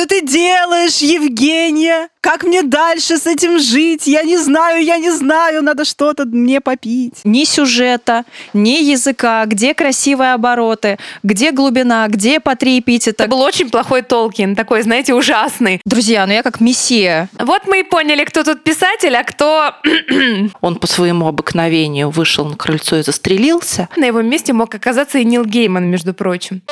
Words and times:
Что 0.00 0.06
ты 0.06 0.22
делаешь, 0.22 0.96
Евгения? 1.02 2.08
Как 2.22 2.42
мне 2.44 2.62
дальше 2.62 3.18
с 3.18 3.26
этим 3.26 3.58
жить? 3.58 4.06
Я 4.06 4.22
не 4.22 4.38
знаю, 4.38 4.82
я 4.82 4.96
не 4.96 5.10
знаю, 5.10 5.62
надо 5.62 5.84
что-то 5.84 6.24
мне 6.24 6.62
попить. 6.62 7.20
Ни 7.24 7.44
сюжета, 7.44 8.24
ни 8.54 8.82
языка, 8.82 9.44
где 9.44 9.74
красивые 9.74 10.32
обороты, 10.32 10.98
где 11.22 11.52
глубина, 11.52 12.08
где 12.08 12.40
по 12.40 12.56
три 12.56 12.78
эпитета. 12.78 13.24
Это 13.24 13.30
был 13.30 13.42
очень 13.42 13.68
плохой 13.68 14.00
Толкин, 14.00 14.56
такой, 14.56 14.80
знаете, 14.80 15.12
ужасный. 15.12 15.82
Друзья, 15.84 16.26
ну 16.26 16.32
я 16.32 16.42
как 16.42 16.60
мессия. 16.60 17.28
Вот 17.38 17.66
мы 17.66 17.80
и 17.80 17.82
поняли, 17.82 18.24
кто 18.24 18.42
тут 18.42 18.64
писатель, 18.64 19.14
а 19.14 19.22
кто... 19.22 19.74
Он 20.62 20.76
по 20.76 20.86
своему 20.86 21.26
обыкновению 21.26 22.08
вышел 22.08 22.46
на 22.46 22.56
крыльцо 22.56 22.96
и 22.96 23.02
застрелился. 23.02 23.90
На 23.96 24.06
его 24.06 24.22
месте 24.22 24.54
мог 24.54 24.74
оказаться 24.74 25.18
и 25.18 25.26
Нил 25.26 25.44
Гейман, 25.44 25.90
между 25.90 26.14
прочим. 26.14 26.62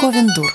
Ковендур. 0.00 0.50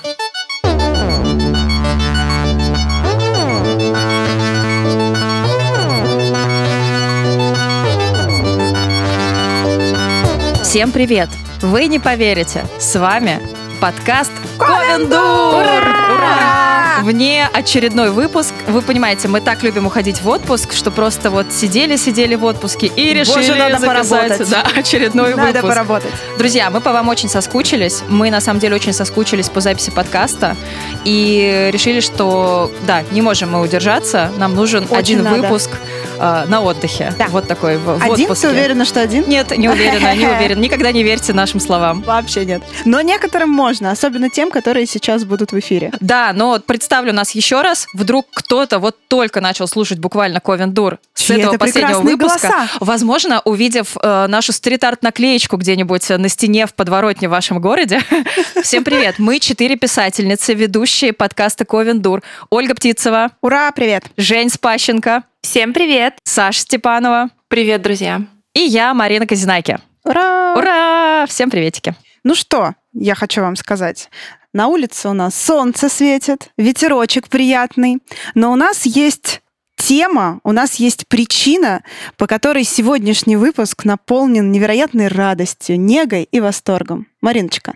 Всем 10.64 10.90
привет! 10.90 11.28
Вы 11.60 11.86
не 11.86 12.00
поверите, 12.00 12.66
с 12.80 12.98
вами 12.98 13.40
подкаст 13.80 14.32
Ковендур! 14.58 15.18
Ура! 15.18 16.14
Ура! 16.14 17.00
Вне 17.02 17.48
очередной 17.52 18.10
выпуск. 18.10 18.54
Вы 18.66 18.80
понимаете, 18.80 19.28
мы 19.28 19.40
так 19.40 19.62
любим 19.62 19.86
уходить 19.86 20.22
в 20.22 20.28
отпуск, 20.28 20.72
что 20.72 20.90
просто 20.90 21.30
вот 21.30 21.52
сидели-сидели 21.52 22.34
в 22.36 22.44
отпуске 22.44 22.86
и 22.86 23.12
решили 23.12 23.48
Боже, 23.48 23.54
надо 23.54 23.86
поработать. 23.86 24.48
да, 24.50 24.64
очередной 24.74 25.34
Надо 25.34 25.46
выпуск. 25.58 25.66
поработать. 25.66 26.10
Друзья, 26.38 26.70
мы 26.70 26.80
по 26.80 26.92
вам 26.92 27.08
очень 27.08 27.28
соскучились. 27.28 28.02
Мы 28.08 28.30
на 28.30 28.40
самом 28.40 28.60
деле 28.60 28.74
очень 28.76 28.92
соскучились 28.94 29.48
по 29.50 29.60
записи 29.60 29.90
подкаста 29.90 30.56
и 31.04 31.70
решили, 31.72 32.00
что 32.00 32.70
да, 32.86 33.02
не 33.10 33.20
можем 33.20 33.52
мы 33.52 33.60
удержаться. 33.60 34.30
Нам 34.38 34.54
нужен 34.54 34.84
Очень 34.84 34.96
один 34.98 35.22
надо. 35.22 35.42
выпуск 35.42 35.70
э, 36.18 36.44
на 36.48 36.60
отдыхе. 36.62 37.12
Да. 37.18 37.26
Вот 37.28 37.46
такой 37.46 37.76
в, 37.76 37.98
в 37.98 38.02
Один? 38.02 38.24
отпуске. 38.24 38.48
Ты 38.48 38.52
уверена, 38.54 38.84
что 38.84 39.00
один? 39.00 39.24
Нет, 39.28 39.56
не 39.56 39.68
уверена, 39.68 40.14
не 40.14 40.26
уверена. 40.36 40.60
Никогда 40.60 40.92
не 40.92 41.02
верьте 41.02 41.32
нашим 41.32 41.60
словам. 41.60 42.02
Вообще 42.02 42.44
нет. 42.44 42.62
Но 42.84 43.00
некоторым 43.00 43.50
можно, 43.50 43.90
особенно 43.90 44.30
тем, 44.30 44.50
которые 44.50 44.86
сейчас 44.86 45.24
будут 45.24 45.52
в 45.52 45.58
эфире. 45.58 45.92
Да, 46.00 46.32
но 46.34 46.58
представлю 46.60 47.12
нас 47.12 47.32
еще 47.32 47.62
раз. 47.62 47.86
Вдруг 47.94 48.26
кто-то 48.32 48.78
вот 48.78 48.96
только 49.08 49.40
начал 49.40 49.68
слушать 49.68 49.98
буквально 49.98 50.40
Ковендур 50.40 50.98
с 51.14 51.22
Чьи 51.22 51.36
этого 51.38 51.54
это 51.54 51.58
последнего 51.58 52.00
выпуска. 52.00 52.48
голоса. 52.48 52.68
Возможно, 52.80 53.40
увидев 53.44 53.96
э, 54.02 54.26
нашу 54.28 54.52
стрит-арт 54.52 55.02
наклеечку 55.02 55.56
где-нибудь 55.56 56.08
на 56.10 56.28
стене 56.28 56.66
в 56.66 56.74
подворотне 56.74 57.28
в 57.28 57.30
вашем 57.30 57.60
городе. 57.60 58.00
Всем 58.62 58.84
привет! 58.84 59.16
Мы 59.18 59.38
четыре 59.40 59.76
писательницы, 59.76 60.54
ведущие 60.54 61.12
подкаста 61.12 61.64
Ковендур. 61.64 62.22
Ольга 62.50 62.74
Птицева, 62.74 63.30
Ура, 63.40 63.70
привет. 63.72 64.04
Жень 64.16 64.50
Спащенко, 64.50 65.22
Всем 65.46 65.72
привет! 65.72 66.18
Саша 66.24 66.58
Степанова 66.62 67.30
Привет, 67.46 67.80
друзья. 67.80 68.22
и 68.52 68.62
я, 68.62 68.92
Марина 68.94 69.28
Казинайки. 69.28 69.78
Ура. 70.02 70.54
Ура! 70.56 71.24
Всем 71.28 71.50
приветики. 71.50 71.94
Ну 72.24 72.34
что, 72.34 72.74
я 72.92 73.14
хочу 73.14 73.42
вам 73.42 73.54
сказать. 73.54 74.10
На 74.52 74.66
улице 74.66 75.08
у 75.08 75.12
нас 75.12 75.40
солнце 75.40 75.88
светит, 75.88 76.48
ветерочек 76.58 77.28
приятный, 77.28 77.98
но 78.34 78.50
у 78.50 78.56
нас 78.56 78.86
есть 78.86 79.40
тема, 79.76 80.40
у 80.42 80.50
нас 80.50 80.74
есть 80.80 81.06
причина, 81.06 81.84
по 82.16 82.26
которой 82.26 82.64
сегодняшний 82.64 83.36
выпуск 83.36 83.84
наполнен 83.84 84.50
невероятной 84.50 85.06
радостью, 85.06 85.78
негой 85.78 86.24
и 86.24 86.40
восторгом. 86.40 87.06
Мариночка. 87.20 87.74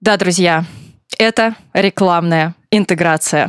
Да, 0.00 0.16
друзья, 0.16 0.64
это 1.16 1.54
рекламная 1.74 2.56
интеграция. 2.72 3.48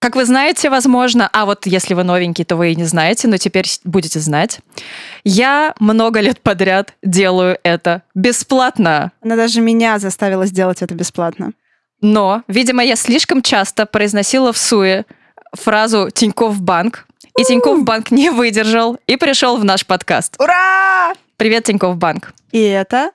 Как 0.00 0.16
вы 0.16 0.24
знаете, 0.24 0.70
возможно, 0.70 1.28
а 1.30 1.44
вот 1.44 1.66
если 1.66 1.92
вы 1.92 2.04
новенький, 2.04 2.46
то 2.46 2.56
вы 2.56 2.72
и 2.72 2.74
не 2.74 2.84
знаете, 2.84 3.28
но 3.28 3.36
теперь 3.36 3.66
будете 3.84 4.18
знать. 4.18 4.60
Я 5.24 5.74
много 5.78 6.20
лет 6.20 6.40
подряд 6.40 6.94
делаю 7.02 7.58
это 7.64 8.02
бесплатно. 8.14 9.12
Она 9.22 9.36
даже 9.36 9.60
меня 9.60 9.98
заставила 9.98 10.46
сделать 10.46 10.80
это 10.80 10.94
бесплатно. 10.94 11.52
Но, 12.00 12.42
видимо, 12.48 12.82
я 12.82 12.96
слишком 12.96 13.42
часто 13.42 13.84
произносила 13.84 14.54
в 14.54 14.58
суе 14.58 15.04
фразу 15.52 16.08
«Тиньков 16.10 16.62
банк», 16.62 17.06
и 17.38 17.44
Тиньков 17.44 17.84
банк 17.84 18.10
не 18.10 18.30
выдержал 18.30 18.98
и 19.06 19.16
пришел 19.16 19.58
в 19.58 19.64
наш 19.64 19.84
подкаст. 19.84 20.34
Ура! 20.38 21.12
Привет, 21.36 21.64
Тиньков 21.64 21.98
банк. 21.98 22.32
И 22.52 22.62
это 22.62 23.12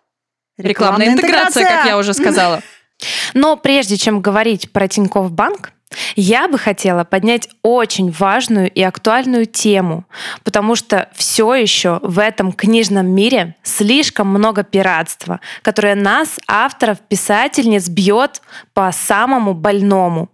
Рекламная 0.57 1.07
интеграция, 1.07 1.67
как 1.67 1.85
я 1.87 1.97
уже 1.97 2.13
сказала. 2.13 2.61
Но 3.33 3.57
прежде 3.57 3.97
чем 3.97 4.21
говорить 4.21 4.71
про 4.71 4.87
Тинькофф 4.87 5.31
Банк, 5.31 5.73
я 6.15 6.47
бы 6.47 6.57
хотела 6.57 7.03
поднять 7.03 7.49
очень 7.61 8.11
важную 8.11 8.69
и 8.69 8.81
актуальную 8.81 9.45
тему, 9.45 10.05
потому 10.43 10.75
что 10.75 11.09
все 11.13 11.53
еще 11.53 11.99
в 12.03 12.19
этом 12.19 12.51
книжном 12.51 13.07
мире 13.07 13.55
слишком 13.63 14.27
много 14.27 14.63
пиратства, 14.63 15.39
которое 15.61 15.95
нас, 15.95 16.39
авторов, 16.47 16.99
писательниц, 16.99 17.89
бьет 17.89 18.41
по 18.73 18.91
самому 18.91 19.53
больному. 19.53 20.29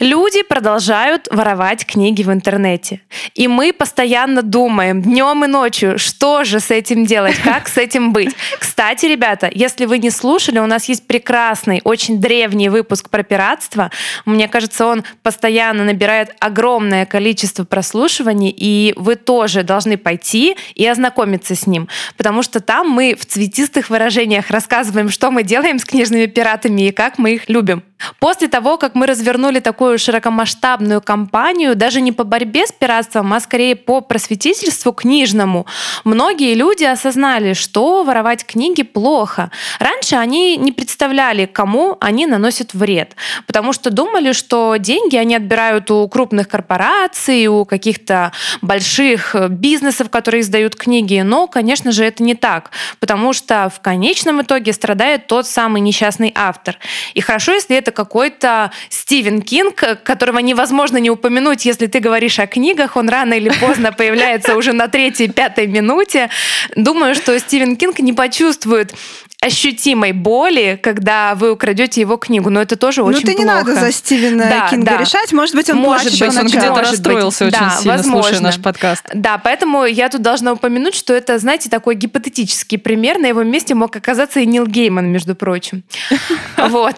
Люди 0.00 0.42
продолжают 0.42 1.28
воровать 1.30 1.84
книги 1.84 2.22
в 2.22 2.32
интернете. 2.32 3.00
И 3.34 3.48
мы 3.48 3.72
постоянно 3.72 4.42
думаем 4.42 5.02
днем 5.02 5.44
и 5.44 5.48
ночью, 5.48 5.98
что 5.98 6.44
же 6.44 6.60
с 6.60 6.70
этим 6.70 7.04
делать, 7.04 7.36
как 7.42 7.68
с 7.68 7.76
этим 7.76 8.12
быть. 8.12 8.34
Кстати, 8.58 9.06
ребята, 9.06 9.50
если 9.52 9.86
вы 9.86 9.98
не 9.98 10.10
слушали, 10.10 10.58
у 10.60 10.66
нас 10.66 10.88
есть 10.88 11.06
прекрасный, 11.06 11.80
очень 11.82 12.20
древний 12.20 12.68
выпуск 12.68 13.10
про 13.10 13.22
пиратство. 13.24 13.90
Мне 14.24 14.46
кажется, 14.46 14.86
он 14.86 15.04
постоянно 15.22 15.84
набирает 15.84 16.34
огромное 16.38 17.04
количество 17.06 17.64
прослушиваний, 17.64 18.54
и 18.56 18.94
вы 18.96 19.16
тоже 19.16 19.64
должны 19.64 19.96
пойти 19.96 20.56
и 20.74 20.86
ознакомиться 20.86 21.56
с 21.56 21.66
ним. 21.66 21.88
Потому 22.16 22.42
что 22.42 22.60
там 22.60 22.88
мы 22.88 23.16
в 23.18 23.26
цветистых 23.26 23.90
выражениях 23.90 24.50
рассказываем, 24.50 25.10
что 25.10 25.30
мы 25.30 25.42
делаем 25.42 25.78
с 25.78 25.84
книжными 25.84 26.26
пиратами 26.26 26.82
и 26.82 26.92
как 26.92 27.18
мы 27.18 27.34
их 27.34 27.48
любим. 27.48 27.82
После 28.20 28.48
того, 28.48 28.78
как 28.78 28.94
мы 28.94 29.06
развернули 29.06 29.60
такую 29.60 29.98
широкомасштабную 29.98 31.00
кампанию, 31.00 31.76
даже 31.76 32.00
не 32.00 32.12
по 32.12 32.24
борьбе 32.24 32.66
с 32.66 32.72
пиратством, 32.72 33.32
а 33.32 33.40
скорее 33.40 33.76
по 33.76 34.00
просветительству 34.00 34.92
книжному, 34.92 35.66
многие 36.04 36.54
люди 36.54 36.84
осознали, 36.84 37.52
что 37.52 38.04
воровать 38.04 38.44
книги 38.44 38.82
плохо. 38.82 39.50
Раньше 39.78 40.16
они 40.16 40.56
не 40.56 40.72
представляли, 40.72 41.46
кому 41.46 41.96
они 42.00 42.26
наносят 42.26 42.74
вред, 42.74 43.16
потому 43.46 43.72
что 43.72 43.90
думали, 43.90 44.32
что 44.32 44.76
деньги 44.76 45.16
они 45.16 45.36
отбирают 45.36 45.90
у 45.90 46.06
крупных 46.08 46.48
корпораций, 46.48 47.46
у 47.46 47.64
каких-то 47.64 48.32
больших 48.62 49.34
бизнесов, 49.50 50.10
которые 50.10 50.42
издают 50.42 50.76
книги. 50.76 51.20
Но, 51.24 51.46
конечно 51.46 51.92
же, 51.92 52.04
это 52.04 52.22
не 52.22 52.34
так, 52.34 52.70
потому 53.00 53.32
что 53.32 53.70
в 53.74 53.80
конечном 53.80 54.42
итоге 54.42 54.72
страдает 54.72 55.26
тот 55.26 55.46
самый 55.46 55.80
несчастный 55.80 56.32
автор. 56.34 56.78
И 57.14 57.20
хорошо, 57.20 57.52
если 57.52 57.76
это 57.76 57.87
какой-то 57.90 58.72
Стивен 58.88 59.42
Кинг, 59.42 59.84
которого 60.02 60.38
невозможно 60.38 60.98
не 60.98 61.10
упомянуть, 61.10 61.64
если 61.64 61.86
ты 61.86 62.00
говоришь 62.00 62.38
о 62.38 62.46
книгах, 62.46 62.96
он 62.96 63.08
рано 63.08 63.34
или 63.34 63.50
поздно 63.60 63.92
появляется 63.92 64.56
уже 64.56 64.72
на 64.72 64.88
третьей, 64.88 65.28
пятой 65.28 65.66
минуте. 65.66 66.30
Думаю, 66.76 67.14
что 67.14 67.38
Стивен 67.38 67.76
Кинг 67.76 67.98
не 68.00 68.12
почувствует 68.12 68.94
ощутимой 69.40 70.12
боли, 70.12 70.78
когда 70.82 71.34
вы 71.36 71.52
украдете 71.52 72.00
его 72.00 72.16
книгу, 72.16 72.50
но 72.50 72.60
это 72.60 72.74
тоже 72.76 73.02
очень 73.04 73.20
ну 73.20 73.26
ты 73.26 73.34
не 73.34 73.44
плохо. 73.44 73.58
надо 73.58 73.74
за 73.76 73.92
Стивена 73.92 74.46
Да, 74.50 74.68
Кинга 74.68 74.92
да. 74.92 74.96
решать. 74.98 75.32
Может 75.32 75.54
быть, 75.54 75.70
он 75.70 75.76
Может 75.76 76.02
плачет 76.08 76.20
быть, 76.20 76.38
он 76.40 76.46
где-то 76.46 76.66
Может 76.70 76.82
быть. 76.82 76.90
расстроился 76.92 77.46
очень 77.46 77.58
Да, 77.58 77.70
сильно, 77.78 77.98
слушая 77.98 78.12
возможно. 78.14 78.40
наш 78.40 78.60
подкаст. 78.60 79.04
Да, 79.14 79.38
поэтому 79.38 79.84
я 79.84 80.08
тут 80.08 80.22
должна 80.22 80.52
упомянуть, 80.52 80.94
что 80.96 81.14
это, 81.14 81.38
знаете, 81.38 81.68
такой 81.70 81.94
гипотетический 81.94 82.78
пример. 82.78 83.18
На 83.18 83.26
его 83.26 83.44
месте 83.44 83.74
мог 83.76 83.94
оказаться 83.94 84.40
и 84.40 84.46
Нил 84.46 84.66
Гейман, 84.66 85.06
между 85.06 85.34
прочим. 85.36 85.84
Вот. 86.56 86.96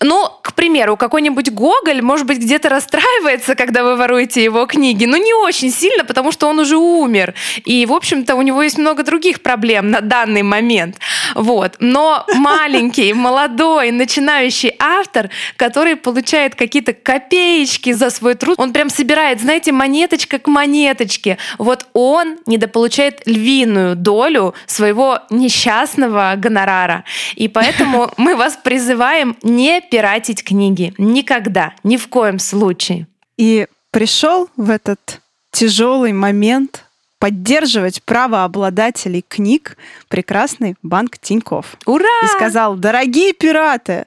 Ну, 0.00 0.30
к 0.42 0.54
примеру, 0.54 0.96
какой-нибудь 0.96 1.50
Гоголь, 1.50 2.02
может 2.02 2.26
быть, 2.26 2.38
где-то 2.38 2.68
расстраивается, 2.68 3.56
когда 3.56 3.82
вы 3.82 3.96
воруете 3.96 4.44
его 4.44 4.64
книги, 4.66 5.06
но 5.06 5.16
не 5.16 5.34
очень 5.34 5.72
сильно, 5.72 6.04
потому 6.04 6.30
что 6.30 6.46
он 6.46 6.60
уже 6.60 6.76
умер. 6.76 7.34
И, 7.64 7.84
в 7.84 7.92
общем-то, 7.92 8.36
у 8.36 8.42
него 8.42 8.62
есть 8.62 8.78
много 8.78 9.02
других 9.02 9.42
проблем 9.42 9.90
на 9.90 10.00
данный 10.00 10.42
момент. 10.42 10.98
Вот. 11.34 11.76
Но 11.80 12.24
маленький, 12.34 13.12
молодой, 13.12 13.90
начинающий 13.90 14.72
автор, 14.78 15.30
который 15.56 15.96
получает 15.96 16.54
какие-то 16.54 16.92
копеечки 16.92 17.92
за 17.92 18.10
свой 18.10 18.34
труд, 18.34 18.58
он 18.58 18.72
прям 18.72 18.90
собирает, 18.90 19.40
знаете, 19.40 19.72
монеточка 19.72 20.38
к 20.38 20.46
монеточке. 20.46 21.38
Вот 21.58 21.86
он 21.92 22.38
недополучает 22.46 23.22
львиную 23.26 23.96
долю 23.96 24.54
своего 24.66 25.20
несчастного 25.30 26.34
гонорара. 26.36 27.02
И 27.34 27.48
поэтому 27.48 28.12
мы 28.16 28.36
вас 28.36 28.56
призываем 28.62 29.36
не 29.42 29.80
пиратить 29.90 30.44
книги. 30.44 30.94
Никогда, 30.98 31.74
ни 31.82 31.96
в 31.96 32.08
коем 32.08 32.38
случае. 32.38 33.06
И 33.36 33.66
пришел 33.90 34.48
в 34.56 34.70
этот 34.70 35.20
тяжелый 35.50 36.12
момент 36.12 36.84
поддерживать 37.18 38.02
правообладателей 38.04 39.24
книг 39.26 39.76
прекрасный 40.08 40.76
банк 40.82 41.18
Тиньков. 41.18 41.76
Ура! 41.86 42.04
И 42.24 42.26
сказал, 42.28 42.76
дорогие 42.76 43.32
пираты, 43.32 44.06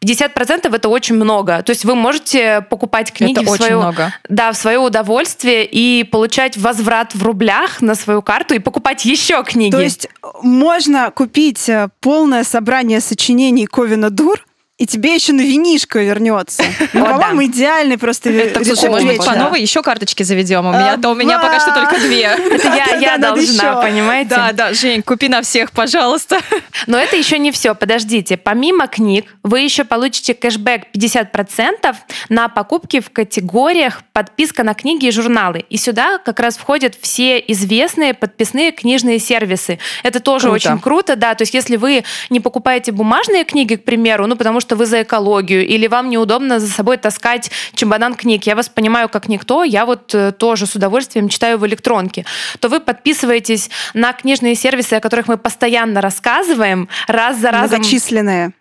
50% 0.00 0.74
это 0.74 0.88
очень 0.88 1.14
много. 1.14 1.62
То 1.62 1.70
есть 1.70 1.84
вы 1.84 1.94
можете 1.94 2.62
покупать 2.68 3.12
книги 3.12 3.40
Это 3.40 3.52
в 3.52 3.56
свое, 3.56 3.76
много. 3.76 4.12
да, 4.28 4.52
в 4.52 4.56
свое 4.56 4.78
удовольствие 4.78 5.66
и 5.66 6.04
получать 6.04 6.56
возврат 6.56 7.14
в 7.14 7.22
рублях 7.22 7.80
на 7.80 7.94
свою 7.94 8.22
карту 8.22 8.54
и 8.54 8.58
покупать 8.58 9.04
еще 9.04 9.42
книги. 9.44 9.72
То 9.72 9.80
есть 9.80 10.08
можно 10.42 11.10
купить 11.10 11.68
э, 11.68 11.88
полное 12.00 12.44
собрание 12.44 13.00
сочинений 13.00 13.66
Ковина 13.66 14.10
Дур, 14.10 14.44
и 14.78 14.86
тебе 14.86 15.14
еще 15.16 15.32
на 15.32 15.40
винишко 15.40 15.98
вернется. 15.98 16.62
Ну, 16.92 17.04
по-моему, 17.04 17.44
идеальный 17.46 17.98
просто 17.98 18.32
Так, 18.50 18.64
слушай, 18.64 18.88
может 18.88 19.08
быть, 19.08 19.24
по 19.24 19.34
новой 19.34 19.60
еще 19.60 19.82
карточки 19.82 20.22
заведем? 20.22 20.66
У 20.66 20.70
меня-то 20.70 21.10
у 21.10 21.14
меня 21.16 21.40
пока 21.40 21.58
что 21.58 21.72
только 21.72 21.98
две. 21.98 22.22
это 22.50 22.68
я, 22.68 22.96
я 22.96 23.18
должна, 23.18 23.82
понимаете? 23.82 24.30
Да, 24.30 24.52
да, 24.52 24.72
Жень, 24.72 25.02
купи 25.02 25.28
на 25.28 25.42
всех, 25.42 25.72
пожалуйста. 25.72 26.38
Но 26.86 26.96
это 26.96 27.16
еще 27.16 27.40
не 27.40 27.50
все. 27.50 27.74
Подождите. 27.74 28.36
Помимо 28.36 28.86
книг, 28.86 29.26
вы 29.42 29.60
еще 29.60 29.82
получите 29.82 30.32
кэшбэк 30.34 30.86
50% 30.94 31.96
на 32.28 32.48
покупки 32.48 33.00
в 33.00 33.10
категориях 33.10 34.02
подписка 34.12 34.62
на 34.62 34.74
книги 34.74 35.06
и 35.06 35.10
журналы. 35.10 35.64
И 35.70 35.76
сюда 35.76 36.18
как 36.18 36.38
раз 36.38 36.56
входят 36.56 36.96
все 37.00 37.38
известные 37.38 38.14
подписные 38.14 38.70
книжные 38.70 39.18
сервисы. 39.18 39.80
Это 40.04 40.20
тоже 40.20 40.48
Круто. 40.48 40.54
очень 40.54 40.78
круто, 40.80 41.16
да. 41.16 41.34
То 41.34 41.42
есть 41.42 41.54
если 41.54 41.74
вы 41.74 42.04
не 42.30 42.38
покупаете 42.38 42.92
бумажные 42.92 43.44
книги, 43.44 43.74
к 43.74 43.82
примеру, 43.82 44.26
ну 44.28 44.36
потому 44.36 44.60
что 44.60 44.67
вы 44.76 44.86
за 44.86 45.02
экологию, 45.02 45.66
или 45.66 45.86
вам 45.86 46.10
неудобно 46.10 46.60
за 46.60 46.68
собой 46.68 46.96
таскать 46.96 47.50
чемодан 47.74 48.14
книг, 48.14 48.46
я 48.46 48.56
вас 48.56 48.68
понимаю 48.68 49.08
как 49.08 49.28
никто, 49.28 49.64
я 49.64 49.86
вот 49.86 50.14
э, 50.14 50.32
тоже 50.32 50.66
с 50.66 50.74
удовольствием 50.74 51.28
читаю 51.28 51.58
в 51.58 51.66
электронке, 51.66 52.24
то 52.60 52.68
вы 52.68 52.80
подписываетесь 52.80 53.70
на 53.94 54.12
книжные 54.12 54.54
сервисы, 54.54 54.94
о 54.94 55.00
которых 55.00 55.28
мы 55.28 55.36
постоянно 55.36 56.00
рассказываем, 56.00 56.88
раз 57.06 57.38
за 57.38 57.50
разом. 57.50 57.78
Многочисленные. 57.78 58.52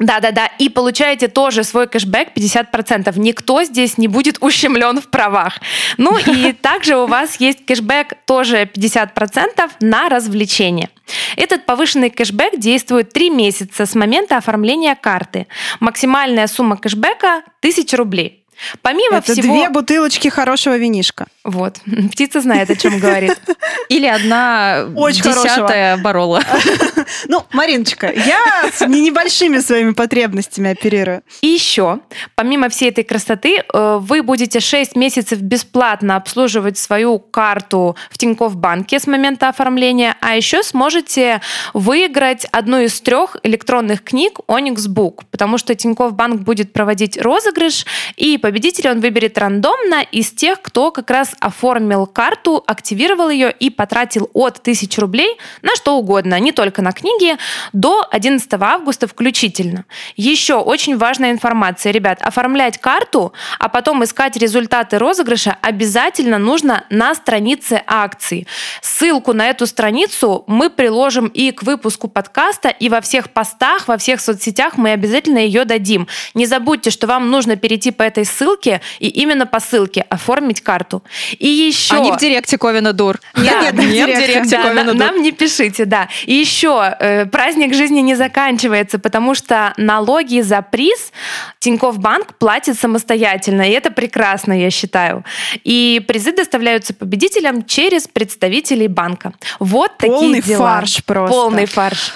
Да-да-да, 0.00 0.46
и 0.58 0.68
получаете 0.68 1.28
тоже 1.28 1.62
свой 1.62 1.86
кэшбэк 1.86 2.30
50%. 2.34 3.16
Никто 3.16 3.62
здесь 3.62 3.96
не 3.96 4.08
будет 4.08 4.38
ущемлен 4.40 5.00
в 5.00 5.08
правах. 5.08 5.60
Ну 5.98 6.18
и 6.18 6.52
также 6.62 6.96
у 6.96 7.06
вас 7.06 7.36
есть 7.36 7.64
кэшбэк 7.64 8.14
тоже 8.26 8.64
50% 8.64 9.70
на 9.80 10.08
развлечение. 10.08 10.90
Этот 11.36 11.64
повышенный 11.64 12.10
кэшбэк 12.10 12.58
действует 12.58 13.12
3 13.12 13.30
месяца 13.30 13.86
с 13.86 13.94
момента 13.94 14.36
оформления 14.36 14.96
карты. 14.96 15.46
Максимальная 15.78 16.48
сумма 16.48 16.76
кэшбэка 16.76 17.44
1000 17.60 17.96
рублей. 17.96 18.43
Помимо 18.82 19.18
Это 19.18 19.32
всего... 19.32 19.54
две 19.54 19.68
бутылочки 19.68 20.28
хорошего 20.28 20.76
винишка. 20.76 21.26
Вот, 21.44 21.78
птица 22.12 22.40
знает, 22.40 22.70
о 22.70 22.76
чем 22.76 22.98
говорит. 22.98 23.38
Или 23.88 24.06
одна 24.06 24.86
Очень 24.96 25.22
десятая 25.22 25.96
барола. 25.96 26.42
Ну, 27.28 27.44
Мариночка, 27.52 28.10
я 28.10 28.70
с 28.72 28.86
не 28.86 29.00
небольшими 29.00 29.58
своими 29.58 29.92
потребностями 29.92 30.70
оперирую. 30.70 31.22
И 31.42 31.48
еще, 31.48 32.00
помимо 32.34 32.68
всей 32.68 32.90
этой 32.90 33.04
красоты, 33.04 33.62
э, 33.72 33.98
вы 34.00 34.22
будете 34.22 34.60
6 34.60 34.96
месяцев 34.96 35.40
бесплатно 35.40 36.16
обслуживать 36.16 36.78
свою 36.78 37.18
карту 37.18 37.96
в 38.10 38.18
Тинькофф 38.18 38.56
банке 38.56 38.98
с 38.98 39.06
момента 39.06 39.48
оформления, 39.48 40.16
а 40.20 40.36
еще 40.36 40.62
сможете 40.62 41.40
выиграть 41.72 42.46
одну 42.52 42.80
из 42.80 43.00
трех 43.00 43.36
электронных 43.42 44.02
книг 44.02 44.38
Onyx 44.48 44.88
Book, 44.88 45.22
потому 45.30 45.58
что 45.58 45.74
Тинькофф 45.74 46.14
банк 46.14 46.40
будет 46.40 46.72
проводить 46.72 47.20
розыгрыш, 47.20 47.86
и 48.16 48.38
победителя 48.44 48.90
он 48.90 49.00
выберет 49.00 49.38
рандомно 49.38 50.02
из 50.02 50.30
тех, 50.30 50.60
кто 50.60 50.90
как 50.90 51.08
раз 51.10 51.34
оформил 51.40 52.04
карту, 52.04 52.62
активировал 52.66 53.30
ее 53.30 53.50
и 53.50 53.70
потратил 53.70 54.28
от 54.34 54.58
1000 54.58 55.00
рублей 55.00 55.38
на 55.62 55.74
что 55.76 55.96
угодно, 55.96 56.38
не 56.38 56.52
только 56.52 56.82
на 56.82 56.92
книги, 56.92 57.38
до 57.72 58.06
11 58.10 58.46
августа 58.60 59.06
включительно. 59.06 59.86
Еще 60.16 60.56
очень 60.56 60.98
важная 60.98 61.30
информация, 61.30 61.90
ребят, 61.90 62.20
оформлять 62.20 62.76
карту, 62.76 63.32
а 63.58 63.70
потом 63.70 64.04
искать 64.04 64.36
результаты 64.36 64.98
розыгрыша 64.98 65.56
обязательно 65.62 66.36
нужно 66.36 66.84
на 66.90 67.14
странице 67.14 67.82
акции. 67.86 68.46
Ссылку 68.82 69.32
на 69.32 69.48
эту 69.48 69.66
страницу 69.66 70.44
мы 70.46 70.68
приложим 70.68 71.28
и 71.28 71.50
к 71.50 71.62
выпуску 71.62 72.08
подкаста, 72.08 72.68
и 72.68 72.90
во 72.90 73.00
всех 73.00 73.30
постах, 73.30 73.88
во 73.88 73.96
всех 73.96 74.20
соцсетях 74.20 74.76
мы 74.76 74.90
обязательно 74.90 75.38
ее 75.38 75.64
дадим. 75.64 76.08
Не 76.34 76.44
забудьте, 76.44 76.90
что 76.90 77.06
вам 77.06 77.30
нужно 77.30 77.56
перейти 77.56 77.90
по 77.90 78.02
этой 78.02 78.26
ссылке 78.34 78.80
и 78.98 79.08
именно 79.08 79.46
по 79.46 79.60
ссылке 79.60 80.04
оформить 80.10 80.60
карту. 80.60 81.02
И 81.38 81.48
еще... 81.48 81.94
А 81.94 82.00
не 82.00 82.12
в 82.12 82.16
директе 82.18 82.58
Ковина 82.58 82.92
Дур. 82.92 83.18
Да, 83.34 83.40
нет, 83.62 83.74
не 83.74 83.86
в 83.86 83.90
не 83.90 84.04
в 84.04 84.06
директе. 84.18 84.56
да, 84.56 84.62
Ковина 84.62 84.84
на- 84.84 84.92
Дур. 84.92 85.00
нам 85.00 85.22
не 85.22 85.32
пишите, 85.32 85.84
да. 85.84 86.08
И 86.26 86.34
еще 86.34 86.94
э, 87.00 87.26
праздник 87.26 87.74
жизни 87.74 88.00
не 88.00 88.14
заканчивается, 88.14 88.98
потому 88.98 89.34
что 89.34 89.72
налоги 89.76 90.40
за 90.40 90.62
приз 90.62 91.12
Тинькофф 91.60 91.98
Банк 91.98 92.34
платит 92.38 92.78
самостоятельно, 92.78 93.62
и 93.62 93.72
это 93.72 93.90
прекрасно, 93.90 94.52
я 94.52 94.70
считаю. 94.70 95.24
И 95.64 96.02
призы 96.06 96.32
доставляются 96.32 96.94
победителям 96.94 97.64
через 97.64 98.06
представителей 98.08 98.88
банка. 98.88 99.32
Вот 99.58 99.96
Полный 99.98 100.40
такие 100.40 100.56
дела. 100.56 100.74
фарш 100.80 101.04
просто. 101.04 101.34
Полный 101.34 101.66
фарш. 101.66 102.12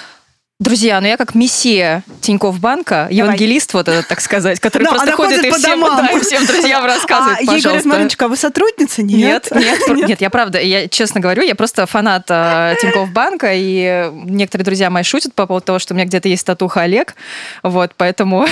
Друзья, 0.61 0.99
ну 0.99 1.07
я 1.07 1.15
как 1.15 1.35
мессия 1.35 2.03
Тинькофф 2.19 2.59
банка, 2.59 3.07
евангелист 3.09 3.73
вот 3.73 3.87
этот, 3.87 4.09
так 4.09 4.19
сказать, 4.19 4.59
который 4.59 4.83
Ну, 4.89 4.89
просто 4.89 5.13
ходит 5.13 5.37
ходит 5.39 5.55
и 5.55 5.57
всем, 5.57 5.79
домам. 5.79 6.05
да, 6.05 6.11
и 6.11 6.19
всем 6.19 6.45
друзьям 6.45 6.83
рассказывает, 6.85 7.37
а 7.37 7.39
ей 7.39 7.45
говорят, 7.47 7.63
пожалуйста. 7.63 7.87
Мариночка, 7.87 8.25
а 8.25 8.27
вы 8.27 8.35
сотрудница? 8.35 9.01
Нет, 9.01 9.47
нет, 9.55 9.79
про- 9.87 9.95
нет, 9.95 10.19
я 10.19 10.29
правда, 10.29 10.59
я 10.59 10.89
честно 10.89 11.21
говорю, 11.21 11.43
я 11.43 11.55
просто 11.55 11.85
фанат 11.85 12.25
э, 12.27 12.75
Тинькофф 12.81 13.09
банка, 13.11 13.51
и 13.53 14.11
некоторые 14.25 14.65
друзья 14.65 14.89
мои 14.89 15.03
шутят 15.03 15.33
по 15.33 15.47
поводу 15.47 15.65
того, 15.65 15.79
что 15.79 15.93
у 15.93 15.95
меня 15.95 16.05
где-то 16.05 16.27
есть 16.27 16.45
татуха 16.45 16.81
Олег, 16.81 17.15
вот, 17.63 17.93
поэтому 17.95 18.45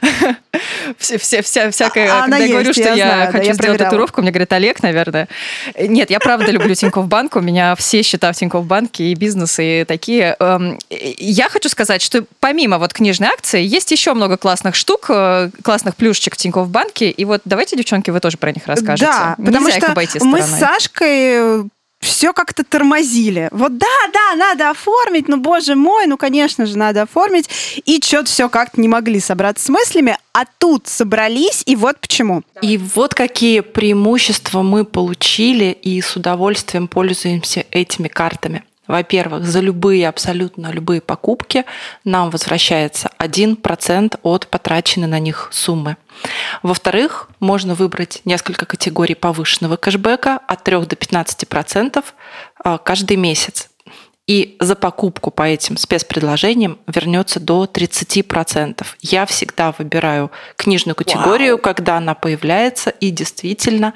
все, 0.98 1.18
все, 1.18 1.42
вся, 1.42 1.70
всякое, 1.70 2.10
А, 2.12 2.20
когда 2.22 2.38
я 2.38 2.48
говорю, 2.48 2.68
есть, 2.68 2.80
что 2.80 2.88
я 2.90 2.94
я, 2.94 3.06
знаю, 3.06 3.26
да, 3.26 3.32
хочу 3.32 3.36
я 3.38 3.42
сделать 3.54 3.58
проверяла. 3.58 3.84
татуировку, 3.84 4.22
мне 4.22 4.30
говорит 4.30 4.52
Олег, 4.52 4.82
наверное. 4.82 5.28
Нет, 5.78 6.10
я 6.10 6.18
правда 6.20 6.50
люблю 6.50 6.74
Тинькофф 6.74 7.06
банк, 7.06 7.36
у 7.36 7.40
меня 7.40 7.74
все 7.76 8.02
счета 8.02 8.32
в 8.32 8.36
Тинькофф 8.36 8.64
банке 8.64 9.04
и 9.04 9.14
бизнес, 9.14 9.56
и 9.58 9.84
такие. 9.86 10.36
Эм, 10.40 10.78
Я 10.90 11.48
хочу 11.48 11.68
сказать, 11.68 12.02
что 12.02 12.24
помимо 12.40 12.78
вот 12.78 12.92
книжной 12.92 13.28
акции 13.28 13.62
есть 13.62 13.90
еще 13.90 14.14
много 14.14 14.36
классных 14.36 14.74
штук, 14.74 15.06
э, 15.08 15.50
классных 15.62 15.96
плюшечек 15.96 16.34
в 16.34 16.36
Тинькофф 16.36 16.68
банке, 16.68 17.10
и 17.10 17.24
вот 17.24 17.42
давайте, 17.44 17.76
девчонки, 17.76 18.10
вы 18.10 18.20
тоже 18.20 18.36
про 18.36 18.52
них 18.52 18.66
расскажете. 18.66 19.06
Да, 19.10 19.34
Нельзя 19.38 19.52
потому 19.52 19.70
что 19.70 19.86
обойти 19.92 20.18
мы 20.22 20.42
с. 20.42 20.46
Сашкой 20.58 21.68
все 22.02 22.32
как-то 22.32 22.64
тормозили. 22.64 23.48
Вот 23.52 23.78
да, 23.78 23.86
да, 24.12 24.36
надо 24.36 24.70
оформить, 24.70 25.28
ну, 25.28 25.36
боже 25.38 25.74
мой, 25.74 26.06
ну, 26.06 26.16
конечно 26.16 26.66
же, 26.66 26.76
надо 26.76 27.02
оформить. 27.02 27.48
И 27.84 28.00
что-то 28.02 28.26
все 28.26 28.48
как-то 28.48 28.80
не 28.80 28.88
могли 28.88 29.20
собраться 29.20 29.64
с 29.64 29.68
мыслями, 29.68 30.18
а 30.32 30.44
тут 30.58 30.88
собрались, 30.88 31.62
и 31.64 31.76
вот 31.76 31.98
почему. 32.00 32.42
И 32.60 32.76
вот 32.78 33.14
какие 33.14 33.60
преимущества 33.60 34.62
мы 34.62 34.84
получили 34.84 35.76
и 35.82 36.00
с 36.00 36.16
удовольствием 36.16 36.88
пользуемся 36.88 37.64
этими 37.70 38.08
картами. 38.08 38.64
Во-первых, 38.92 39.46
за 39.46 39.60
любые, 39.60 40.06
абсолютно 40.06 40.70
любые 40.70 41.00
покупки 41.00 41.64
нам 42.04 42.28
возвращается 42.28 43.10
1% 43.18 44.18
от 44.22 44.46
потраченной 44.48 45.06
на 45.06 45.18
них 45.18 45.48
суммы. 45.50 45.96
Во-вторых, 46.62 47.30
можно 47.40 47.74
выбрать 47.74 48.20
несколько 48.26 48.66
категорий 48.66 49.14
повышенного 49.14 49.76
кэшбэка 49.76 50.40
от 50.46 50.64
3 50.64 50.84
до 50.84 50.96
15% 50.96 52.04
а, 52.62 52.76
каждый 52.76 53.16
месяц. 53.16 53.70
И 54.26 54.58
за 54.60 54.74
покупку 54.76 55.30
по 55.30 55.44
этим 55.44 55.78
спецпредложениям 55.78 56.78
вернется 56.86 57.40
до 57.40 57.64
30%. 57.64 58.84
Я 59.00 59.24
всегда 59.24 59.72
выбираю 59.72 60.30
книжную 60.56 60.96
категорию, 60.96 61.54
Вау. 61.54 61.62
когда 61.62 61.96
она 61.96 62.14
появляется, 62.14 62.90
и 62.90 63.08
действительно 63.08 63.94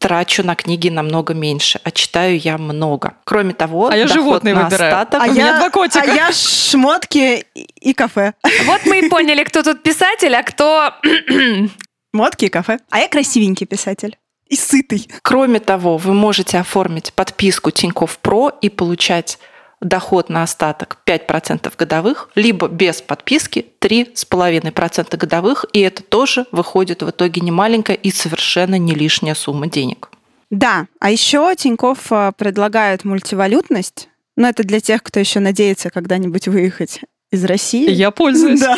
трачу 0.00 0.42
на 0.42 0.56
книги 0.56 0.88
намного 0.88 1.34
меньше, 1.34 1.78
а 1.84 1.90
читаю 1.90 2.38
я 2.38 2.58
много. 2.58 3.14
Кроме 3.24 3.52
того, 3.52 3.88
а 3.88 3.96
я 3.96 4.06
животные 4.08 4.54
на 4.54 4.64
выбираю. 4.64 4.94
остаток... 4.94 5.22
А 5.22 5.30
У 5.30 5.34
я, 5.34 5.58
два 5.58 5.70
котика. 5.70 6.02
А 6.02 6.14
я 6.14 6.32
шмотки 6.32 7.44
и 7.54 7.92
кафе. 7.92 8.32
Вот 8.64 8.80
мы 8.86 9.00
и 9.00 9.08
поняли, 9.08 9.44
кто 9.44 9.62
тут 9.62 9.82
писатель, 9.82 10.34
а 10.34 10.42
кто... 10.42 10.94
Шмотки 12.14 12.46
и 12.46 12.48
кафе. 12.48 12.78
А 12.90 12.98
я 12.98 13.08
красивенький 13.08 13.66
писатель 13.66 14.16
и 14.50 14.56
сытый. 14.56 15.08
Кроме 15.22 15.60
того, 15.60 15.96
вы 15.96 16.12
можете 16.12 16.58
оформить 16.58 17.12
подписку 17.12 17.70
Тинькофф 17.70 18.18
Про 18.18 18.50
и 18.60 18.68
получать 18.68 19.38
доход 19.80 20.28
на 20.28 20.42
остаток 20.42 20.98
5% 21.06 21.72
годовых, 21.76 22.28
либо 22.34 22.68
без 22.68 23.00
подписки 23.00 23.66
3,5% 23.80 25.16
годовых, 25.16 25.64
и 25.72 25.80
это 25.80 26.02
тоже 26.02 26.46
выходит 26.52 27.02
в 27.02 27.10
итоге 27.10 27.40
не 27.40 27.50
маленькая 27.50 27.96
и 27.96 28.10
совершенно 28.10 28.76
не 28.76 28.94
лишняя 28.94 29.34
сумма 29.34 29.66
денег. 29.66 30.10
Да, 30.50 30.86
а 30.98 31.10
еще 31.10 31.54
Тиньков 31.56 32.10
э, 32.10 32.32
предлагает 32.36 33.04
мультивалютность, 33.04 34.08
но 34.36 34.48
это 34.48 34.64
для 34.64 34.80
тех, 34.80 35.02
кто 35.02 35.20
еще 35.20 35.38
надеется 35.38 35.90
когда-нибудь 35.90 36.48
выехать 36.48 37.00
из 37.30 37.44
России. 37.44 37.90
Я 37.90 38.10
пользуюсь. 38.10 38.60
Да. 38.70 38.76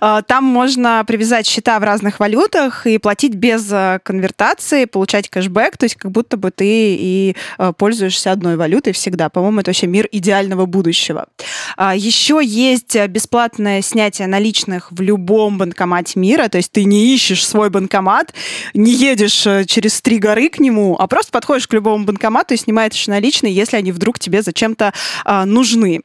А, 0.00 0.22
там 0.22 0.44
можно 0.44 1.04
привязать 1.06 1.46
счета 1.46 1.78
в 1.78 1.82
разных 1.82 2.20
валютах 2.20 2.86
и 2.86 2.98
платить 2.98 3.34
без 3.34 3.68
э, 3.70 4.00
конвертации, 4.02 4.84
получать 4.84 5.28
кэшбэк, 5.28 5.76
то 5.76 5.84
есть 5.84 5.96
как 5.96 6.10
будто 6.10 6.36
бы 6.36 6.50
ты 6.50 6.66
и 6.66 7.36
э, 7.58 7.72
пользуешься 7.76 8.32
одной 8.32 8.56
валютой 8.56 8.92
всегда. 8.92 9.28
По-моему, 9.28 9.60
это 9.60 9.70
вообще 9.70 9.86
мир 9.86 10.08
идеального 10.10 10.66
будущего. 10.66 11.28
А, 11.76 11.94
Еще 11.94 12.40
есть 12.42 12.96
бесплатное 13.08 13.82
снятие 13.82 14.28
наличных 14.28 14.90
в 14.92 15.00
любом 15.00 15.58
банкомате 15.58 16.18
мира, 16.18 16.48
то 16.48 16.58
есть 16.58 16.72
ты 16.72 16.84
не 16.84 17.14
ищешь 17.14 17.46
свой 17.46 17.70
банкомат, 17.70 18.34
не 18.74 18.92
едешь 18.92 19.46
э, 19.46 19.64
через 19.64 20.00
три 20.00 20.18
горы 20.18 20.48
к 20.48 20.58
нему, 20.58 20.96
а 20.98 21.06
просто 21.06 21.32
подходишь 21.32 21.66
к 21.68 21.72
любому 21.72 22.04
банкомату 22.04 22.54
и 22.54 22.56
снимаешь 22.56 23.06
наличные, 23.06 23.54
если 23.54 23.76
они 23.76 23.92
вдруг 23.92 24.18
тебе 24.18 24.42
зачем-то 24.42 24.92
а, 25.24 25.44
нужны. 25.44 26.02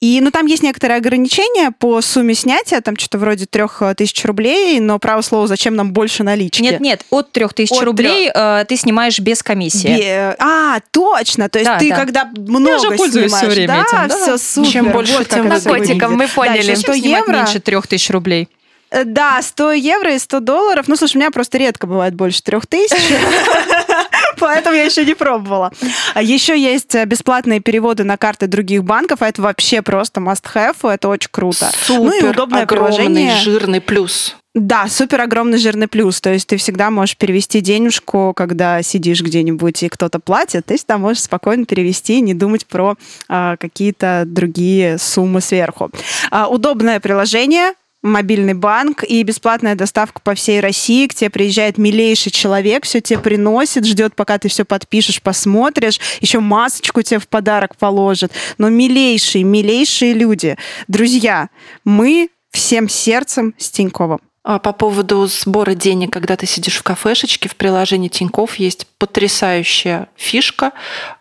И, 0.00 0.20
ну, 0.20 0.30
там 0.30 0.46
есть 0.46 0.62
некоторые 0.62 0.96
ограничения 0.96 1.70
по 1.70 2.00
сумме 2.00 2.34
снятия, 2.34 2.80
там 2.80 2.96
что-то 2.96 3.18
вроде 3.18 3.46
трех 3.46 3.82
э, 3.82 3.94
тысяч 3.94 4.24
рублей, 4.24 4.80
но, 4.80 4.98
право 4.98 5.20
слово, 5.20 5.46
зачем 5.46 5.76
нам 5.76 5.92
больше 5.92 6.24
налички? 6.24 6.62
Нет, 6.62 6.80
нет, 6.80 7.04
от 7.10 7.32
трех 7.32 7.52
тысяч 7.54 7.78
рублей 7.80 8.30
3... 8.30 8.32
э, 8.34 8.64
ты 8.66 8.76
снимаешь 8.76 9.18
без 9.20 9.42
комиссии. 9.42 9.88
Бе... 9.88 10.36
А, 10.38 10.80
точно, 10.90 11.48
то 11.48 11.58
есть 11.58 11.70
да, 11.70 11.78
ты 11.78 11.90
да. 11.90 11.96
когда 11.96 12.24
много 12.24 12.70
Я 12.70 12.78
же 12.78 12.90
пользуюсь 12.92 13.30
снимаешь, 13.30 13.46
все 13.46 13.54
время 13.54 13.68
да, 13.68 13.82
этим. 13.82 14.08
Да, 14.08 14.22
все 14.22 14.38
супер. 14.38 14.70
Чем 14.70 14.90
больше, 14.90 15.18
вот 15.18 15.28
тем 15.28 15.48
наркотиков, 15.48 16.10
мы 16.10 16.28
поняли. 16.28 16.74
Да, 16.74 16.80
100 16.80 16.92
евро. 16.94 17.32
меньше 17.32 17.60
трех 17.60 17.86
тысяч 17.86 18.10
рублей. 18.10 18.48
Э, 18.90 19.04
да, 19.04 19.40
100 19.40 19.72
евро 19.72 20.14
и 20.14 20.18
100 20.18 20.40
долларов. 20.40 20.88
Ну, 20.88 20.96
слушай, 20.96 21.16
у 21.16 21.20
меня 21.20 21.30
просто 21.30 21.58
редко 21.58 21.86
бывает 21.86 22.14
больше 22.14 22.42
трех 22.42 22.66
тысяч. 22.66 22.92
Поэтому 24.38 24.76
я 24.76 24.84
еще 24.84 25.04
не 25.04 25.14
пробовала. 25.14 25.72
А 26.14 26.22
еще 26.22 26.58
есть 26.58 26.94
э, 26.94 27.04
бесплатные 27.04 27.60
переводы 27.60 28.04
на 28.04 28.16
карты 28.16 28.46
других 28.46 28.84
банков, 28.84 29.22
а 29.22 29.28
это 29.28 29.42
вообще 29.42 29.82
просто 29.82 30.20
must-have, 30.20 30.90
это 30.90 31.08
очень 31.08 31.30
круто. 31.30 31.70
Супер, 31.86 32.02
ну 32.02 32.18
и 32.18 32.30
удобное 32.30 32.66
приложение. 32.66 33.36
жирный 33.36 33.80
плюс. 33.80 34.36
Да, 34.54 34.86
супер 34.86 35.22
огромный 35.22 35.56
жирный 35.56 35.88
плюс. 35.88 36.20
То 36.20 36.30
есть 36.30 36.46
ты 36.46 36.58
всегда 36.58 36.90
можешь 36.90 37.16
перевести 37.16 37.62
денежку, 37.62 38.34
когда 38.36 38.82
сидишь 38.82 39.22
где-нибудь 39.22 39.82
и 39.82 39.88
кто-то 39.88 40.20
платит, 40.20 40.66
ты 40.66 40.76
всегда 40.76 40.98
можешь 40.98 41.22
спокойно 41.22 41.64
перевести 41.64 42.18
и 42.18 42.20
не 42.20 42.34
думать 42.34 42.66
про 42.66 42.96
а, 43.28 43.56
какие-то 43.56 44.24
другие 44.26 44.98
суммы 44.98 45.40
сверху. 45.40 45.90
А, 46.30 46.48
удобное 46.48 47.00
приложение, 47.00 47.72
мобильный 48.02 48.54
банк 48.54 49.04
и 49.04 49.22
бесплатная 49.22 49.74
доставка 49.74 50.20
по 50.20 50.34
всей 50.34 50.60
России. 50.60 51.06
К 51.06 51.14
тебе 51.14 51.30
приезжает 51.30 51.78
милейший 51.78 52.32
человек, 52.32 52.84
все 52.84 53.00
тебе 53.00 53.18
приносит, 53.18 53.86
ждет, 53.86 54.14
пока 54.14 54.38
ты 54.38 54.48
все 54.48 54.64
подпишешь, 54.64 55.22
посмотришь, 55.22 56.00
еще 56.20 56.40
масочку 56.40 57.02
тебе 57.02 57.20
в 57.20 57.28
подарок 57.28 57.76
положит. 57.76 58.32
Но 58.58 58.68
милейшие, 58.68 59.44
милейшие 59.44 60.14
люди. 60.14 60.56
Друзья, 60.88 61.48
мы 61.84 62.30
всем 62.50 62.88
сердцем 62.88 63.54
с 63.58 63.70
Тиньковым. 63.70 64.20
А 64.44 64.58
по 64.58 64.72
поводу 64.72 65.24
сбора 65.26 65.74
денег, 65.74 66.12
когда 66.12 66.36
ты 66.36 66.46
сидишь 66.46 66.76
в 66.76 66.82
кафешечке, 66.82 67.48
в 67.48 67.54
приложении 67.54 68.08
Тиньков 68.08 68.56
есть 68.56 68.88
потрясающая 68.98 70.08
фишка, 70.16 70.72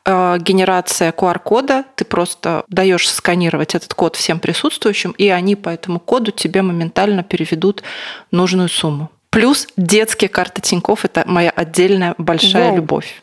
э, 0.06 0.38
генерация 0.40 1.12
QR-кода. 1.12 1.86
Ты 1.96 2.04
просто 2.04 2.64
даешь 2.68 3.08
сканировать 3.08 3.76
этот 3.76 3.94
код 3.94 4.16
всем 4.16 4.40
присутствующим, 4.40 5.12
и 5.12 5.28
они 5.28 5.56
по 5.56 5.70
этому 5.70 6.00
коду 6.00 6.32
тебе 6.32 6.64
моментально 6.64 7.22
переведут 7.22 7.84
нужную 8.32 8.70
сумму. 8.70 9.12
Плюс 9.30 9.68
детские 9.78 10.28
карты 10.28 10.62
Тиньков– 10.62 11.04
это 11.06 11.24
моя 11.28 11.52
отдельная 11.52 12.16
большая 12.18 12.70
Воу. 12.70 12.78
любовь. 12.78 13.22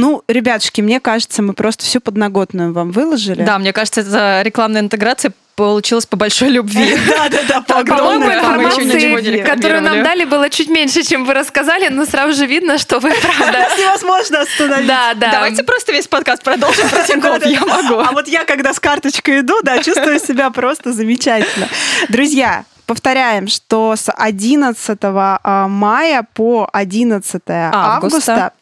Ну, 0.00 0.22
ребятушки, 0.28 0.80
мне 0.80 1.00
кажется, 1.00 1.42
мы 1.42 1.52
просто 1.52 1.84
всю 1.84 2.00
подноготную 2.00 2.72
вам 2.72 2.90
выложили. 2.90 3.42
Да, 3.42 3.58
мне 3.58 3.72
кажется, 3.72 4.00
это 4.00 4.42
рекламная 4.42 4.80
интеграция 4.80 5.32
получилось 5.54 6.06
по 6.06 6.16
большой 6.16 6.48
любви. 6.48 6.96
Да-да-да, 7.08 7.60
по 7.60 7.78
огромной 7.78 8.34
информации, 8.34 9.42
которую 9.42 9.82
нам 9.82 10.02
дали, 10.02 10.24
было 10.24 10.50
чуть 10.50 10.68
меньше, 10.68 11.02
чем 11.02 11.24
вы 11.24 11.34
рассказали, 11.34 11.88
но 11.88 12.06
сразу 12.06 12.34
же 12.34 12.46
видно, 12.46 12.78
что 12.78 12.98
вы 12.98 13.12
правда. 13.12 13.58
Нас 13.58 13.78
невозможно 13.78 14.40
остановить. 14.40 14.86
Да, 14.86 15.14
да. 15.14 15.30
Давайте 15.30 15.62
просто 15.62 15.92
весь 15.92 16.08
подкаст 16.08 16.42
продолжим 16.42 16.88
про 16.88 17.04
Тинькофф, 17.04 17.46
я 17.46 17.60
могу. 17.60 18.00
А 18.00 18.10
вот 18.12 18.28
я, 18.28 18.44
когда 18.44 18.72
с 18.72 18.80
карточкой 18.80 19.40
иду, 19.40 19.60
да, 19.62 19.82
чувствую 19.82 20.18
себя 20.18 20.50
просто 20.50 20.92
замечательно. 20.92 21.68
Друзья, 22.08 22.64
Повторяем, 22.86 23.48
что 23.48 23.96
с 23.96 24.12
11 24.12 24.98
а, 25.02 25.68
мая 25.68 26.26
по 26.34 26.68
11 26.72 27.42
августа, 27.48 27.72
августа 27.72 28.52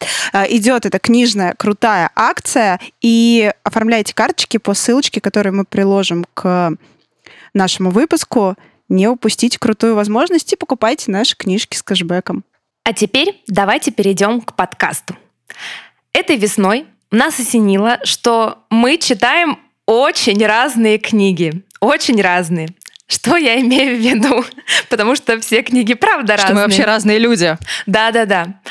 идет 0.49 0.85
эта 0.85 0.99
книжная 0.99 1.53
крутая 1.57 2.09
акция, 2.15 2.79
и 3.01 3.51
оформляйте 3.63 4.13
карточки 4.13 4.57
по 4.57 4.73
ссылочке, 4.73 5.19
которую 5.19 5.55
мы 5.55 5.65
приложим 5.65 6.25
к 6.33 6.73
нашему 7.53 7.91
выпуску. 7.91 8.55
Не 8.89 9.07
упустите 9.07 9.59
крутую 9.59 9.95
возможность 9.95 10.53
и 10.53 10.55
покупайте 10.55 11.11
наши 11.11 11.35
книжки 11.35 11.75
с 11.75 11.83
кэшбэком. 11.83 12.43
А 12.83 12.93
теперь 12.93 13.41
давайте 13.47 13.91
перейдем 13.91 14.41
к 14.41 14.55
подкасту. 14.55 15.15
Этой 16.13 16.35
весной 16.35 16.85
нас 17.11 17.39
осенило, 17.39 17.99
что 18.03 18.59
мы 18.69 18.97
читаем 18.97 19.59
очень 19.85 20.45
разные 20.45 20.97
книги. 20.97 21.63
Очень 21.79 22.21
разные. 22.21 22.69
Что 23.07 23.37
я 23.37 23.59
имею 23.59 23.97
в 23.97 23.99
виду? 23.99 24.45
Потому 24.89 25.15
что 25.15 25.39
все 25.39 25.61
книги 25.61 25.93
правда 25.93 26.37
что 26.37 26.47
разные. 26.47 26.47
Что 26.47 26.55
мы 26.55 26.61
вообще 26.61 26.83
разные 26.85 27.19
люди. 27.19 27.57
Да-да-да. 27.85 28.61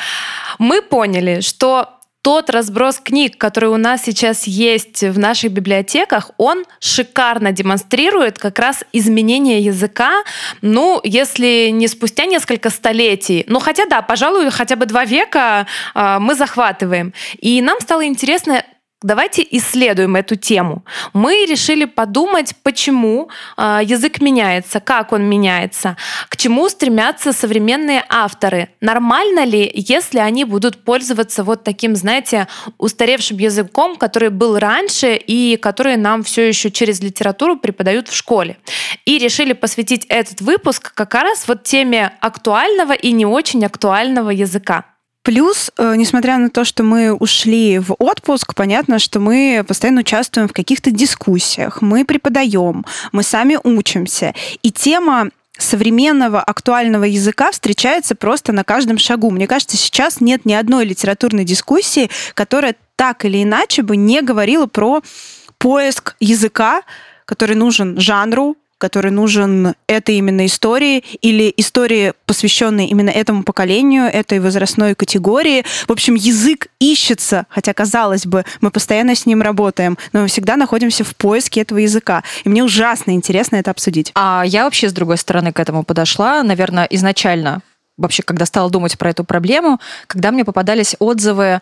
Мы 0.58 0.82
поняли, 0.82 1.40
что 1.40 2.00
тот 2.22 2.50
разброс 2.50 3.00
книг, 3.00 3.36
который 3.36 3.68
у 3.68 3.76
нас 3.76 4.02
сейчас 4.04 4.46
есть 4.46 5.02
в 5.02 5.18
наших 5.18 5.50
библиотеках, 5.50 6.30
он 6.36 6.64
шикарно 6.78 7.50
демонстрирует 7.50 8.38
как 8.38 8.60
раз 8.60 8.84
изменение 8.92 9.60
языка, 9.60 10.22
ну, 10.62 11.00
если 11.02 11.70
не 11.70 11.88
спустя 11.88 12.24
несколько 12.24 12.70
столетий, 12.70 13.44
ну, 13.48 13.58
хотя 13.58 13.86
да, 13.86 14.02
пожалуй, 14.02 14.50
хотя 14.50 14.76
бы 14.76 14.86
два 14.86 15.04
века 15.04 15.66
э, 15.94 16.18
мы 16.20 16.36
захватываем. 16.36 17.12
И 17.38 17.60
нам 17.60 17.80
стало 17.80 18.06
интересно, 18.06 18.64
Давайте 19.02 19.46
исследуем 19.50 20.16
эту 20.16 20.36
тему. 20.36 20.84
Мы 21.12 21.44
решили 21.46 21.86
подумать, 21.86 22.54
почему 22.62 23.28
э, 23.56 23.80
язык 23.82 24.20
меняется, 24.20 24.78
как 24.80 25.12
он 25.12 25.24
меняется, 25.24 25.96
к 26.28 26.36
чему 26.36 26.68
стремятся 26.68 27.32
современные 27.32 28.04
авторы. 28.08 28.68
Нормально 28.80 29.44
ли, 29.44 29.70
если 29.74 30.18
они 30.20 30.44
будут 30.44 30.84
пользоваться 30.84 31.42
вот 31.42 31.64
таким, 31.64 31.96
знаете, 31.96 32.46
устаревшим 32.78 33.38
языком, 33.38 33.96
который 33.96 34.30
был 34.30 34.58
раньше 34.58 35.16
и 35.16 35.56
который 35.56 35.96
нам 35.96 36.22
все 36.22 36.46
еще 36.46 36.70
через 36.70 37.00
литературу 37.00 37.56
преподают 37.56 38.08
в 38.08 38.14
школе. 38.14 38.56
И 39.04 39.18
решили 39.18 39.52
посвятить 39.52 40.06
этот 40.08 40.40
выпуск 40.40 40.94
как 40.94 41.14
раз 41.14 41.48
вот 41.48 41.64
теме 41.64 42.12
актуального 42.20 42.92
и 42.92 43.10
не 43.12 43.26
очень 43.26 43.64
актуального 43.64 44.30
языка. 44.30 44.91
Плюс, 45.22 45.70
э, 45.76 45.94
несмотря 45.96 46.38
на 46.38 46.50
то, 46.50 46.64
что 46.64 46.82
мы 46.82 47.12
ушли 47.12 47.78
в 47.78 47.94
отпуск, 47.98 48.54
понятно, 48.54 48.98
что 48.98 49.20
мы 49.20 49.64
постоянно 49.66 50.00
участвуем 50.00 50.48
в 50.48 50.52
каких-то 50.52 50.90
дискуссиях, 50.90 51.80
мы 51.80 52.04
преподаем, 52.04 52.84
мы 53.12 53.22
сами 53.22 53.56
учимся. 53.62 54.34
И 54.62 54.72
тема 54.72 55.30
современного 55.56 56.40
актуального 56.40 57.04
языка 57.04 57.52
встречается 57.52 58.16
просто 58.16 58.52
на 58.52 58.64
каждом 58.64 58.98
шагу. 58.98 59.30
Мне 59.30 59.46
кажется, 59.46 59.76
сейчас 59.76 60.20
нет 60.20 60.44
ни 60.44 60.54
одной 60.54 60.84
литературной 60.84 61.44
дискуссии, 61.44 62.10
которая 62.34 62.74
так 62.96 63.24
или 63.24 63.42
иначе 63.42 63.82
бы 63.82 63.96
не 63.96 64.22
говорила 64.22 64.66
про 64.66 65.02
поиск 65.58 66.16
языка, 66.18 66.82
который 67.26 67.54
нужен 67.54 68.00
жанру, 68.00 68.56
который 68.82 69.12
нужен 69.12 69.76
этой 69.86 70.16
именно 70.16 70.44
истории 70.44 71.04
или 71.20 71.54
истории, 71.56 72.14
посвященной 72.26 72.86
именно 72.86 73.10
этому 73.10 73.44
поколению, 73.44 74.06
этой 74.06 74.40
возрастной 74.40 74.96
категории. 74.96 75.64
В 75.86 75.92
общем, 75.92 76.16
язык 76.16 76.66
ищется, 76.80 77.46
хотя, 77.48 77.74
казалось 77.74 78.26
бы, 78.26 78.44
мы 78.60 78.72
постоянно 78.72 79.14
с 79.14 79.24
ним 79.24 79.40
работаем, 79.40 79.96
но 80.12 80.22
мы 80.22 80.26
всегда 80.26 80.56
находимся 80.56 81.04
в 81.04 81.14
поиске 81.14 81.60
этого 81.60 81.78
языка. 81.78 82.24
И 82.42 82.48
мне 82.48 82.64
ужасно 82.64 83.12
интересно 83.12 83.54
это 83.54 83.70
обсудить. 83.70 84.10
А 84.16 84.42
я 84.44 84.64
вообще 84.64 84.88
с 84.88 84.92
другой 84.92 85.16
стороны 85.16 85.52
к 85.52 85.60
этому 85.60 85.84
подошла, 85.84 86.42
наверное, 86.42 86.88
изначально, 86.90 87.62
вообще, 87.96 88.24
когда 88.24 88.46
стала 88.46 88.68
думать 88.68 88.98
про 88.98 89.10
эту 89.10 89.22
проблему, 89.22 89.78
когда 90.08 90.32
мне 90.32 90.44
попадались 90.44 90.96
отзывы 90.98 91.60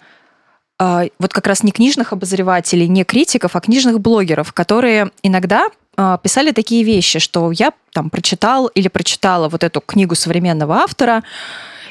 вот 1.19 1.33
как 1.35 1.47
раз 1.47 1.63
не 1.63 1.73
книжных 1.73 2.15
обозревателей, 2.15 2.89
не 2.89 3.05
критиков, 3.05 3.55
а 3.55 3.61
книжных 3.61 4.01
блогеров, 4.01 4.55
которые 4.55 5.11
иногда 5.23 5.69
а, 5.97 6.17
писали 6.17 6.53
такие 6.53 6.85
вещи, 6.85 7.19
что 7.19 7.53
я 7.53 7.73
там 7.93 8.09
прочитал 8.09 8.69
или 8.69 8.89
прочитала 8.89 9.51
вот 9.51 9.63
эту 9.63 9.83
книгу 9.83 10.15
современного 10.15 10.77
автора, 10.77 11.23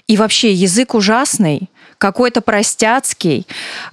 и 0.08 0.18
вообще 0.18 0.54
язык 0.54 0.96
ужасный, 0.96 1.70
какой-то 2.00 2.42
простяцкий, 2.42 3.46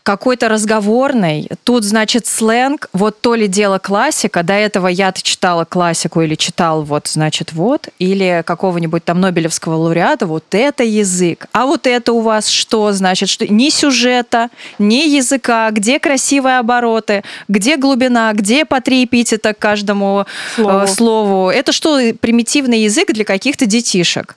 какой-то 0.03 0.49
разговорный. 0.49 1.49
Тут, 1.65 1.85
значит, 1.85 2.27
сленг. 2.27 2.89
Вот 2.95 3.21
то 3.21 3.35
ли 3.35 3.49
дело 3.49 3.79
классика. 3.79 4.43
До 4.43 4.55
этого 4.55 4.87
я-то 4.87 5.23
читала 5.23 5.67
классику 5.67 6.23
или 6.23 6.35
читал 6.35 6.83
вот, 6.83 7.09
значит, 7.09 7.53
вот. 7.53 7.89
Или 7.99 8.43
какого-нибудь 8.47 9.05
там 9.05 9.21
Нобелевского 9.21 9.75
лауреата. 9.75 10.27
Вот 10.27 10.45
это 10.53 10.85
язык. 10.85 11.47
А 11.53 11.67
вот 11.67 11.87
это 11.87 12.13
у 12.13 12.21
вас 12.21 12.49
что, 12.49 12.93
значит? 12.93 13.29
Что? 13.29 13.47
Ни 13.47 13.69
сюжета, 13.69 14.49
ни 14.79 15.07
языка. 15.09 15.71
Где 15.71 15.99
красивые 15.99 16.59
обороты? 16.59 17.25
Где 17.49 17.77
глубина? 17.77 18.33
Где 18.33 18.65
по 18.65 18.81
три 18.81 19.05
эпитета 19.05 19.53
к 19.53 19.59
каждому 19.59 20.27
э, 20.57 20.87
слову? 20.87 20.87
слову? 20.87 21.51
Это 21.51 21.73
что, 21.73 21.99
примитивный 22.15 22.81
язык 22.81 23.13
для 23.13 23.25
каких-то 23.25 23.67
детишек? 23.67 24.37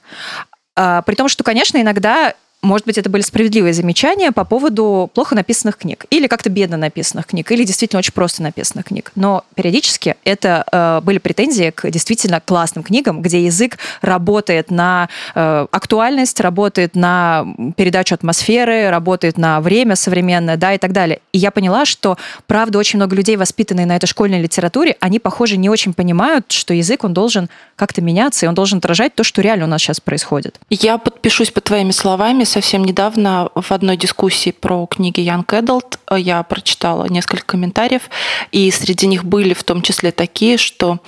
А, 0.75 1.01
при 1.03 1.15
том, 1.15 1.27
что, 1.27 1.43
конечно, 1.43 1.79
иногда 1.79 2.33
может 2.61 2.85
быть, 2.85 2.97
это 2.97 3.09
были 3.09 3.21
справедливые 3.21 3.73
замечания 3.73 4.31
по 4.31 4.43
поводу 4.43 5.09
плохо 5.13 5.33
написанных 5.33 5.77
книг 5.77 6.05
или 6.09 6.27
как-то 6.27 6.49
бедно 6.49 6.75
написанных 6.75 7.27
книг, 7.27 7.51
или 7.51 7.63
действительно 7.63 7.99
очень 7.99 8.13
просто 8.13 8.43
написанных 8.43 8.87
книг. 8.87 9.11
Но 9.15 9.45
периодически 9.55 10.15
это 10.25 10.65
э, 10.71 11.01
были 11.01 11.19
претензии 11.19 11.71
к 11.71 11.89
действительно 11.89 12.41
классным 12.41 12.83
книгам, 12.83 13.21
где 13.21 13.45
язык 13.45 13.77
работает 14.01 14.71
на 14.71 15.07
э, 15.35 15.67
актуальность, 15.71 16.39
работает 16.41 16.95
на 16.95 17.45
передачу 17.77 18.15
атмосферы, 18.15 18.89
работает 18.89 19.37
на 19.37 19.61
время 19.61 19.95
современное, 19.95 20.57
да, 20.57 20.73
и 20.73 20.77
так 20.77 20.91
далее. 20.91 21.21
И 21.31 21.37
я 21.37 21.51
поняла, 21.51 21.85
что, 21.85 22.17
правда, 22.45 22.77
очень 22.77 22.97
много 22.97 23.15
людей, 23.15 23.37
воспитанные 23.37 23.85
на 23.85 23.95
этой 23.95 24.07
школьной 24.07 24.41
литературе, 24.41 24.97
они, 24.99 25.19
похоже, 25.19 25.55
не 25.55 25.69
очень 25.69 25.93
понимают, 25.93 26.51
что 26.51 26.73
язык, 26.73 27.05
он 27.05 27.13
должен 27.13 27.49
как-то 27.77 28.01
меняться, 28.01 28.45
и 28.45 28.49
он 28.49 28.55
должен 28.55 28.79
отражать 28.79 29.15
то, 29.15 29.23
что 29.23 29.41
реально 29.41 29.65
у 29.65 29.69
нас 29.69 29.81
сейчас 29.81 30.01
происходит. 30.01 30.59
Я 30.69 30.97
подпишусь 30.97 31.51
под 31.51 31.63
твоими 31.63 31.91
словами 31.91 32.43
совсем 32.49 32.83
недавно 32.83 33.49
в 33.55 33.71
одной 33.71 33.95
дискуссии 33.95 34.51
про 34.51 34.85
книги 34.87 35.21
Young 35.21 35.45
Adult 35.45 35.97
я 36.17 36.43
прочитала 36.43 37.05
несколько 37.05 37.45
комментариев, 37.45 38.09
и 38.51 38.69
среди 38.71 39.07
них 39.07 39.23
были 39.23 39.53
в 39.53 39.63
том 39.63 39.81
числе 39.81 40.11
такие, 40.11 40.57
что 40.57 40.99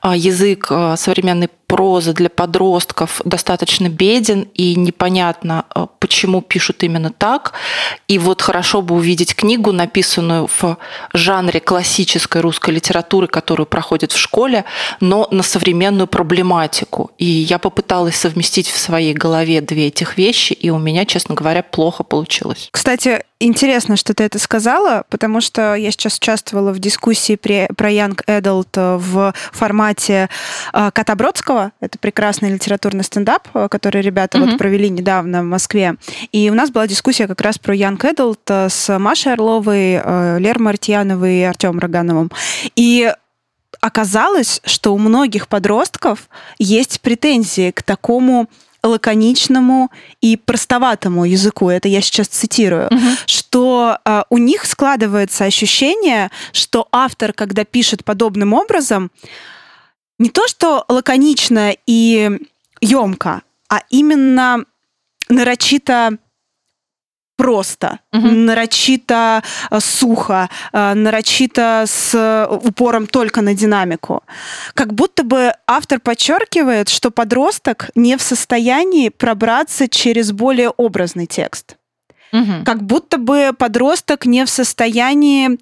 а, 0.00 0.16
язык 0.16 0.68
а, 0.70 0.96
современной 0.96 1.50
прозы 1.66 2.12
для 2.12 2.28
подростков 2.28 3.20
достаточно 3.24 3.88
беден 3.88 4.48
и 4.54 4.74
непонятно, 4.74 5.64
а, 5.70 5.86
почему 5.86 6.42
пишут 6.42 6.82
именно 6.82 7.10
так. 7.10 7.52
И 8.08 8.18
вот 8.18 8.42
хорошо 8.42 8.82
бы 8.82 8.94
увидеть 8.94 9.34
книгу, 9.34 9.72
написанную 9.72 10.46
в 10.46 10.76
жанре 11.12 11.60
классической 11.60 12.40
русской 12.40 12.70
литературы, 12.70 13.26
которую 13.26 13.66
проходит 13.66 14.12
в 14.12 14.18
школе, 14.18 14.64
но 15.00 15.28
на 15.30 15.42
современную 15.42 16.06
проблематику. 16.06 17.10
И 17.18 17.24
я 17.24 17.58
попыталась 17.58 18.16
совместить 18.16 18.68
в 18.68 18.78
своей 18.78 19.14
голове 19.14 19.60
две 19.60 19.88
этих 19.88 20.18
вещи, 20.18 20.52
и 20.52 20.70
у 20.70 20.78
меня, 20.78 21.04
честно 21.06 21.34
говоря, 21.34 21.62
плохо 21.62 22.04
получилось. 22.04 22.68
Кстати, 22.70 23.24
интересно, 23.40 23.96
что 23.96 24.14
ты 24.14 24.24
это 24.24 24.38
сказала, 24.38 25.04
потому 25.08 25.40
что 25.40 25.74
я 25.74 25.90
сейчас 25.90 26.16
участвовала 26.16 26.72
в 26.72 26.78
дискуссии 26.78 27.36
при, 27.36 27.68
про 27.76 27.90
Young 27.90 28.24
Adult 28.26 28.98
в 28.98 29.34
формате 29.52 30.28
э, 30.72 30.90
Кота 30.92 31.14
Бродского. 31.14 31.72
Это 31.80 31.98
прекрасный 31.98 32.50
литературный 32.50 33.04
стендап, 33.04 33.48
э, 33.54 33.68
который 33.70 34.02
ребята 34.02 34.38
mm-hmm. 34.38 34.50
вот 34.50 34.58
провели 34.58 34.88
недавно 34.88 35.42
в 35.42 35.46
Москве. 35.46 35.96
И 36.32 36.50
у 36.50 36.54
нас 36.54 36.70
была 36.70 36.86
дискуссия 36.86 37.26
как 37.26 37.40
раз 37.40 37.58
про 37.58 37.74
Young 37.74 37.98
Adult 37.98 38.40
э, 38.48 38.68
с 38.68 38.98
Машей 38.98 39.32
Орловой, 39.32 40.00
э, 40.02 40.38
Лер 40.38 40.58
Мартьяновой 40.58 41.40
и 41.40 41.42
Артемом 41.42 41.78
Рогановым. 41.78 42.30
И 42.76 43.12
оказалось, 43.80 44.60
что 44.64 44.94
у 44.94 44.98
многих 44.98 45.48
подростков 45.48 46.28
есть 46.58 47.00
претензии 47.00 47.70
к 47.70 47.82
такому 47.82 48.48
лаконичному 48.84 49.90
и 50.20 50.36
простоватому 50.36 51.24
языку, 51.24 51.70
это 51.70 51.88
я 51.88 52.00
сейчас 52.00 52.28
цитирую, 52.28 52.86
угу. 52.86 53.00
что 53.26 53.98
э, 54.04 54.22
у 54.30 54.38
них 54.38 54.64
складывается 54.66 55.44
ощущение, 55.44 56.30
что 56.52 56.88
автор, 56.92 57.32
когда 57.32 57.64
пишет 57.64 58.04
подобным 58.04 58.52
образом, 58.52 59.10
не 60.18 60.28
то 60.28 60.46
что 60.46 60.84
лаконично 60.88 61.74
и 61.86 62.38
емко, 62.80 63.42
а 63.68 63.80
именно 63.90 64.64
нарочито 65.28 66.18
просто, 67.36 67.98
угу. 68.12 68.28
нарочито 68.28 69.42
э, 69.70 69.80
сухо, 69.80 70.48
э, 70.72 70.94
нарочито 70.94 71.84
с 71.86 72.14
э, 72.14 72.46
упором 72.50 73.06
только 73.06 73.42
на 73.42 73.54
динамику. 73.54 74.22
Как 74.74 74.92
будто 74.92 75.24
бы 75.24 75.52
автор 75.66 76.00
подчеркивает, 76.00 76.88
что 76.88 77.10
подросток 77.10 77.90
не 77.94 78.16
в 78.16 78.22
состоянии 78.22 79.08
пробраться 79.08 79.88
через 79.88 80.32
более 80.32 80.70
образный 80.70 81.26
текст. 81.26 81.76
Угу. 82.32 82.64
Как 82.64 82.82
будто 82.82 83.18
бы 83.18 83.52
подросток 83.56 84.26
не 84.26 84.44
в 84.44 84.50
состоянии 84.50 85.58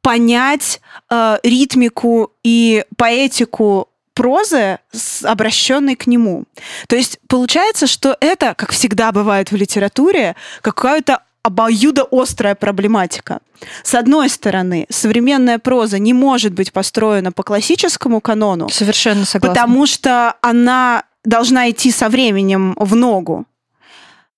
понять 0.00 0.80
э, 1.10 1.38
ритмику 1.44 2.32
и 2.42 2.84
поэтику 2.96 3.88
прозы, 4.16 4.78
обращенной 5.22 5.94
к 5.94 6.08
нему. 6.08 6.44
То 6.88 6.96
есть 6.96 7.18
получается, 7.28 7.86
что 7.86 8.16
это, 8.20 8.54
как 8.54 8.72
всегда 8.72 9.12
бывает 9.12 9.52
в 9.52 9.56
литературе, 9.56 10.34
какая-то 10.62 11.20
обоюдоострая 11.44 12.56
проблематика. 12.56 13.38
С 13.84 13.94
одной 13.94 14.28
стороны, 14.28 14.86
современная 14.90 15.58
проза 15.58 15.98
не 15.98 16.12
может 16.12 16.52
быть 16.54 16.72
построена 16.72 17.30
по 17.30 17.44
классическому 17.44 18.20
канону. 18.20 18.68
Совершенно 18.68 19.24
согласна. 19.24 19.54
Потому 19.54 19.86
что 19.86 20.34
она 20.40 21.04
должна 21.24 21.70
идти 21.70 21.92
со 21.92 22.08
временем 22.08 22.74
в 22.78 22.96
ногу. 22.96 23.44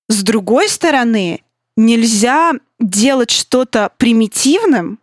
С 0.08 0.22
другой 0.22 0.68
стороны, 0.68 1.40
нельзя 1.76 2.52
делать 2.80 3.30
что-то 3.30 3.90
примитивным, 3.96 4.98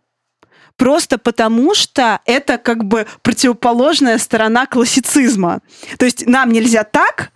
просто 0.76 1.18
потому 1.18 1.74
что 1.74 2.20
это 2.24 2.58
как 2.58 2.84
бы 2.84 3.06
противоположная 3.22 4.18
сторона 4.18 4.66
классицизма. 4.66 5.60
То 5.98 6.04
есть 6.04 6.26
нам 6.26 6.52
нельзя 6.52 6.84
так, 6.84 7.30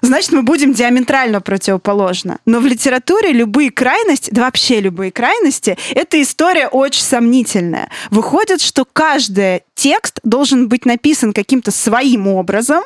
значит, 0.00 0.32
мы 0.32 0.42
будем 0.42 0.72
диаметрально 0.72 1.40
противоположно. 1.40 2.38
Но 2.46 2.60
в 2.60 2.66
литературе 2.66 3.32
любые 3.32 3.70
крайности, 3.70 4.30
да 4.30 4.42
вообще 4.42 4.80
любые 4.80 5.10
крайности, 5.10 5.76
эта 5.94 6.20
история 6.22 6.68
очень 6.68 7.02
сомнительная. 7.02 7.90
Выходит, 8.10 8.60
что 8.60 8.84
каждый 8.84 9.62
текст 9.74 10.20
должен 10.22 10.68
быть 10.68 10.84
написан 10.84 11.32
каким-то 11.32 11.70
своим 11.70 12.28
образом, 12.28 12.82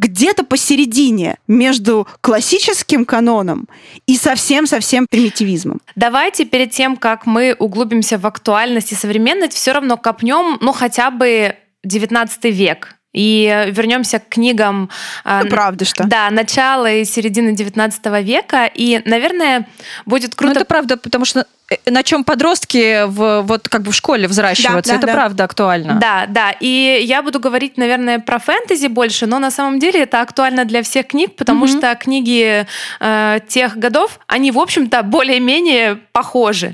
где-то 0.00 0.44
посередине 0.44 1.36
между 1.46 2.08
классическим 2.22 3.04
каноном 3.04 3.68
и 4.06 4.16
совсем-совсем 4.16 5.06
примитивизмом. 5.08 5.80
Давайте 5.94 6.46
перед 6.46 6.70
тем, 6.70 6.96
как 6.96 7.26
мы 7.26 7.54
углубимся 7.58 8.18
в 8.18 8.26
актуальность 8.26 8.92
и 8.92 8.94
современность, 8.94 9.54
все 9.54 9.72
равно 9.72 9.98
копнем, 9.98 10.56
ну, 10.60 10.72
хотя 10.72 11.10
бы 11.10 11.54
19 11.84 12.44
век. 12.46 12.96
И 13.12 13.66
вернемся 13.72 14.20
к 14.20 14.28
книгам... 14.28 14.88
А, 15.24 15.42
ну, 15.42 15.50
правда, 15.50 15.84
что? 15.84 16.04
Да, 16.04 16.30
начала 16.30 16.90
и 16.90 17.04
середины 17.04 17.52
19 17.52 18.06
века. 18.24 18.70
И, 18.72 19.02
наверное, 19.04 19.68
будет 20.06 20.36
круто... 20.36 20.54
Ну, 20.54 20.60
это 20.60 20.64
правда, 20.64 20.96
потому 20.96 21.24
что 21.24 21.44
Э, 21.44 21.59
на 21.86 22.02
чем 22.02 22.24
подростки 22.24 23.04
в, 23.06 23.42
вот 23.42 23.68
как 23.68 23.82
бы 23.82 23.92
в 23.92 23.94
школе 23.94 24.26
взращиваются. 24.26 24.92
Да, 24.92 24.98
да, 24.98 24.98
это 24.98 25.06
да. 25.06 25.12
правда 25.12 25.44
актуально. 25.44 25.94
Да, 25.94 26.26
да. 26.28 26.50
И 26.58 27.00
я 27.04 27.22
буду 27.22 27.38
говорить, 27.38 27.76
наверное, 27.76 28.18
про 28.18 28.38
фэнтези 28.40 28.88
больше, 28.88 29.26
но 29.26 29.38
на 29.38 29.50
самом 29.50 29.78
деле 29.78 30.00
это 30.00 30.20
актуально 30.20 30.64
для 30.64 30.82
всех 30.82 31.06
книг, 31.08 31.36
потому 31.36 31.66
mm-hmm. 31.66 31.78
что 31.78 31.94
книги 31.94 32.66
э, 32.98 33.38
тех 33.46 33.76
годов, 33.76 34.18
они, 34.26 34.50
в 34.50 34.58
общем-то, 34.58 35.02
более-менее 35.04 36.00
похожи. 36.12 36.72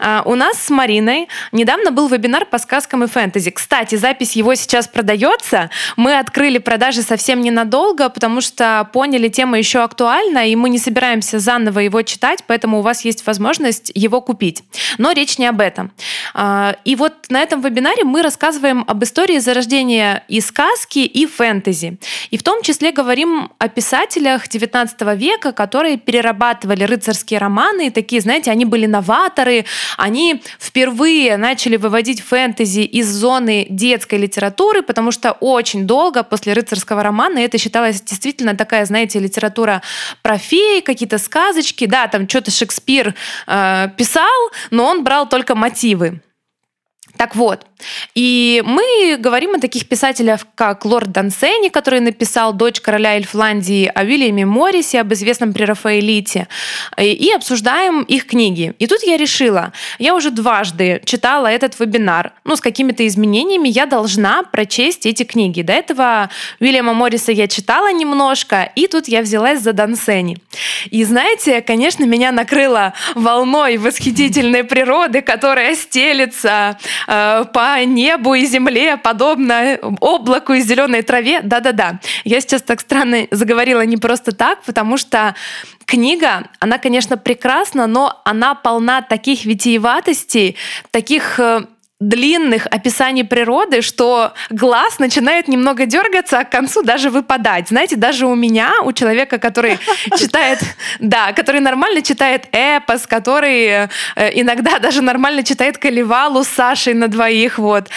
Э, 0.00 0.22
у 0.24 0.34
нас 0.34 0.62
с 0.62 0.70
Мариной 0.70 1.28
недавно 1.52 1.90
был 1.90 2.08
вебинар 2.08 2.46
по 2.46 2.58
сказкам 2.58 3.04
и 3.04 3.06
фэнтези. 3.06 3.50
Кстати, 3.50 3.96
запись 3.96 4.34
его 4.34 4.54
сейчас 4.54 4.88
продается. 4.88 5.68
Мы 5.96 6.18
открыли 6.18 6.56
продажи 6.56 7.02
совсем 7.02 7.42
ненадолго, 7.42 8.08
потому 8.08 8.40
что 8.40 8.88
поняли, 8.94 9.28
тема 9.28 9.58
еще 9.58 9.80
актуальна, 9.80 10.48
и 10.48 10.56
мы 10.56 10.70
не 10.70 10.78
собираемся 10.78 11.38
заново 11.38 11.80
его 11.80 12.00
читать, 12.00 12.44
поэтому 12.46 12.78
у 12.78 12.82
вас 12.82 13.04
есть 13.04 13.26
возможность 13.26 13.92
его 13.94 14.22
купить 14.22 14.37
купить. 14.38 14.62
Но 14.98 15.10
речь 15.12 15.38
не 15.38 15.46
об 15.46 15.60
этом. 15.60 15.90
А, 16.32 16.76
и 16.84 16.94
вот 16.94 17.12
на 17.28 17.40
этом 17.40 17.60
вебинаре 17.60 18.04
мы 18.04 18.22
рассказываем 18.22 18.84
об 18.86 19.02
истории 19.02 19.38
зарождения 19.38 20.22
и 20.28 20.40
сказки, 20.40 21.00
и 21.00 21.26
фэнтези. 21.26 21.98
И 22.30 22.38
в 22.38 22.42
том 22.44 22.62
числе 22.62 22.92
говорим 22.92 23.50
о 23.58 23.68
писателях 23.68 24.46
XIX 24.46 25.16
века, 25.16 25.52
которые 25.52 25.96
перерабатывали 25.96 26.84
рыцарские 26.84 27.40
романы, 27.40 27.88
и 27.88 27.90
такие, 27.90 28.20
знаете, 28.20 28.52
они 28.52 28.64
были 28.64 28.86
новаторы, 28.86 29.64
они 29.96 30.40
впервые 30.60 31.36
начали 31.36 31.76
выводить 31.76 32.20
фэнтези 32.20 32.82
из 32.82 33.08
зоны 33.08 33.66
детской 33.70 34.18
литературы, 34.20 34.82
потому 34.82 35.10
что 35.10 35.32
очень 35.32 35.84
долго 35.84 36.22
после 36.22 36.52
рыцарского 36.52 37.02
романа 37.02 37.38
это 37.38 37.58
считалось 37.58 38.00
действительно 38.02 38.54
такая, 38.54 38.84
знаете, 38.84 39.18
литература 39.18 39.82
про 40.22 40.38
феи, 40.38 40.80
какие-то 40.80 41.18
сказочки, 41.18 41.86
да, 41.86 42.06
там 42.06 42.28
что-то 42.28 42.52
Шекспир 42.52 43.14
э, 43.48 43.88
писал, 43.96 44.27
но 44.70 44.86
он 44.86 45.04
брал 45.04 45.28
только 45.28 45.54
мотивы. 45.54 46.20
Так 47.18 47.36
вот, 47.36 47.66
и 48.14 48.62
мы 48.64 49.16
говорим 49.18 49.54
о 49.56 49.60
таких 49.60 49.88
писателях, 49.88 50.46
как 50.54 50.84
Лорд 50.84 51.12
Дансени, 51.12 51.68
который 51.68 52.00
написал 52.00 52.52
«Дочь 52.52 52.80
короля 52.80 53.16
Эльфландии», 53.16 53.90
о 53.92 54.02
Уильяме 54.02 54.46
Моррисе, 54.46 55.00
об 55.00 55.12
известном 55.12 55.52
прерафаэлите, 55.52 56.48
и 56.96 57.32
обсуждаем 57.34 58.02
их 58.02 58.26
книги. 58.26 58.72
И 58.78 58.86
тут 58.86 59.02
я 59.02 59.16
решила, 59.16 59.72
я 59.98 60.14
уже 60.14 60.30
дважды 60.30 61.02
читала 61.04 61.48
этот 61.48 61.78
вебинар, 61.78 62.32
ну, 62.44 62.56
с 62.56 62.60
какими-то 62.60 63.06
изменениями 63.06 63.68
я 63.68 63.86
должна 63.86 64.44
прочесть 64.44 65.04
эти 65.04 65.24
книги. 65.24 65.62
До 65.62 65.72
этого 65.72 66.30
Уильяма 66.60 66.94
Морриса 66.94 67.32
я 67.32 67.48
читала 67.48 67.92
немножко, 67.92 68.70
и 68.76 68.86
тут 68.86 69.08
я 69.08 69.22
взялась 69.22 69.60
за 69.60 69.72
Дансени. 69.72 70.38
И 70.90 71.02
знаете, 71.04 71.60
конечно, 71.62 72.04
меня 72.04 72.30
накрыло 72.32 72.94
волной 73.14 73.76
восхитительной 73.76 74.64
природы, 74.64 75.20
которая 75.20 75.74
стелится 75.74 76.78
по 77.08 77.82
небу 77.84 78.34
и 78.34 78.44
земле, 78.44 78.98
подобно 78.98 79.78
облаку 80.00 80.52
и 80.52 80.60
зеленой 80.60 81.00
траве. 81.00 81.40
Да-да-да. 81.40 82.00
Я 82.24 82.40
сейчас 82.42 82.60
так 82.60 82.80
странно 82.80 83.26
заговорила 83.30 83.80
не 83.80 83.96
просто 83.96 84.32
так, 84.32 84.62
потому 84.64 84.98
что 84.98 85.34
книга, 85.86 86.48
она, 86.60 86.76
конечно, 86.76 87.16
прекрасна, 87.16 87.86
но 87.86 88.20
она 88.26 88.54
полна 88.54 89.00
таких 89.00 89.46
витиеватостей, 89.46 90.56
таких 90.90 91.40
э, 91.40 91.62
длинных 92.00 92.66
описаний 92.66 93.24
природы, 93.24 93.82
что 93.82 94.32
глаз 94.50 95.00
начинает 95.00 95.48
немного 95.48 95.84
дергаться, 95.84 96.38
а 96.38 96.44
к 96.44 96.50
концу 96.50 96.82
даже 96.82 97.10
выпадать. 97.10 97.68
Знаете, 97.68 97.96
даже 97.96 98.26
у 98.26 98.36
меня, 98.36 98.72
у 98.84 98.92
человека, 98.92 99.38
который 99.38 99.78
читает, 100.16 100.60
да, 101.00 101.32
который 101.32 101.60
нормально 101.60 102.02
читает 102.02 102.46
эпос, 102.52 103.06
который 103.06 103.66
э, 103.66 103.88
иногда 104.34 104.78
даже 104.78 105.02
нормально 105.02 105.42
читает 105.42 105.78
Каливалу 105.78 106.44
с 106.44 106.48
Сашей 106.48 106.94
на 106.94 107.08
двоих, 107.08 107.58
вот. 107.58 107.88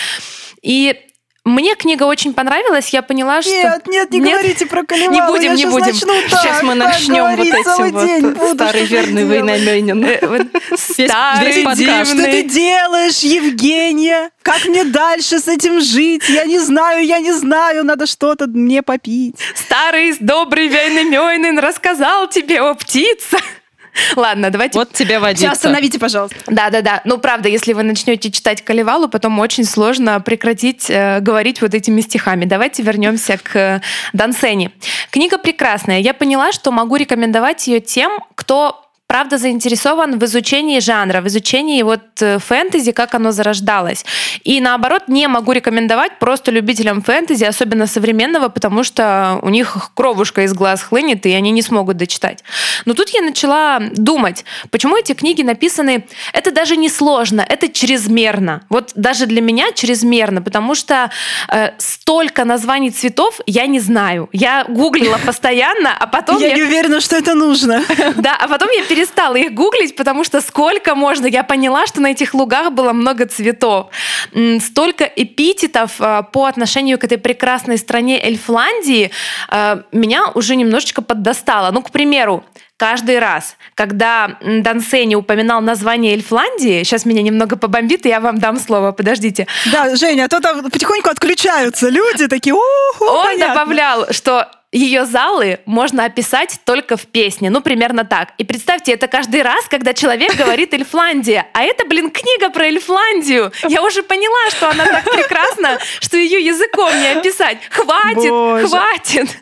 И 0.64 1.11
мне 1.44 1.76
книга 1.76 2.04
очень 2.04 2.36
понравилась, 2.36 2.90
я 2.90 3.02
поняла, 3.02 3.42
что... 3.42 3.52
Нет, 3.52 3.88
нет, 3.88 4.12
не 4.12 4.20
нет? 4.20 4.34
говорите 4.34 4.68
про 4.68 4.84
Калимаву. 4.84 5.14
Не 5.14 5.28
будем, 5.28 5.56
я 5.56 5.56
не 5.56 5.66
будем. 5.66 5.88
Начну 5.88 6.14
так, 6.30 6.30
сейчас 6.30 6.62
мы 6.62 6.76
начнем 6.76 7.36
вот 7.36 7.48
этим 7.48 7.92
вот 7.94 8.06
день 8.06 8.30
буду, 8.30 8.54
старый 8.54 8.86
верный. 8.86 9.24
Э, 9.24 10.78
старый 10.78 12.06
Что 12.06 12.24
ты 12.26 12.44
делаешь, 12.44 13.20
Евгения? 13.20 14.30
Как 14.44 14.66
мне 14.66 14.84
дальше 14.84 15.40
с 15.40 15.48
этим 15.48 15.82
жить? 15.82 16.30
Я 16.30 16.46
не 16.46 16.60
знаю, 16.60 17.04
я 17.04 17.18
не 17.18 17.32
знаю, 17.32 17.84
надо 17.86 18.06
что-то 18.06 18.46
мне 18.46 18.84
попить. 18.84 19.36
Старый 19.56 20.16
добрый 20.20 20.68
Вейнамёнин 20.68 21.58
рассказал 21.58 22.28
тебе 22.28 22.62
о 22.62 22.76
птицах. 22.76 23.42
Ладно, 24.16 24.50
давайте... 24.50 24.78
Вот 24.78 24.94
тебе 24.94 25.20
водица. 25.20 25.44
Сейчас 25.44 25.58
остановите, 25.58 26.00
пожалуйста. 26.00 26.38
Да-да-да. 26.48 27.02
Ну, 27.06 27.18
правда, 27.18 27.50
если 27.50 27.74
вы 27.74 27.84
начнете 27.84 28.32
читать 28.32 28.64
Калевалу, 28.64 29.08
потом 29.08 29.40
очень 29.40 29.66
сложно 29.66 30.20
прекратить 30.20 30.90
э, 30.90 31.20
говорить 31.20 31.62
вот 31.62 31.74
этими 31.74 32.02
стихами. 32.02 32.46
Давайте 32.46 32.84
вернемся 32.84 33.38
к 33.38 33.56
э, 33.56 33.82
Дансени. 34.14 34.72
Книга 35.10 35.38
прекрасная. 35.38 36.00
Я 36.00 36.14
поняла, 36.14 36.52
что 36.52 36.72
могу 36.72 36.96
рекомендовать 36.96 37.68
ее 37.68 37.80
тем, 37.80 38.12
кто 38.36 38.91
правда 39.12 39.38
заинтересован 39.38 40.20
в 40.20 40.24
изучении 40.24 40.80
жанра, 40.80 41.20
в 41.20 41.28
изучении 41.28 41.84
вот 41.84 42.22
э, 42.22 42.40
фэнтези, 42.40 42.94
как 42.94 43.14
оно 43.14 43.34
зарождалось. 43.34 44.06
И 44.46 44.62
наоборот, 44.62 45.10
не 45.10 45.28
могу 45.28 45.52
рекомендовать 45.52 46.18
просто 46.18 46.50
любителям 46.52 47.02
фэнтези, 47.02 47.44
особенно 47.44 47.88
современного, 47.88 48.48
потому 48.48 48.86
что 48.86 49.38
у 49.42 49.50
них 49.50 49.92
кровушка 49.96 50.44
из 50.44 50.54
глаз 50.54 50.82
хлынет, 50.82 51.26
и 51.26 51.34
они 51.34 51.52
не 51.52 51.62
смогут 51.62 51.98
дочитать. 51.98 52.46
Но 52.86 52.94
тут 52.94 53.10
я 53.10 53.22
начала 53.22 53.82
думать, 53.92 54.46
почему 54.70 54.96
эти 54.96 55.14
книги 55.14 55.44
написаны... 55.44 56.06
Это 56.32 56.52
даже 56.52 56.78
не 56.78 56.88
сложно, 56.88 57.46
это 57.50 57.68
чрезмерно. 57.68 58.62
Вот 58.70 58.94
даже 58.96 59.26
для 59.26 59.42
меня 59.42 59.74
чрезмерно, 59.74 60.42
потому 60.42 60.74
что 60.74 61.12
э, 61.50 61.72
столько 61.80 62.46
названий 62.46 62.92
цветов 62.92 63.42
я 63.46 63.68
не 63.68 63.82
знаю. 63.82 64.30
Я 64.32 64.64
гуглила 64.70 65.20
постоянно, 65.26 65.90
а 66.00 66.08
потом... 66.08 66.40
Я, 66.40 66.48
я... 66.48 66.56
не 66.56 66.64
уверена, 66.64 67.02
что 67.02 67.18
это 67.18 67.36
нужно. 67.36 67.84
Да, 68.16 68.38
а 68.40 68.48
потом 68.48 68.70
я 68.72 68.84
перестала 68.84 69.01
их 69.36 69.54
гуглить, 69.54 69.96
потому 69.96 70.24
что 70.24 70.42
сколько 70.42 70.96
можно. 70.96 71.26
Я 71.26 71.44
поняла, 71.44 71.88
что 71.88 72.02
на 72.02 72.12
этих 72.12 72.34
лугах 72.34 72.72
было 72.72 72.94
много 72.94 73.26
цветов. 73.26 73.88
Столько 74.60 75.06
эпитетов 75.06 75.94
а, 76.00 76.24
по 76.24 76.46
отношению 76.46 76.98
к 77.00 77.04
этой 77.04 77.18
прекрасной 77.18 77.78
стране 77.78 78.22
Эльфландии 78.24 79.12
а, 79.50 79.84
меня 79.92 80.32
уже 80.34 80.56
немножечко 80.56 81.02
поддостало. 81.02 81.72
Ну, 81.72 81.82
к 81.82 81.92
примеру, 81.92 82.44
каждый 82.78 83.20
раз, 83.20 83.58
когда 83.76 84.38
Дансени 84.42 85.16
упоминал 85.16 85.62
название 85.62 86.14
Эльфландии, 86.14 86.84
сейчас 86.84 87.06
меня 87.06 87.22
немного 87.22 87.56
побомбит, 87.56 88.06
и 88.06 88.10
я 88.10 88.20
вам 88.20 88.40
дам 88.40 88.60
слово, 88.60 88.92
подождите. 88.92 89.46
Да, 89.72 89.96
Женя, 89.96 90.26
а 90.26 90.28
то 90.28 90.40
там 90.40 90.64
потихоньку 90.70 91.10
отключаются 91.10 91.90
люди 91.90 92.28
такие, 92.28 92.56
Он 92.56 93.26
понятно. 93.26 93.54
добавлял, 93.54 94.08
что 94.12 94.50
ее 94.72 95.06
залы 95.06 95.60
можно 95.66 96.06
описать 96.06 96.60
только 96.64 96.96
в 96.96 97.06
песне. 97.06 97.50
Ну, 97.50 97.62
примерно 97.62 98.06
так. 98.06 98.30
И 98.38 98.44
представьте, 98.46 98.94
это 98.94 99.08
каждый 99.08 99.42
раз, 99.42 99.66
когда 99.68 99.94
человек 99.94 100.36
говорит 100.36 100.74
«Эльфландия». 100.74 101.48
А 101.54 101.64
это, 101.64 101.86
блин, 101.86 102.10
книга 102.10 102.50
про 102.50 102.66
Эльфландию. 102.66 103.52
Я 103.68 103.84
уже 103.84 104.02
поняла, 104.02 104.50
что 104.52 104.70
она 104.70 104.86
так 104.86 105.04
прекрасна, 105.04 105.78
что 106.00 106.18
ее 106.18 106.44
языком 106.46 106.90
не 107.02 107.10
описать. 107.10 107.58
Хватит, 107.70 108.30
Боже. 108.30 108.68
хватит. 108.68 109.38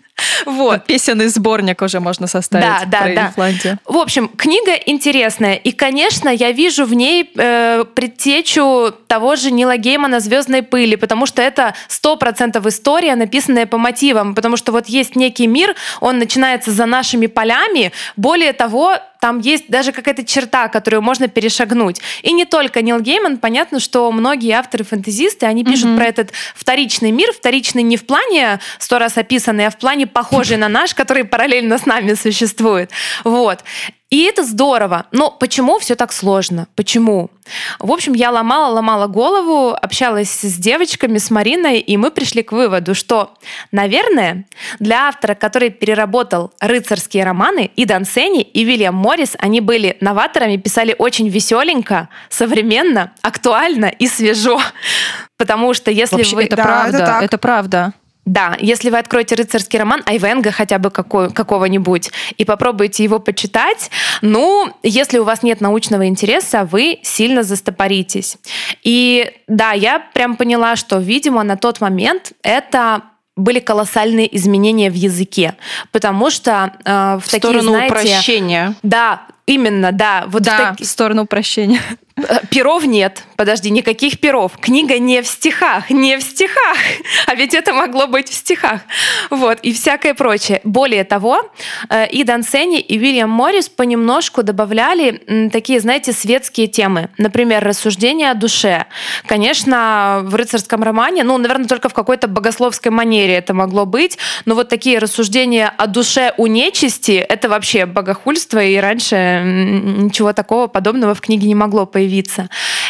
Вот. 0.46 0.86
Песенный 0.86 1.28
сборник 1.28 1.82
уже 1.82 2.00
можно 2.00 2.28
составить 2.28 2.66
да, 2.66 2.86
да, 2.86 3.02
про 3.02 3.16
да. 3.16 3.30
Ифландию. 3.30 3.80
В 3.86 3.98
общем, 3.98 4.30
книга 4.30 4.74
интересная. 4.86 5.56
И, 5.56 5.72
конечно, 5.72 6.30
я 6.30 6.52
вижу 6.52 6.86
в 6.86 6.94
ней 6.94 7.30
э, 7.36 7.86
предтечу 7.94 8.94
того 9.08 9.36
же 9.36 9.52
Нила 9.52 9.78
Геймана 9.78 10.20
«Звездной 10.20 10.64
пыли», 10.64 10.96
потому 10.96 11.26
что 11.26 11.42
это 11.42 11.76
сто 11.88 12.16
процентов 12.16 12.66
история, 12.66 13.16
написанная 13.16 13.66
по 13.66 13.78
мотивам. 13.78 14.36
Потому 14.36 14.58
что 14.58 14.72
вот 14.72 14.88
есть 14.88 15.16
некий 15.16 15.48
мир, 15.48 15.76
он 16.00 16.20
начинается 16.20 16.72
за 16.72 16.86
нашими 16.86 17.28
полями. 17.28 17.92
Более 18.16 18.54
того, 18.54 18.98
там 19.20 19.40
есть 19.40 19.66
даже 19.68 19.92
какая-то 19.92 20.24
черта, 20.26 20.68
которую 20.70 21.02
можно 21.02 21.28
перешагнуть. 21.28 22.02
И 22.22 22.32
не 22.32 22.46
только 22.46 22.82
Нил 22.82 23.00
Гейман, 23.00 23.38
понятно, 23.38 23.80
что 23.80 24.12
многие 24.12 24.52
авторы-фантазисты, 24.52 25.46
они 25.46 25.64
пишут 25.64 25.88
mm-hmm. 25.88 25.98
про 25.98 26.06
этот 26.06 26.32
вторичный 26.56 27.12
мир, 27.12 27.34
вторичный 27.34 27.84
не 27.84 27.98
в 27.98 28.06
плане 28.06 28.60
сто 28.80 28.98
раз 28.98 29.18
описанный, 29.18 29.68
а 29.68 29.70
в 29.70 29.78
плане 29.78 30.08
похожий 30.08 30.58
на 30.58 30.70
наш, 30.70 30.94
который 30.94 31.26
параллельно 31.26 31.78
с 31.78 31.86
нами 31.86 32.14
существует. 32.14 32.92
Вот. 33.24 33.64
И 34.10 34.24
это 34.24 34.44
здорово. 34.44 35.06
Но 35.12 35.30
почему 35.30 35.78
все 35.78 35.96
так 35.96 36.12
сложно? 36.12 36.68
Почему? 36.76 37.30
В 37.78 37.92
общем, 37.92 38.14
я 38.14 38.32
ломала, 38.32 38.74
ломала 38.74 39.06
голову, 39.06 39.76
общалась 39.80 40.32
с 40.32 40.56
девочками, 40.56 41.20
с 41.20 41.30
Мариной, 41.30 41.80
и 41.80 41.96
мы 41.96 42.10
пришли 42.10 42.42
к 42.42 42.52
выводу, 42.52 42.96
что, 42.96 43.36
наверное, 43.72 44.46
для 44.80 45.10
автора, 45.10 45.36
который 45.36 45.70
переработал 45.70 46.52
рыцарские 46.60 47.24
романы, 47.24 47.70
и 47.76 47.86
Дансени, 47.86 48.42
и 48.42 48.64
Вильям 48.64 48.96
Моррис, 48.96 49.36
они 49.38 49.62
были 49.62 49.98
новаторами, 50.02 50.58
писали 50.58 50.96
очень 50.98 51.30
веселенько, 51.30 52.10
современно, 52.30 53.14
актуально 53.22 53.86
и 53.86 54.08
свежо. 54.08 54.60
Потому 55.38 55.74
что 55.74 55.92
если 55.92 56.18
Вообще, 56.18 56.36
вы... 56.36 56.44
Это 56.46 56.56
да, 56.56 56.64
правда, 56.64 56.98
это, 56.98 57.20
это 57.22 57.38
правда. 57.38 57.94
Да, 58.30 58.56
если 58.60 58.92
вы 58.92 59.00
откроете 59.00 59.34
рыцарский 59.34 59.80
роман 59.80 60.04
Айвенга 60.06 60.52
хотя 60.52 60.78
бы 60.78 60.92
какой, 60.92 61.32
какого-нибудь 61.32 62.12
и 62.38 62.46
попробуете 62.46 63.04
его 63.04 63.18
почитать, 63.18 63.90
ну, 64.22 64.72
если 64.84 65.18
у 65.18 65.24
вас 65.24 65.42
нет 65.42 65.62
научного 65.62 66.06
интереса, 66.06 66.64
вы 66.64 67.00
сильно 67.02 67.42
застопоритесь. 67.42 68.38
И 68.84 69.32
да, 69.48 69.72
я 69.72 69.98
прям 70.14 70.36
поняла, 70.36 70.76
что, 70.76 71.00
видимо, 71.00 71.42
на 71.42 71.58
тот 71.58 71.82
момент 71.82 72.34
это 72.44 73.02
были 73.36 73.60
колоссальные 73.60 74.36
изменения 74.38 74.92
в 74.92 74.96
языке, 74.96 75.56
потому 75.92 76.30
что 76.30 76.74
э, 76.86 77.16
в, 77.16 77.22
в 77.22 77.32
такие, 77.32 77.40
сторону 77.40 77.70
знаете, 77.70 77.94
упрощения. 77.96 78.76
Да, 78.84 79.24
именно, 79.48 79.92
да. 79.92 80.26
Вот 80.28 80.44
да, 80.44 80.54
в, 80.54 80.58
так... 80.58 80.80
в 80.82 80.86
сторону 80.86 81.24
упрощения. 81.24 81.82
Э, 82.28 82.40
перов 82.50 82.86
нет. 82.86 83.24
Подожди, 83.36 83.70
никаких 83.70 84.20
перов. 84.20 84.58
Книга 84.60 85.00
не 85.00 85.22
в 85.22 85.28
стихах, 85.28 85.90
не 85.90 86.18
в 86.18 86.22
стихах. 86.22 86.78
А 87.28 87.36
ведь 87.36 87.54
это 87.54 87.74
могло 87.74 88.08
быть 88.08 88.30
в 88.30 88.34
стихах. 88.34 88.82
Вот, 89.30 89.60
и 89.62 89.72
всякое 89.72 90.14
прочее. 90.14 90.62
Более 90.64 91.04
того, 91.04 91.50
э, 91.90 92.10
и 92.10 92.24
Дансени, 92.24 92.80
и 92.80 92.98
Уильям 92.98 93.30
Моррис 93.30 93.70
понемножку 93.70 94.44
добавляли 94.44 95.50
такие, 95.52 95.80
знаете, 95.80 96.12
светские 96.12 96.68
темы. 96.68 97.10
Например, 97.18 97.64
рассуждения 97.64 98.32
о 98.32 98.34
душе. 98.34 98.86
Конечно, 99.28 100.22
в 100.24 100.36
рыцарском 100.36 100.84
романе, 100.84 101.24
ну, 101.24 101.38
наверное, 101.38 101.68
только 101.68 101.90
в 101.90 101.94
какой-то 101.94 102.28
богословской 102.28 102.92
манере 102.92 103.36
это 103.36 103.54
могло 103.54 103.86
быть, 103.86 104.18
но 104.46 104.56
вот 104.56 104.70
такие 104.70 104.98
рассуждения 105.00 105.72
о 105.78 105.88
душе 105.88 106.34
у 106.38 106.48
нечисти, 106.48 107.12
это 107.12 107.50
вообще 107.50 107.86
богохульство, 107.86 108.64
и 108.64 108.76
раньше 108.78 109.44
ничего 109.46 110.34
такого 110.34 110.68
подобного 110.68 111.14
в 111.14 111.22
книге 111.22 111.48
не 111.48 111.56
могло 111.56 111.86
появиться. 111.86 112.09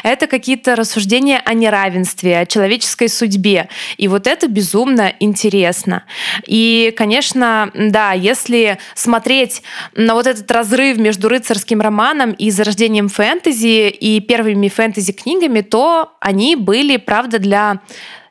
Это 0.03 0.27
какие-то 0.27 0.75
рассуждения 0.75 1.41
о 1.43 1.53
неравенстве, 1.53 2.39
о 2.39 2.45
человеческой 2.45 3.09
судьбе. 3.09 3.69
И 3.97 4.07
вот 4.07 4.27
это 4.27 4.47
безумно 4.47 5.13
интересно. 5.19 6.03
И, 6.45 6.93
конечно, 6.97 7.71
да, 7.73 8.13
если 8.13 8.77
смотреть 8.95 9.61
на 9.95 10.13
вот 10.13 10.27
этот 10.27 10.49
разрыв 10.51 10.97
между 10.97 11.29
рыцарским 11.29 11.81
романом 11.81 12.31
и 12.31 12.49
зарождением 12.51 13.09
фэнтези 13.09 13.89
и 13.89 14.19
первыми 14.21 14.69
фэнтези-книгами, 14.69 15.61
то 15.61 16.13
они 16.19 16.55
были, 16.55 16.97
правда, 16.97 17.39
для 17.39 17.79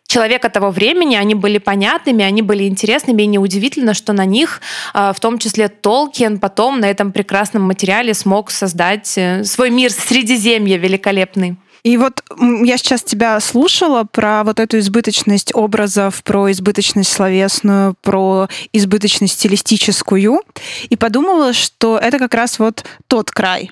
человека 0.09 0.49
того 0.49 0.71
времени, 0.71 1.15
они 1.15 1.35
были 1.35 1.59
понятными, 1.59 2.25
они 2.25 2.43
были 2.43 2.65
интересными, 2.65 3.23
и 3.23 3.27
неудивительно, 3.27 3.95
что 3.95 4.13
на 4.13 4.25
них, 4.25 4.61
а, 4.95 5.13
в 5.13 5.21
том 5.21 5.39
числе 5.39 5.69
Толкин, 5.69 6.41
потом 6.41 6.81
на 6.81 6.87
этом 6.91 7.13
прекрасном 7.13 7.63
материале 7.63 8.15
смог 8.15 8.51
создать 8.51 9.17
э, 9.17 9.45
свой 9.45 9.71
мир 9.71 9.93
Средиземья 9.93 10.79
великолепный. 10.79 11.57
И 11.85 11.97
вот 11.97 12.23
я 12.65 12.77
сейчас 12.77 13.03
тебя 13.03 13.39
слушала 13.41 14.05
про 14.05 14.43
вот 14.45 14.59
эту 14.61 14.79
избыточность 14.79 15.55
образов, 15.55 16.23
про 16.25 16.51
избыточность 16.51 17.13
словесную, 17.13 17.95
про 18.03 18.49
избыточность 18.73 19.35
стилистическую, 19.35 20.43
и 20.89 20.97
подумала, 20.97 21.53
что 21.53 21.99
это 21.99 22.19
как 22.19 22.35
раз 22.35 22.59
вот 22.59 22.85
тот 23.07 23.31
край, 23.31 23.71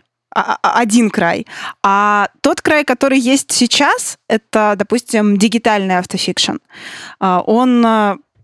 один 0.63 1.11
край. 1.11 1.47
А 1.83 2.29
тот 2.41 2.61
край, 2.61 2.85
который 2.85 3.19
есть 3.19 3.53
сейчас, 3.53 4.19
это, 4.29 4.75
допустим, 4.77 5.37
дигитальный 5.37 5.99
автофикшн. 5.99 6.57
А, 7.21 7.41
он 7.41 7.85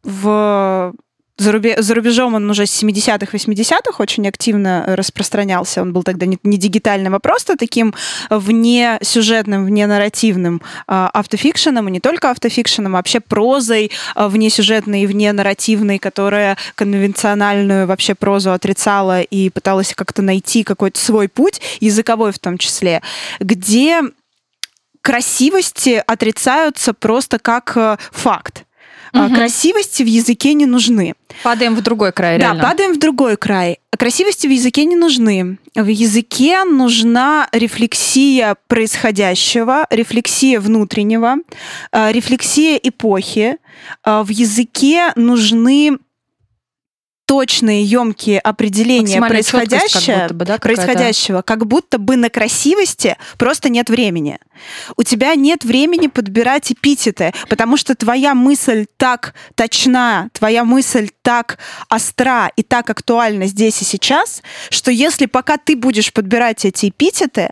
в 0.02 0.94
за, 1.42 1.52
рубе, 1.52 1.82
за 1.82 1.94
рубежом 1.94 2.34
он 2.34 2.48
уже 2.48 2.66
с 2.66 2.82
70-х, 2.82 3.36
80-х 3.36 4.02
очень 4.02 4.26
активно 4.28 4.84
распространялся. 4.86 5.82
Он 5.82 5.92
был 5.92 6.02
тогда 6.02 6.26
не, 6.26 6.38
не 6.42 6.56
дигитальным, 6.56 7.14
а 7.14 7.18
просто 7.18 7.56
таким 7.56 7.94
вне 8.30 8.98
сюжетным, 9.02 9.66
вне 9.66 9.86
нарративным 9.86 10.62
э, 10.86 11.08
автофикшеном, 11.12 11.88
и 11.88 11.90
не 11.90 12.00
только 12.00 12.30
автофикшеном, 12.30 12.94
а 12.94 12.98
вообще 12.98 13.20
прозой 13.20 13.90
э, 14.14 14.28
вне 14.28 14.50
сюжетной 14.50 15.02
и 15.02 15.06
вне 15.06 15.32
нарративной, 15.32 15.98
которая 15.98 16.56
конвенциональную 16.76 17.86
вообще 17.86 18.14
прозу 18.14 18.52
отрицала 18.52 19.20
и 19.20 19.50
пыталась 19.50 19.94
как-то 19.94 20.22
найти 20.22 20.62
какой-то 20.62 20.98
свой 20.98 21.28
путь, 21.28 21.60
языковой 21.80 22.32
в 22.32 22.38
том 22.38 22.58
числе, 22.58 23.02
где 23.40 24.02
красивости 25.00 26.02
отрицаются 26.06 26.94
просто 26.94 27.38
как 27.38 27.76
э, 27.76 27.96
факт 28.12 28.61
угу. 29.12 29.34
красивости 29.34 30.02
в 30.02 30.06
языке 30.06 30.54
не 30.54 30.66
нужны. 30.66 31.14
Падаем 31.42 31.74
в 31.74 31.80
другой 31.82 32.12
край, 32.12 32.38
реально. 32.38 32.60
Да, 32.60 32.68
падаем 32.68 32.94
в 32.94 32.98
другой 32.98 33.36
край. 33.36 33.78
Красивости 33.96 34.46
в 34.46 34.50
языке 34.50 34.84
не 34.84 34.96
нужны. 34.96 35.58
В 35.74 35.86
языке 35.86 36.64
нужна 36.64 37.48
рефлексия 37.52 38.56
происходящего, 38.66 39.86
рефлексия 39.90 40.60
внутреннего, 40.60 41.36
а, 41.90 42.10
рефлексия 42.10 42.76
эпохи. 42.82 43.56
А, 44.02 44.22
в 44.24 44.28
языке 44.30 45.12
нужны 45.16 45.98
точные, 47.32 47.82
емкие 47.82 48.38
определения 48.38 49.18
происходящего, 49.18 50.28
как 50.28 50.36
бы, 50.36 50.44
да, 50.44 50.58
происходящего, 50.58 51.40
как 51.40 51.66
будто 51.66 51.96
бы 51.96 52.16
на 52.16 52.28
красивости 52.28 53.16
просто 53.38 53.70
нет 53.70 53.88
времени. 53.88 54.38
У 54.98 55.02
тебя 55.02 55.34
нет 55.34 55.64
времени 55.64 56.08
подбирать 56.08 56.70
эпитеты, 56.72 57.32
потому 57.48 57.78
что 57.78 57.94
твоя 57.94 58.34
мысль 58.34 58.84
так 58.98 59.32
точна, 59.54 60.28
твоя 60.34 60.62
мысль 60.62 61.08
так 61.22 61.56
остра 61.88 62.52
и 62.54 62.62
так 62.62 62.90
актуальна 62.90 63.46
здесь 63.46 63.80
и 63.80 63.86
сейчас, 63.86 64.42
что 64.68 64.90
если 64.90 65.24
пока 65.24 65.56
ты 65.56 65.74
будешь 65.74 66.12
подбирать 66.12 66.66
эти 66.66 66.90
эпитеты, 66.90 67.48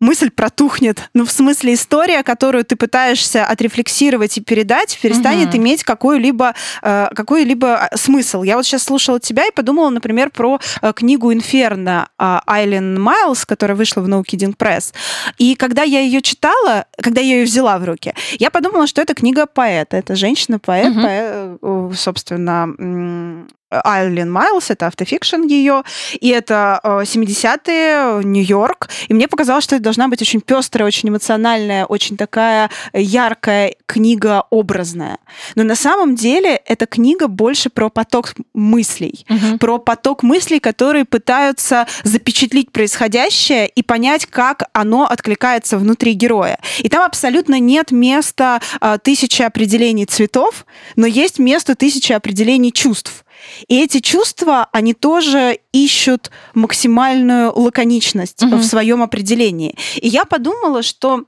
мысль 0.00 0.30
протухнет. 0.30 1.10
Ну, 1.14 1.24
в 1.24 1.30
смысле, 1.30 1.74
история, 1.74 2.22
которую 2.22 2.64
ты 2.64 2.74
пытаешься 2.76 3.44
отрефлексировать 3.44 4.38
и 4.38 4.40
передать, 4.40 4.98
перестанет 5.00 5.50
угу. 5.50 5.58
иметь 5.58 5.84
какой-либо 5.84 6.54
э, 6.82 7.08
какой-либо 7.14 7.88
э, 7.90 7.96
смысл. 7.96 8.42
Я 8.42 8.56
вот 8.56 8.64
сейчас 8.64 8.82
слушала 8.82 9.20
тебя 9.20 9.46
и 9.46 9.52
подумала, 9.52 9.90
например, 9.90 10.30
про 10.30 10.58
э, 10.80 10.92
книгу 10.94 11.32
«Инферно» 11.32 12.08
э, 12.18 12.38
Айлен 12.46 13.00
Майлз, 13.00 13.44
которая 13.44 13.76
вышла 13.76 14.00
в 14.00 14.08
No 14.08 14.22
Kidding 14.22 14.56
Press. 14.56 14.92
И 15.38 15.54
когда 15.54 15.82
я 15.82 16.00
ее 16.00 16.22
читала, 16.22 16.86
когда 17.00 17.20
я 17.20 17.36
ее 17.36 17.44
взяла 17.44 17.78
в 17.78 17.84
руки, 17.84 18.14
я 18.38 18.50
подумала, 18.50 18.86
что 18.86 19.02
это 19.02 19.14
книга 19.14 19.46
поэта. 19.46 19.98
Это 19.98 20.16
женщина-поэт, 20.16 20.90
угу. 20.92 21.00
поэт, 21.02 21.58
э, 21.62 21.90
собственно, 21.94 23.46
Айлин 23.70 24.30
Майлз, 24.30 24.70
это 24.70 24.86
автофикшн 24.86 25.42
ее, 25.42 25.82
и 26.20 26.28
это 26.28 26.80
70-е, 26.84 28.24
Нью-Йорк. 28.24 28.88
И 29.08 29.14
мне 29.14 29.28
показалось, 29.28 29.64
что 29.64 29.76
это 29.76 29.84
должна 29.84 30.08
быть 30.08 30.20
очень 30.22 30.40
пестрая, 30.40 30.86
очень 30.86 31.08
эмоциональная, 31.08 31.86
очень 31.86 32.16
такая 32.16 32.70
яркая 32.92 33.74
книга 33.86 34.44
образная. 34.50 35.18
Но 35.54 35.62
на 35.62 35.76
самом 35.76 36.14
деле 36.14 36.60
эта 36.66 36.86
книга 36.86 37.28
больше 37.28 37.70
про 37.70 37.90
поток 37.90 38.34
мыслей, 38.54 39.24
угу. 39.28 39.58
про 39.58 39.78
поток 39.78 40.22
мыслей, 40.22 40.60
которые 40.60 41.04
пытаются 41.04 41.86
запечатлить 42.04 42.72
происходящее 42.72 43.68
и 43.68 43.82
понять, 43.82 44.26
как 44.26 44.64
оно 44.72 45.06
откликается 45.06 45.78
внутри 45.78 46.12
героя. 46.12 46.58
И 46.78 46.88
там 46.88 47.04
абсолютно 47.04 47.60
нет 47.60 47.90
места 47.90 48.60
э, 48.80 48.98
тысячи 49.02 49.42
определений 49.42 50.06
цветов, 50.06 50.66
но 50.96 51.06
есть 51.06 51.38
место 51.38 51.74
тысячи 51.74 52.12
определений 52.12 52.72
чувств. 52.72 53.24
И 53.68 53.82
эти 53.82 54.00
чувства, 54.00 54.68
они 54.72 54.94
тоже 54.94 55.60
ищут 55.72 56.30
максимальную 56.54 57.52
лаконичность 57.58 58.42
угу. 58.42 58.56
в 58.56 58.64
своем 58.64 59.02
определении. 59.02 59.76
И 59.96 60.08
я 60.08 60.24
подумала, 60.24 60.82
что 60.82 61.24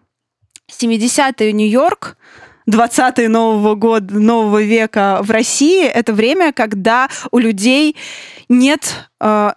70-е 0.70 1.52
Нью-Йорк 1.52 2.16
20-е 2.68 3.28
Нового 3.28 3.74
года, 3.74 4.18
Нового 4.18 4.62
века 4.62 5.18
в 5.22 5.30
России, 5.30 5.84
это 5.86 6.12
время, 6.12 6.52
когда 6.52 7.08
у 7.30 7.38
людей 7.38 7.96
нет, 8.48 9.08
э, 9.20 9.52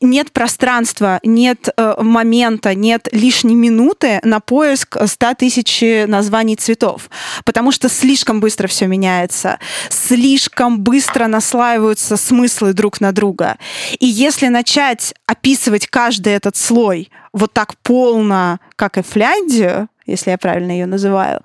нет 0.00 0.32
пространства, 0.32 1.20
нет 1.22 1.68
э, 1.76 1.94
момента, 2.02 2.74
нет 2.74 3.08
лишней 3.12 3.54
минуты 3.54 4.20
на 4.22 4.40
поиск 4.40 4.96
100 5.04 5.34
тысяч 5.34 5.82
названий 6.06 6.56
цветов, 6.56 7.10
потому 7.44 7.72
что 7.72 7.88
слишком 7.88 8.40
быстро 8.40 8.68
все 8.68 8.86
меняется, 8.86 9.58
слишком 9.88 10.80
быстро 10.80 11.26
наслаиваются 11.26 12.16
смыслы 12.16 12.72
друг 12.72 13.00
на 13.00 13.12
друга. 13.12 13.56
И 13.98 14.06
если 14.06 14.48
начать 14.48 15.14
описывать 15.26 15.86
каждый 15.86 16.34
этот 16.34 16.56
слой 16.56 17.10
вот 17.32 17.52
так 17.52 17.76
полно, 17.82 18.60
как 18.76 18.98
и 18.98 19.02
Фляндию, 19.02 19.88
если 20.06 20.30
я 20.30 20.38
правильно 20.38 20.70
ее 20.70 20.86
называю, 20.86 21.42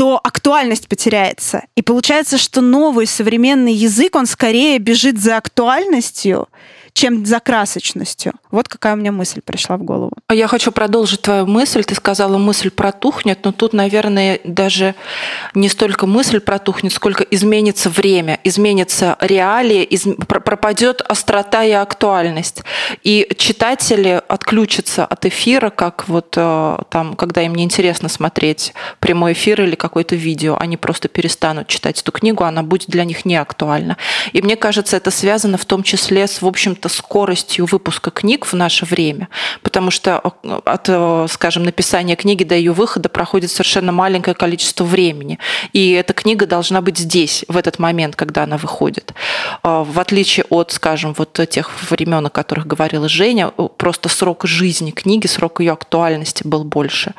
то 0.00 0.18
актуальность 0.24 0.88
потеряется. 0.88 1.64
И 1.74 1.82
получается, 1.82 2.38
что 2.38 2.62
новый 2.62 3.06
современный 3.06 3.74
язык, 3.74 4.16
он 4.16 4.24
скорее 4.24 4.78
бежит 4.78 5.20
за 5.20 5.36
актуальностью, 5.36 6.48
чем 6.92 7.26
за 7.26 7.40
красочностью. 7.40 8.32
Вот 8.50 8.68
какая 8.68 8.94
у 8.94 8.96
меня 8.96 9.12
мысль 9.12 9.40
пришла 9.44 9.76
в 9.76 9.82
голову. 9.82 10.12
А 10.26 10.34
я 10.34 10.46
хочу 10.46 10.72
продолжить 10.72 11.22
твою 11.22 11.46
мысль. 11.46 11.84
Ты 11.84 11.94
сказала, 11.94 12.38
мысль 12.38 12.70
протухнет, 12.70 13.44
но 13.44 13.52
тут, 13.52 13.72
наверное, 13.72 14.40
даже 14.44 14.94
не 15.54 15.68
столько 15.68 16.06
мысль 16.06 16.40
протухнет, 16.40 16.92
сколько 16.92 17.24
изменится 17.24 17.90
время, 17.90 18.40
изменится 18.44 19.16
реалии, 19.20 19.84
из... 19.84 20.06
пропадет 20.26 21.02
острота 21.02 21.64
и 21.64 21.72
актуальность. 21.72 22.62
И 23.02 23.30
читатели 23.36 24.22
отключатся 24.28 25.04
от 25.04 25.26
эфира, 25.26 25.70
как 25.70 26.08
вот 26.08 26.34
э, 26.36 26.78
там, 26.90 27.14
когда 27.14 27.42
им 27.42 27.54
неинтересно 27.54 28.08
смотреть 28.08 28.72
прямой 29.00 29.32
эфир 29.32 29.62
или 29.62 29.74
какое-то 29.74 30.16
видео, 30.16 30.56
они 30.58 30.76
просто 30.76 31.08
перестанут 31.08 31.68
читать 31.68 32.00
эту 32.00 32.12
книгу, 32.12 32.44
она 32.44 32.62
будет 32.62 32.88
для 32.88 33.04
них 33.04 33.24
не 33.24 33.36
актуальна. 33.36 33.96
И 34.32 34.42
мне 34.42 34.56
кажется, 34.56 34.96
это 34.96 35.10
связано 35.10 35.58
в 35.58 35.64
том 35.64 35.82
числе 35.82 36.26
с, 36.26 36.42
в 36.42 36.46
общем 36.46 36.60
общем-то, 36.60 36.88
скоростью 36.90 37.66
выпуска 37.66 38.10
книг 38.10 38.46
в 38.46 38.54
наше 38.54 38.84
время, 38.84 39.28
потому 39.62 39.90
что 39.90 40.20
э, 40.42 40.60
от, 40.64 40.88
э, 40.88 41.26
скажем, 41.30 41.62
написания 41.64 42.16
книги 42.16 42.44
до 42.44 42.54
ее 42.54 42.72
выхода 42.72 43.08
проходит 43.08 43.50
совершенно 43.50 43.92
маленькое 43.92 44.34
количество 44.34 44.84
времени. 44.84 45.38
И 45.72 45.92
эта 45.92 46.12
книга 46.12 46.46
должна 46.46 46.80
быть 46.80 46.98
здесь, 46.98 47.44
в 47.48 47.56
этот 47.56 47.78
момент, 47.78 48.16
когда 48.16 48.44
она 48.44 48.56
выходит. 48.56 49.14
Э, 49.62 49.84
в 49.86 49.98
отличие 49.98 50.44
от, 50.50 50.72
скажем, 50.72 51.14
вот 51.16 51.38
тех 51.48 51.70
времен, 51.90 52.26
о 52.26 52.30
которых 52.30 52.66
говорила 52.66 53.08
Женя, 53.08 53.52
просто 53.80 54.10
срок 54.10 54.46
жизни 54.46 54.90
книги, 54.90 55.26
срок 55.26 55.60
ее 55.60 55.72
актуальности 55.72 56.46
был 56.46 56.64
больше. 56.64 57.14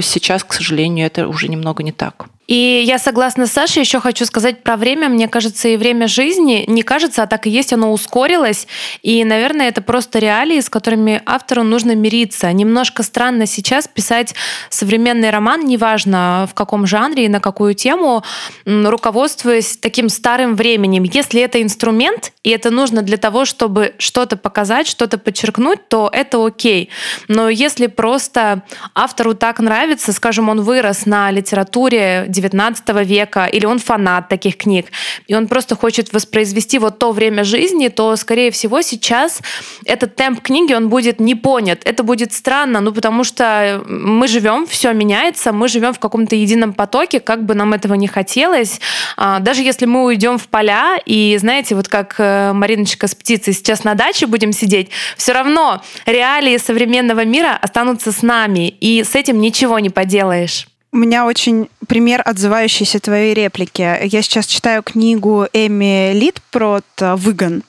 Сейчас, 0.00 0.44
к 0.44 0.52
сожалению, 0.52 1.06
это 1.06 1.26
уже 1.26 1.48
немного 1.48 1.82
не 1.82 1.90
так. 1.90 2.28
И 2.46 2.84
я 2.86 2.98
согласна 2.98 3.46
с 3.46 3.52
Сашей, 3.52 3.80
еще 3.80 4.00
хочу 4.00 4.26
сказать 4.26 4.62
про 4.62 4.76
время. 4.76 5.08
Мне 5.08 5.28
кажется, 5.28 5.68
и 5.68 5.76
время 5.78 6.08
жизни, 6.08 6.64
не 6.66 6.82
кажется, 6.82 7.22
а 7.22 7.26
так 7.26 7.46
и 7.46 7.50
есть, 7.50 7.72
оно 7.72 7.90
ускорилось. 7.90 8.66
И, 9.02 9.24
наверное, 9.24 9.68
это 9.68 9.80
просто 9.80 10.18
реалии, 10.18 10.60
с 10.60 10.68
которыми 10.68 11.22
автору 11.24 11.62
нужно 11.62 11.94
мириться. 11.94 12.52
Немножко 12.52 13.02
странно 13.02 13.46
сейчас 13.46 13.88
писать 13.88 14.34
современный 14.68 15.30
роман, 15.30 15.64
неважно 15.64 16.46
в 16.50 16.54
каком 16.54 16.86
жанре 16.86 17.24
и 17.24 17.28
на 17.28 17.40
какую 17.40 17.74
тему, 17.74 18.22
руководствуясь 18.66 19.78
таким 19.78 20.10
старым 20.10 20.54
временем. 20.54 21.04
Если 21.04 21.40
это 21.40 21.62
инструмент, 21.62 22.32
и 22.42 22.50
это 22.50 22.70
нужно 22.70 23.00
для 23.00 23.16
того, 23.16 23.46
чтобы 23.46 23.94
что-то 23.96 24.36
показать, 24.36 24.86
что-то 24.86 25.16
подчеркнуть, 25.16 25.88
то 25.88 26.03
это 26.12 26.44
окей. 26.44 26.90
Но 27.28 27.48
если 27.48 27.86
просто 27.86 28.62
автору 28.94 29.34
так 29.34 29.60
нравится, 29.60 30.12
скажем, 30.12 30.48
он 30.48 30.62
вырос 30.62 31.06
на 31.06 31.30
литературе 31.30 32.26
19 32.28 32.88
века, 33.06 33.46
или 33.46 33.66
он 33.66 33.78
фанат 33.78 34.28
таких 34.28 34.56
книг, 34.56 34.86
и 35.26 35.34
он 35.34 35.48
просто 35.48 35.76
хочет 35.76 36.12
воспроизвести 36.12 36.78
вот 36.78 36.98
то 36.98 37.12
время 37.12 37.44
жизни, 37.44 37.88
то, 37.88 38.16
скорее 38.16 38.50
всего, 38.50 38.82
сейчас 38.82 39.40
этот 39.84 40.16
темп 40.16 40.40
книги, 40.40 40.72
он 40.72 40.88
будет 40.88 41.20
не 41.20 41.34
понят. 41.34 41.80
Это 41.84 42.02
будет 42.02 42.32
странно, 42.32 42.80
ну, 42.80 42.92
потому 42.92 43.24
что 43.24 43.82
мы 43.88 44.28
живем, 44.28 44.66
все 44.66 44.92
меняется, 44.92 45.52
мы 45.52 45.68
живем 45.68 45.92
в 45.92 45.98
каком-то 45.98 46.36
едином 46.36 46.72
потоке, 46.72 47.20
как 47.20 47.44
бы 47.44 47.54
нам 47.54 47.72
этого 47.72 47.94
не 47.94 48.08
хотелось. 48.08 48.80
А, 49.16 49.38
даже 49.40 49.62
если 49.62 49.86
мы 49.86 50.04
уйдем 50.04 50.38
в 50.38 50.48
поля, 50.48 50.98
и, 51.06 51.36
знаете, 51.38 51.74
вот 51.74 51.88
как 51.88 52.14
э, 52.18 52.52
Мариночка 52.52 53.06
с 53.06 53.14
птицей 53.14 53.52
сейчас 53.52 53.84
на 53.84 53.94
даче 53.94 54.26
будем 54.26 54.52
сидеть, 54.52 54.90
все 55.16 55.32
равно 55.32 55.82
реалии 56.06 56.56
современного 56.58 57.24
мира 57.24 57.58
останутся 57.60 58.12
с 58.12 58.22
нами, 58.22 58.68
и 58.68 59.02
с 59.04 59.14
этим 59.14 59.40
ничего 59.40 59.78
не 59.78 59.90
поделаешь. 59.90 60.66
У 60.94 60.96
меня 60.96 61.26
очень 61.26 61.68
пример, 61.88 62.22
отзывающийся 62.24 63.00
твоей 63.00 63.34
реплики. 63.34 63.98
Я 64.04 64.22
сейчас 64.22 64.46
читаю 64.46 64.84
книгу 64.84 65.48
Эми 65.52 66.12
Литпрот 66.12 66.84
«Выгон». 67.00 67.64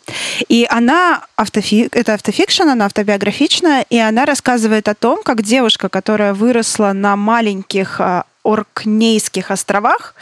И 0.48 0.68
она, 0.70 1.26
автофи... 1.36 1.90
это 1.92 2.14
автофикшн, 2.14 2.70
она 2.70 2.86
автобиографичная, 2.86 3.84
и 3.90 3.98
она 3.98 4.26
рассказывает 4.26 4.88
о 4.88 4.94
том, 4.94 5.24
как 5.24 5.42
девушка, 5.42 5.90
которая 5.90 6.36
выросла 6.36 6.92
на 6.94 7.16
маленьких 7.16 8.00
а, 8.00 8.26
Оркнейских 8.44 9.50
островах, 9.50 10.14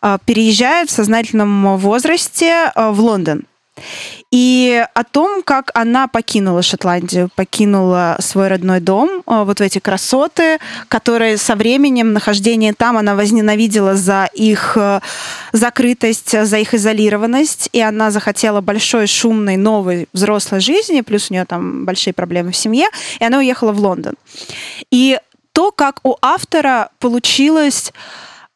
а, 0.00 0.18
переезжает 0.24 0.90
в 0.90 0.92
сознательном 0.92 1.76
возрасте 1.76 2.72
в 2.74 3.00
Лондон. 3.00 3.44
И 4.30 4.84
о 4.94 5.04
том, 5.04 5.42
как 5.42 5.70
она 5.74 6.06
покинула 6.06 6.62
Шотландию, 6.62 7.30
покинула 7.34 8.16
свой 8.20 8.48
родной 8.48 8.80
дом, 8.80 9.22
э, 9.26 9.44
вот 9.44 9.58
в 9.58 9.62
эти 9.62 9.78
красоты, 9.78 10.58
которые 10.88 11.38
со 11.38 11.54
временем 11.54 12.12
нахождения 12.12 12.74
там 12.74 12.98
она 12.98 13.14
возненавидела 13.14 13.94
за 13.94 14.28
их 14.34 14.76
э, 14.76 15.00
закрытость, 15.52 16.46
за 16.46 16.58
их 16.58 16.74
изолированность, 16.74 17.68
и 17.72 17.80
она 17.80 18.10
захотела 18.10 18.60
большой, 18.60 19.06
шумной, 19.06 19.56
новой 19.56 20.08
взрослой 20.12 20.60
жизни, 20.60 21.00
плюс 21.00 21.30
у 21.30 21.34
нее 21.34 21.44
там 21.44 21.84
большие 21.84 22.12
проблемы 22.12 22.52
в 22.52 22.56
семье, 22.56 22.86
и 23.20 23.24
она 23.24 23.38
уехала 23.38 23.72
в 23.72 23.80
Лондон. 23.80 24.14
И 24.90 25.18
то, 25.52 25.72
как 25.72 26.00
у 26.04 26.16
автора 26.20 26.90
получилось 26.98 27.92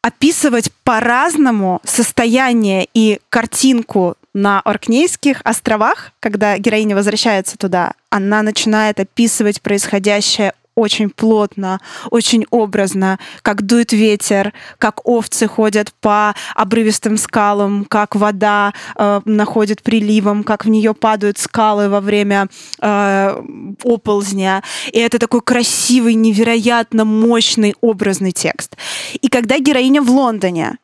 описывать 0.01 0.69
по-разному 0.83 1.81
состояние 1.83 2.87
и 2.93 3.19
картинку 3.29 4.15
на 4.33 4.59
Оркнейских 4.61 5.41
островах, 5.43 6.11
когда 6.19 6.57
героиня 6.57 6.95
возвращается 6.95 7.57
туда, 7.57 7.93
она 8.09 8.41
начинает 8.41 8.99
описывать 8.99 9.61
происходящее 9.61 10.53
очень 10.75 11.09
плотно, 11.09 11.79
очень 12.09 12.45
образно, 12.49 13.19
как 13.41 13.61
дует 13.61 13.93
ветер, 13.93 14.53
как 14.79 15.07
овцы 15.07 15.47
ходят 15.47 15.93
по 16.01 16.33
обрывистым 16.55 17.17
скалам, 17.17 17.85
как 17.85 18.15
вода 18.15 18.73
э, 18.95 19.21
находит 19.25 19.83
приливом, 19.83 20.43
как 20.43 20.65
в 20.65 20.69
нее 20.69 20.93
падают 20.93 21.37
скалы 21.37 21.89
во 21.89 22.01
время 22.01 22.47
э, 22.81 23.41
оползня. 23.83 24.63
И 24.91 24.99
это 24.99 25.19
такой 25.19 25.41
красивый, 25.41 26.15
невероятно 26.15 27.05
мощный, 27.05 27.75
образный 27.81 28.31
текст. 28.31 28.75
И 29.21 29.27
когда 29.27 29.59
героиня 29.59 30.01
в 30.01 30.09
Лондоне, 30.09 30.77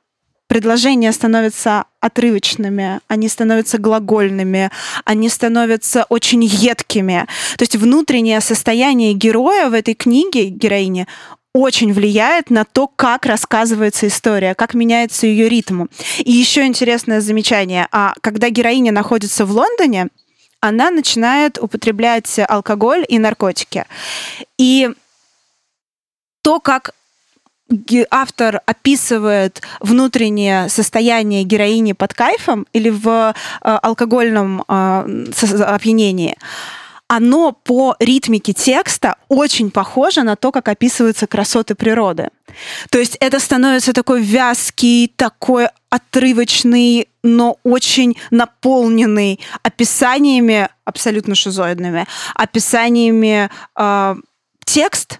предложения 0.49 1.13
становятся 1.13 1.85
отрывочными, 2.01 2.99
они 3.07 3.29
становятся 3.29 3.77
глагольными, 3.77 4.71
они 5.05 5.29
становятся 5.29 6.05
очень 6.09 6.43
едкими. 6.43 7.27
То 7.55 7.63
есть 7.63 7.75
внутреннее 7.75 8.41
состояние 8.41 9.13
героя 9.13 9.69
в 9.69 9.73
этой 9.73 9.93
книге, 9.93 10.45
героини, 10.45 11.07
очень 11.53 11.93
влияет 11.93 12.49
на 12.49 12.65
то, 12.65 12.87
как 12.87 13.25
рассказывается 13.25 14.07
история, 14.07 14.55
как 14.55 14.73
меняется 14.73 15.27
ее 15.27 15.49
ритм. 15.49 15.85
И 16.17 16.31
еще 16.31 16.65
интересное 16.65 17.21
замечание. 17.21 17.87
А 17.91 18.13
когда 18.21 18.49
героиня 18.49 18.91
находится 18.91 19.45
в 19.45 19.51
Лондоне, 19.51 20.07
она 20.61 20.89
начинает 20.89 21.57
употреблять 21.59 22.39
алкоголь 22.47 23.05
и 23.07 23.19
наркотики. 23.19 23.85
И 24.57 24.89
то, 26.41 26.59
как 26.59 26.93
автор 28.09 28.61
описывает 28.65 29.61
внутреннее 29.79 30.69
состояние 30.69 31.43
героини 31.43 31.93
под 31.93 32.13
кайфом 32.13 32.65
или 32.73 32.89
в 32.89 33.07
э, 33.07 33.33
алкогольном 33.61 34.63
э, 34.67 35.25
опьянении, 35.63 36.35
оно 37.07 37.51
по 37.51 37.95
ритмике 37.99 38.53
текста 38.53 39.15
очень 39.29 39.71
похоже 39.71 40.21
на 40.21 40.35
то, 40.35 40.51
как 40.51 40.67
описываются 40.67 41.25
красоты 41.25 41.73
природы. 41.73 42.29
То 42.91 42.99
есть 42.99 43.17
это 43.19 43.39
становится 43.39 43.93
такой 43.93 44.21
вязкий, 44.21 45.11
такой 45.15 45.69
отрывочный, 45.89 47.09
но 47.23 47.57
очень 47.63 48.15
наполненный 48.29 49.39
описаниями 49.63 50.69
абсолютно 50.85 51.33
шизоидными, 51.33 52.05
описаниями 52.35 53.49
э, 53.75 54.15
текст, 54.65 55.19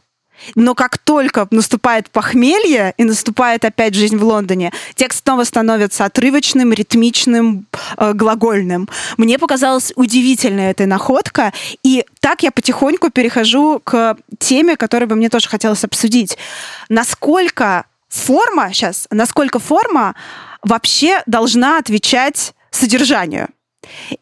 но 0.56 0.76
как 0.76 0.98
только 0.98 1.48
наступает 1.52 2.10
похмелье 2.10 2.94
и 2.98 3.04
наступает 3.04 3.66
опять 3.66 3.94
жизнь 3.94 4.18
в 4.18 4.24
Лондоне, 4.24 4.72
текст 4.96 5.24
снова 5.24 5.44
становится 5.44 6.06
отрывочным, 6.06 6.74
ритмичным, 6.74 7.66
э, 7.98 8.14
глагольным. 8.14 8.90
Мне 9.18 9.38
показалась 9.38 9.94
удивительная 9.96 10.72
эта 10.72 10.86
находка, 10.86 11.54
и 11.84 12.06
так 12.20 12.44
я 12.44 12.52
потихоньку 12.52 13.10
перехожу 13.10 13.82
к 13.84 14.18
теме, 14.40 14.76
которую 14.76 15.10
бы 15.10 15.16
мне 15.16 15.30
тоже 15.30 15.50
хотелось 15.50 15.84
обсудить. 15.84 16.38
Насколько 16.90 17.86
форма 18.10 18.74
сейчас, 18.74 19.08
насколько 19.12 19.60
форма 19.60 20.16
вообще 20.64 21.22
должна 21.26 21.78
отвечать 21.78 22.54
содержанию? 22.72 23.50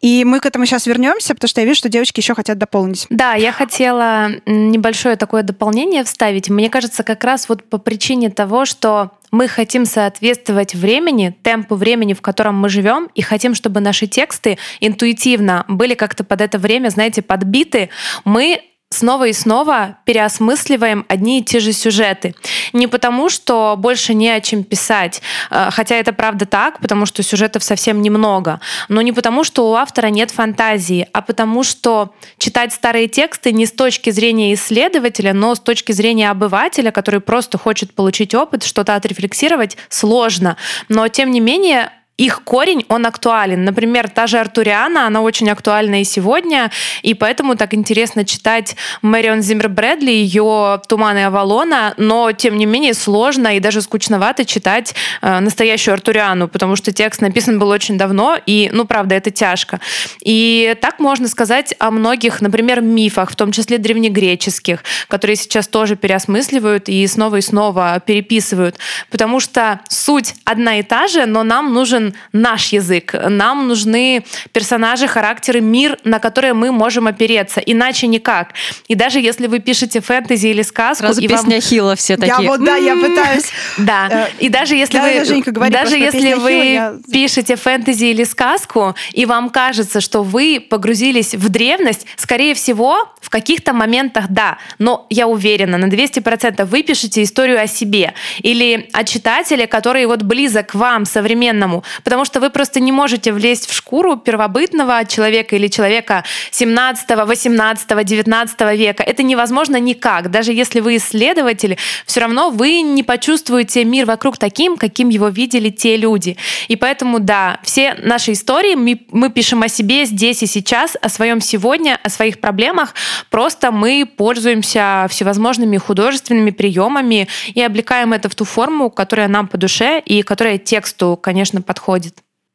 И 0.02 0.24
мы 0.24 0.40
к 0.40 0.46
этому 0.46 0.66
сейчас 0.66 0.86
вернемся, 0.88 1.34
потому 1.34 1.50
что 1.50 1.62
я 1.62 1.68
вижу, 1.68 1.78
что 1.78 1.90
девочки 1.90 2.20
еще 2.20 2.34
хотят 2.36 2.58
дополнить. 2.58 3.08
Да, 3.10 3.34
я 3.34 3.52
хотела 3.52 4.30
небольшое 4.46 5.16
такое 5.16 5.44
дополнение 5.44 6.04
вставить. 6.04 6.50
Мне 6.50 6.70
кажется, 6.70 7.04
как 7.04 7.24
раз 7.24 7.50
вот 7.50 7.64
по 7.70 7.78
причине 7.78 8.30
того, 8.30 8.66
что 8.66 9.12
мы 9.32 9.48
хотим 9.48 9.86
соответствовать 9.86 10.74
времени, 10.74 11.36
темпу 11.44 11.76
времени, 11.76 12.14
в 12.14 12.22
котором 12.22 12.56
мы 12.56 12.70
живем, 12.70 13.10
и 13.14 13.22
хотим, 13.22 13.56
чтобы 13.56 13.80
наши 13.82 14.08
тексты 14.08 14.58
интуитивно 14.80 15.66
были 15.68 15.96
как-то 15.96 16.24
под 16.24 16.42
это 16.42 16.58
время, 16.58 16.90
знаете, 16.90 17.22
подбиты, 17.22 17.90
мы 18.24 18.62
снова 18.90 19.28
и 19.28 19.34
снова 19.34 19.98
переосмысливаем 20.06 21.06
одни 21.10 21.40
и 21.40 21.44
те 21.44 21.60
же 21.60 21.74
сюжеты. 21.74 22.36
Не 22.74 22.88
потому, 22.88 23.30
что 23.30 23.76
больше 23.78 24.14
не 24.14 24.30
о 24.30 24.40
чем 24.40 24.64
писать, 24.64 25.22
э, 25.52 25.70
хотя 25.72 25.96
это 25.96 26.14
правда 26.14 26.46
так, 26.46 26.80
потому 26.80 27.06
что 27.06 27.22
сюжетов 27.22 27.64
совсем 27.64 28.02
немного, 28.02 28.62
но 28.88 29.02
не 29.02 29.12
потому, 29.12 29.44
что 29.44 29.70
у 29.70 29.74
автора 29.74 30.08
нет 30.08 30.32
фантазии, 30.32 31.08
а 31.12 31.22
потому, 31.22 31.64
что 31.64 32.14
читать 32.38 32.74
старые 32.74 33.08
тексты 33.08 33.52
не 33.52 33.66
с 33.66 33.72
точки 33.72 34.10
зрения 34.10 34.54
исследователя, 34.54 35.34
но 35.34 35.56
с 35.56 35.60
точки 35.60 35.92
зрения 35.92 36.32
обывателя, 36.32 36.92
который 36.92 37.20
просто 37.20 37.58
хочет 37.58 37.94
получить 37.94 38.34
опыт, 38.34 38.64
что-то 38.64 38.96
отрефлексировать, 38.96 39.78
сложно. 39.90 40.56
Но, 40.88 41.08
тем 41.10 41.32
не 41.32 41.42
менее, 41.42 41.92
их 42.18 42.44
корень, 42.44 42.84
он 42.90 43.06
актуален. 43.06 43.64
Например, 43.64 44.10
та 44.10 44.28
же 44.28 44.40
Артуриана, 44.40 45.06
она 45.06 45.22
очень 45.22 45.50
актуальна 45.50 46.02
и 46.02 46.04
сегодня, 46.04 46.72
и 47.04 47.14
поэтому 47.14 47.56
так 47.56 47.74
интересно 47.76 48.26
читать 48.26 48.76
Мэрион 49.04 49.42
Зиммер 49.42 49.70
Брэдли, 49.70 50.12
ее 50.12 50.82
«Туманы 50.88 51.26
Авалона», 51.26 51.94
но, 51.98 52.32
тем 52.32 52.58
не 52.58 52.66
менее, 52.66 52.96
сложно 52.96 53.56
и 53.56 53.60
даже 53.60 53.82
скучновато 53.82 54.46
читать 54.46 54.96
э, 55.22 55.40
настоящую 55.40 55.94
Артуриану, 55.94 56.48
потому 56.48 56.76
что 56.76 56.92
текст 56.92 57.22
написан 57.22 57.60
был 57.60 57.70
очень 57.70 57.98
давно, 57.98 58.38
и, 58.46 58.70
ну, 58.74 58.86
правда, 58.86 59.14
это 59.14 59.30
тяжко. 59.30 59.80
И 60.24 60.76
так 60.82 61.00
можно 61.00 61.28
сказать 61.28 61.76
о 61.78 61.92
многих, 61.92 62.42
например, 62.42 62.82
мифах, 62.82 63.30
в 63.30 63.36
том 63.36 63.52
числе 63.52 63.78
древнегреческих, 63.78 64.84
которые 65.08 65.36
сейчас 65.36 65.68
тоже 65.68 65.96
переосмысливают 65.96 66.90
и 66.90 67.06
снова 67.06 67.36
и 67.36 67.42
снова 67.42 68.02
переписывают, 68.04 68.78
потому 69.12 69.40
что 69.40 69.82
суть 69.88 70.34
одна 70.46 70.80
и 70.80 70.84
та 70.84 71.08
же, 71.08 71.28
но 71.28 71.44
нам 71.44 71.74
нужен 71.74 72.07
нужен 72.08 72.16
наш 72.34 72.74
язык, 72.74 73.16
нам 73.30 73.68
нужны 73.68 74.24
персонажи, 74.52 75.08
характеры, 75.08 75.62
мир, 75.62 75.98
на 76.04 76.20
которые 76.20 76.54
мы 76.54 76.72
можем 76.72 77.08
опереться, 77.08 77.60
иначе 77.60 78.08
никак. 78.08 78.54
И 78.88 78.96
даже 78.96 79.20
если 79.20 79.48
вы 79.48 79.60
пишете 79.60 80.02
фэнтези 80.02 80.48
или 80.48 80.64
сказку... 80.64 81.06
Сразу 81.06 81.22
и 81.22 81.28
песня 81.28 81.52
вам... 81.52 81.62
Хила 81.62 81.96
все 81.96 82.18
такие. 82.18 82.44
Я 82.44 82.50
вот, 82.50 82.64
да, 82.64 82.76
я 82.76 82.96
пытаюсь... 82.96 83.52
Да, 83.78 84.08
Э, 84.10 84.28
и 84.40 84.50
даже 84.50 84.76
если 84.76 85.00
вы, 85.00 85.70
даже 85.70 85.98
если 85.98 86.34
вы 86.34 87.02
пишете 87.12 87.56
фэнтези 87.56 88.06
или 88.06 88.24
сказку, 88.24 88.96
и 89.14 89.26
вам 89.26 89.50
кажется, 89.50 90.02
что 90.02 90.24
вы 90.24 90.66
погрузились 90.70 91.36
в 91.36 91.50
древность, 91.50 92.06
скорее 92.16 92.54
всего, 92.54 93.10
в 93.22 93.30
каких-то 93.30 93.74
моментах 93.74 94.26
да, 94.30 94.58
но 94.80 95.06
я 95.10 95.28
уверена, 95.28 95.78
на 95.78 95.86
200% 95.86 96.66
вы 96.66 96.84
пишете 96.84 97.24
историю 97.24 97.62
о 97.62 97.68
себе 97.68 98.14
или 98.40 98.90
о 98.94 99.04
читателе, 99.04 99.68
который 99.68 100.06
вот 100.06 100.24
близок 100.24 100.68
к 100.68 100.76
вам, 100.76 101.06
современному, 101.06 101.84
потому 102.04 102.26
что 102.26 102.40
вы 102.40 102.50
просто 102.50 102.80
не 102.80 102.92
можете 102.92 103.32
влезть 103.32 103.70
в 103.70 103.74
шкуру 103.74 104.18
первобытного 104.18 105.06
человека 105.06 105.56
или 105.56 105.68
человека 105.68 106.24
17, 106.52 107.10
18, 107.10 108.06
19 108.06 108.62
века. 108.78 109.04
Это 109.04 109.24
невозможно 109.24 109.80
никак. 109.80 110.32
Даже 110.32 110.54
если 110.54 110.80
вы 110.80 110.98
исследователь, 110.98 111.78
все 112.06 112.20
равно 112.22 112.50
вы 112.50 112.82
не 112.82 113.04
почувствуете 113.04 113.84
мир 113.84 114.06
вокруг 114.06 114.38
таким, 114.38 114.78
каким 114.78 115.10
его 115.10 115.28
видели 115.30 115.70
те 115.70 115.98
люди. 115.98 116.38
И 116.68 116.76
поэтому, 116.76 117.20
да, 117.20 117.60
все 117.64 117.96
наши 118.04 118.34
истории 118.34 118.76
мы, 118.76 119.02
мы 119.12 119.30
пишем 119.30 119.64
о 119.64 119.68
себе 119.68 120.06
здесь 120.06 120.44
и 120.44 120.46
сейчас, 120.46 120.98
о 121.02 121.10
своем 121.10 121.42
сегодня, 121.42 122.00
о 122.04 122.10
своих 122.10 122.40
проблемах. 122.40 122.94
Просто 123.30 123.72
мы 123.72 124.06
пользуемся 124.06 125.08
всевозможными 125.10 125.78
художественными 125.78 126.52
приемами 126.52 127.28
и 127.54 127.62
облекаем 127.62 128.14
это 128.14 128.30
в 128.30 128.36
ту 128.36 128.46
форму, 128.46 128.90
которая 128.90 129.28
нам 129.28 129.48
по 129.48 129.58
душе 129.58 130.02
и 130.06 130.22
которая 130.22 130.58
тексту, 130.58 131.18
конечно, 131.22 131.62
подходит. 131.62 131.87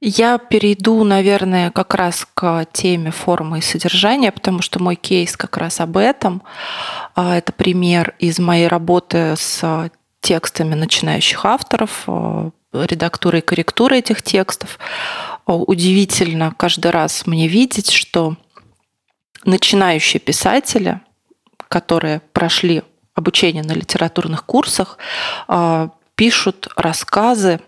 Я 0.04 0.38
перейду, 0.38 1.04
наверное, 1.04 1.70
как 1.70 1.94
раз 1.94 2.26
к 2.34 2.66
теме 2.72 3.12
формы 3.12 3.60
и 3.60 3.62
содержания, 3.62 4.32
потому 4.32 4.60
что 4.60 4.82
мой 4.82 4.96
кейс 4.96 5.36
как 5.36 5.56
раз 5.56 5.80
об 5.80 5.96
этом. 5.96 6.42
А, 7.14 7.36
Это 7.36 7.52
пример 7.52 8.16
из 8.18 8.40
моей 8.40 8.66
работы 8.66 9.36
с 9.36 9.90
текстами 10.20 10.74
начинающих 10.74 11.44
авторов, 11.46 12.02
а, 12.08 12.50
редактурой 12.72 13.42
и 13.42 13.44
корректурой 13.44 14.00
этих 14.00 14.22
текстов. 14.22 14.80
А, 15.46 15.54
Удивительно 15.54 16.52
каждый 16.56 16.90
раз 16.90 17.24
мне 17.28 17.46
видеть, 17.46 17.92
что 17.92 18.36
начинающие 19.44 20.18
писатели, 20.18 21.00
которые 21.68 22.22
прошли 22.32 22.82
обучение 23.14 23.62
на 23.62 23.72
литературных 23.72 24.44
курсах, 24.44 24.98
пишут 26.16 26.68
рассказы 26.76 27.60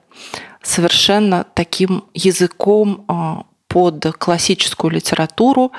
совершенно 0.65 1.47
таким 1.55 2.05
языком 2.15 3.05
а, 3.07 3.45
под 3.69 4.05
классическую 4.19 4.91
литературу, 4.91 5.73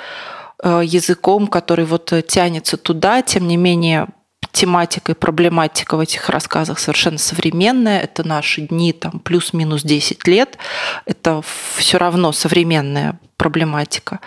а, 0.64 0.82
языком, 0.82 1.48
который 1.48 1.86
вот 1.86 2.14
тянется 2.28 2.78
туда, 2.78 3.22
тем 3.22 3.48
не 3.48 3.58
менее 3.58 4.08
тематика 4.52 5.12
и 5.12 5.16
проблематика 5.16 5.98
в 5.98 6.00
этих 6.00 6.30
рассказах 6.30 6.80
совершенно 6.80 7.18
современная. 7.18 8.00
Это 8.00 8.26
наши 8.26 8.62
дни, 8.62 8.94
там, 8.94 9.20
плюс-минус 9.20 9.84
10 9.84 10.26
лет. 10.28 10.58
Это 11.06 11.42
все 11.76 11.98
равно 11.98 12.32
современная 12.32 13.20
проблематика, 13.36 14.22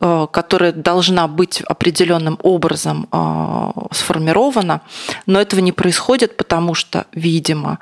э, 0.00 0.26
которая 0.32 0.72
должна 0.72 1.28
быть 1.28 1.60
определенным 1.60 2.38
образом 2.42 3.08
сформирована, 3.92 4.80
но 5.26 5.40
этого 5.40 5.60
не 5.60 5.72
происходит, 5.72 6.38
потому 6.38 6.72
что, 6.74 7.06
видимо, 7.12 7.78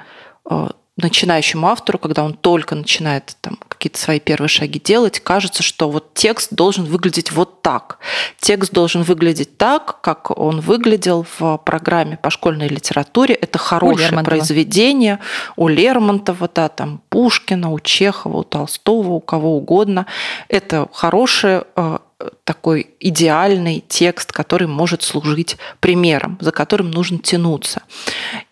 начинающему 0.96 1.66
автору, 1.66 1.98
когда 1.98 2.22
он 2.22 2.34
только 2.34 2.76
начинает 2.76 3.36
там, 3.40 3.58
какие-то 3.68 3.98
свои 3.98 4.20
первые 4.20 4.48
шаги 4.48 4.78
делать, 4.78 5.18
кажется, 5.18 5.64
что 5.64 5.90
вот 5.90 6.14
текст 6.14 6.54
должен 6.54 6.84
выглядеть 6.84 7.32
вот 7.32 7.62
так. 7.62 7.98
Текст 8.38 8.72
должен 8.72 9.02
выглядеть 9.02 9.58
так, 9.58 10.00
как 10.02 10.30
он 10.38 10.60
выглядел 10.60 11.26
в 11.38 11.58
программе 11.58 12.16
по 12.16 12.30
школьной 12.30 12.68
литературе. 12.68 13.34
Это 13.34 13.58
хорошее 13.58 14.08
Лермонтова. 14.08 14.36
произведение 14.36 15.18
у 15.56 15.66
Лермонтова, 15.66 16.48
да, 16.54 16.68
там 16.68 17.00
Пушкина, 17.08 17.72
у 17.72 17.80
Чехова, 17.80 18.38
у 18.38 18.44
Толстого, 18.44 19.12
у 19.12 19.20
кого 19.20 19.56
угодно. 19.56 20.06
Это 20.48 20.88
хорошее 20.92 21.64
э, 21.74 21.98
такой 22.44 22.90
идеальный 23.00 23.84
текст, 23.86 24.32
который 24.32 24.66
может 24.66 25.02
служить 25.02 25.56
примером, 25.80 26.38
за 26.40 26.52
которым 26.52 26.90
нужно 26.90 27.18
тянуться. 27.18 27.82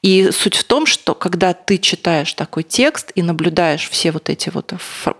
И 0.03 0.31
суть 0.31 0.57
в 0.57 0.65
том, 0.65 0.87
что 0.87 1.15
когда 1.15 1.53
ты 1.53 1.79
читаешь 1.79 2.33
такой 2.35 2.63
текст 2.63 3.13
и 3.15 3.23
наблюдаешь 3.23 3.89
все 3.89 4.11
вот 4.11 4.29
эти 4.29 4.51
вот 4.51 4.73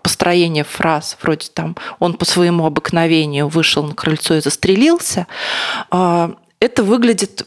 построения 0.03 0.65
фраз, 0.65 1.17
вроде 1.23 1.49
там 1.53 1.77
«он 1.99 2.15
по 2.15 2.25
своему 2.25 2.67
обыкновению 2.67 3.49
вышел 3.49 3.83
на 3.85 3.95
крыльцо 3.95 4.35
и 4.35 4.41
застрелился», 4.41 5.27
а, 5.91 6.35
это 6.61 6.83
выглядит 6.85 7.47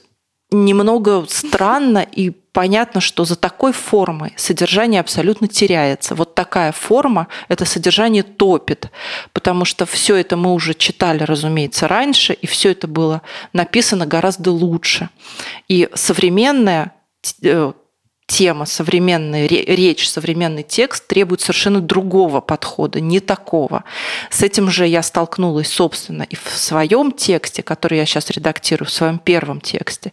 немного 0.63 1.25
странно 1.27 1.99
и 1.99 2.29
понятно, 2.29 3.01
что 3.01 3.25
за 3.25 3.35
такой 3.35 3.73
формой 3.73 4.33
содержание 4.37 5.01
абсолютно 5.01 5.47
теряется. 5.47 6.15
Вот 6.15 6.35
такая 6.35 6.71
форма 6.71 7.27
это 7.49 7.65
содержание 7.65 8.23
топит, 8.23 8.89
потому 9.33 9.65
что 9.65 9.85
все 9.85 10.15
это 10.15 10.37
мы 10.37 10.53
уже 10.53 10.73
читали, 10.73 11.23
разумеется, 11.23 11.87
раньше, 11.87 12.33
и 12.33 12.47
все 12.47 12.71
это 12.71 12.87
было 12.87 13.21
написано 13.51 14.05
гораздо 14.05 14.51
лучше. 14.51 15.09
И 15.67 15.89
современная 15.93 16.93
э, 17.43 17.73
тема, 18.27 18.65
современная 18.65 19.47
ре- 19.47 19.65
речь, 19.65 20.09
современный 20.09 20.63
текст 20.63 21.07
требует 21.07 21.41
совершенно 21.41 21.79
другого 21.79 22.41
подхода, 22.41 22.99
не 22.99 23.19
такого. 23.19 23.83
С 24.29 24.41
этим 24.41 24.69
же 24.69 24.87
я 24.87 25.03
столкнулась, 25.03 25.69
собственно, 25.71 26.23
и 26.23 26.35
в 26.35 26.49
своем 26.49 27.11
тексте, 27.11 27.63
который 27.63 27.99
я 27.99 28.05
сейчас 28.05 28.29
редактирую, 28.29 28.87
в 28.87 28.91
своем 28.91 29.19
первом 29.19 29.61
тексте. 29.61 30.11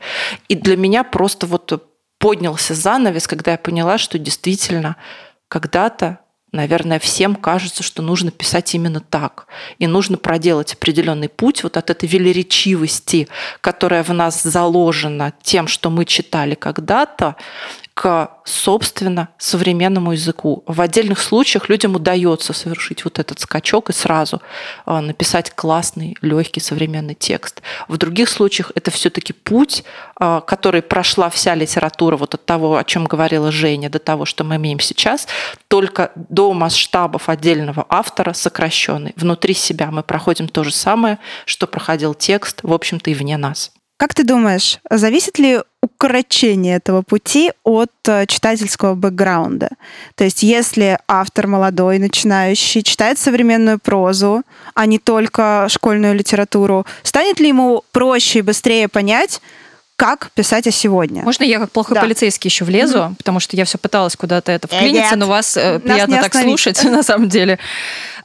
И 0.48 0.54
для 0.54 0.76
меня 0.76 1.04
просто 1.04 1.46
вот 1.46 1.88
поднялся 2.18 2.74
занавес, 2.74 3.26
когда 3.26 3.52
я 3.52 3.58
поняла, 3.58 3.98
что 3.98 4.18
действительно 4.18 4.96
когда-то 5.48 6.18
Наверное, 6.52 6.98
всем 6.98 7.34
кажется, 7.34 7.82
что 7.82 8.02
нужно 8.02 8.30
писать 8.30 8.74
именно 8.74 9.00
так. 9.00 9.46
И 9.78 9.86
нужно 9.86 10.18
проделать 10.18 10.74
определенный 10.74 11.30
путь 11.30 11.62
вот 11.62 11.78
от 11.78 11.88
этой 11.88 12.06
велеречивости, 12.06 13.28
которая 13.62 14.02
в 14.02 14.12
нас 14.12 14.42
заложена 14.42 15.32
тем, 15.42 15.66
что 15.66 15.88
мы 15.88 16.04
читали 16.04 16.54
когда-то, 16.54 17.36
к, 17.94 18.30
собственно, 18.44 19.28
современному 19.38 20.12
языку. 20.12 20.64
В 20.66 20.80
отдельных 20.80 21.20
случаях 21.20 21.68
людям 21.68 21.94
удается 21.94 22.52
совершить 22.52 23.04
вот 23.04 23.18
этот 23.18 23.38
скачок 23.40 23.90
и 23.90 23.92
сразу 23.92 24.40
э, 24.86 24.98
написать 25.00 25.50
классный, 25.50 26.16
легкий 26.22 26.60
современный 26.60 27.14
текст. 27.14 27.60
В 27.88 27.98
других 27.98 28.30
случаях 28.30 28.72
это 28.74 28.90
все-таки 28.90 29.34
путь, 29.34 29.84
э, 30.18 30.40
который 30.46 30.80
прошла 30.80 31.28
вся 31.28 31.54
литература 31.54 32.16
вот 32.16 32.34
от 32.34 32.46
того, 32.46 32.76
о 32.76 32.84
чем 32.84 33.04
говорила 33.04 33.52
Женя, 33.52 33.90
до 33.90 33.98
того, 33.98 34.24
что 34.24 34.42
мы 34.42 34.56
имеем 34.56 34.80
сейчас, 34.80 35.28
только 35.68 36.12
до 36.14 36.52
масштабов 36.54 37.28
отдельного 37.28 37.84
автора 37.90 38.32
сокращенный. 38.32 39.12
Внутри 39.16 39.52
себя 39.52 39.90
мы 39.90 40.02
проходим 40.02 40.48
то 40.48 40.64
же 40.64 40.72
самое, 40.72 41.18
что 41.44 41.66
проходил 41.66 42.14
текст, 42.14 42.60
в 42.62 42.72
общем-то, 42.72 43.10
и 43.10 43.14
вне 43.14 43.36
нас. 43.36 43.70
Как 44.02 44.14
ты 44.14 44.24
думаешь, 44.24 44.80
зависит 44.90 45.38
ли 45.38 45.60
укорочение 45.80 46.74
этого 46.78 47.02
пути 47.02 47.52
от 47.62 47.92
э, 48.08 48.26
читательского 48.26 48.96
бэкграунда? 48.96 49.68
То 50.16 50.24
есть 50.24 50.42
если 50.42 50.98
автор 51.06 51.46
молодой, 51.46 52.00
начинающий, 52.00 52.82
читает 52.82 53.20
современную 53.20 53.78
прозу, 53.78 54.42
а 54.74 54.86
не 54.86 54.98
только 54.98 55.68
школьную 55.68 56.16
литературу, 56.16 56.84
станет 57.04 57.38
ли 57.38 57.46
ему 57.46 57.84
проще 57.92 58.40
и 58.40 58.42
быстрее 58.42 58.88
понять, 58.88 59.40
как 59.94 60.32
писать 60.32 60.66
о 60.66 60.72
сегодня? 60.72 61.22
Можно 61.22 61.44
я 61.44 61.60
как 61.60 61.70
плохой 61.70 61.94
Да. 61.94 62.00
полицейский 62.00 62.48
еще 62.48 62.64
влезу, 62.64 63.14
потому 63.18 63.38
что 63.38 63.56
я 63.56 63.64
все 63.64 63.78
пыталась 63.78 64.16
куда-то 64.16 64.50
это 64.50 64.66
Э, 64.66 64.76
вклиниться, 64.76 65.10
нет. 65.10 65.18
но 65.20 65.28
вас 65.28 65.56
э, 65.56 65.78
приятно 65.78 66.20
так 66.20 66.34
слушать 66.34 66.82
на 66.90 67.04
самом 67.04 67.28
деле. 67.28 67.60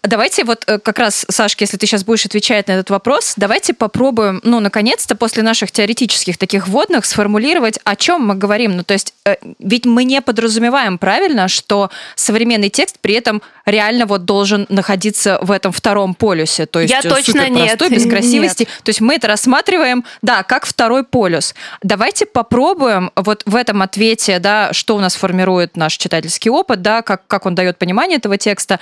Давайте 0.04 0.44
вот 0.44 0.64
э, 0.68 0.80
как 0.80 1.00
раз, 1.00 1.26
Сашка, 1.30 1.64
если 1.64 1.78
ты 1.78 1.86
сейчас 1.86 2.04
будешь 2.04 2.26
отвечать 2.26 2.68
на 2.68 2.74
этот 2.74 2.90
вопрос, 2.90 3.34
давайте 3.36 3.74
попробуем, 3.74 4.42
ну, 4.44 4.60
наконец-то, 4.60 5.16
после 5.16 5.44
наших 5.44 5.72
теоретических 5.72 6.38
таких 6.38 6.68
вводных 6.68 7.06
сформулировать, 7.06 7.80
о 7.84 7.96
чем 7.96 8.26
мы 8.26 8.36
говорим. 8.36 8.78
Ну, 8.78 8.84
то 8.84 8.94
есть, 8.94 9.14
э, 9.26 9.36
ведь 9.60 9.86
мы 9.86 10.04
не 10.04 10.22
подразумеваем 10.22 10.98
правильно, 10.98 11.48
что 11.48 11.90
современный 12.16 12.70
текст 12.70 13.00
при 13.00 13.16
этом 13.16 13.42
реально 13.66 14.06
вот 14.06 14.26
должен 14.26 14.66
находиться 14.70 15.40
в 15.42 15.52
этом 15.52 15.72
втором 15.72 16.14
полюсе. 16.14 16.66
То 16.66 16.80
есть 16.80 16.94
Я 16.94 17.00
э, 17.00 17.10
точно 17.10 17.50
нет. 17.50 17.82
без 17.90 18.06
красивости. 18.08 18.66
То 18.84 18.90
есть 18.90 19.02
мы 19.02 19.16
это 19.16 19.28
рассматриваем, 19.28 20.06
да, 20.22 20.44
как 20.44 20.66
второй 20.66 21.04
полюс. 21.04 21.56
Давайте 21.82 22.26
попробуем 22.26 23.12
вот 23.16 23.44
в 23.46 23.56
этом 23.56 23.82
ответе, 23.82 24.40
да, 24.40 24.74
что 24.74 24.96
у 24.96 25.00
нас 25.00 25.16
формирует 25.16 25.76
наш 25.76 25.98
читательский 25.98 26.50
опыт, 26.50 26.82
да, 26.82 27.02
как, 27.02 27.26
как 27.28 27.46
он 27.46 27.56
дает 27.56 27.78
понимание 27.78 28.18
этого 28.18 28.38
текста, 28.38 28.80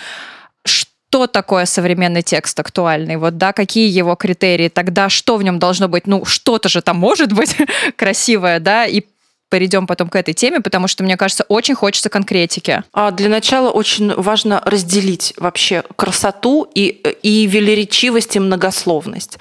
что 1.16 1.28
такое 1.28 1.63
современный 1.66 2.24
текст 2.24 2.59
актуальный, 2.59 3.16
вот, 3.16 3.38
да, 3.38 3.53
какие 3.53 3.89
его 3.89 4.16
критерии, 4.18 4.68
тогда 4.68 5.07
что 5.07 5.38
в 5.38 5.43
нем 5.43 5.59
должно 5.59 5.88
быть, 5.88 6.07
ну, 6.07 6.26
что-то 6.26 6.68
же 6.68 6.82
там 6.82 6.97
может 6.97 7.32
быть 7.32 7.55
красивое, 7.95 8.59
да, 8.59 8.86
и 8.86 9.01
перейдем 9.50 9.88
потом 9.88 10.10
к 10.10 10.16
этой 10.16 10.34
теме, 10.34 10.60
потому 10.60 10.88
что, 10.88 11.04
мне 11.04 11.18
кажется, 11.18 11.46
очень 11.48 11.76
хочется 11.76 12.10
конкретики. 12.10 12.84
А 12.93 13.12
для 13.12 13.30
начала 13.30 13.70
очень 13.70 14.14
важно 14.14 14.62
разделить 14.66 15.34
вообще 15.38 15.84
красоту 15.96 16.68
и, 16.74 16.88
и 17.22 17.46
велеречивость 17.46 18.36
и 18.36 18.39
многословность. 18.39 19.38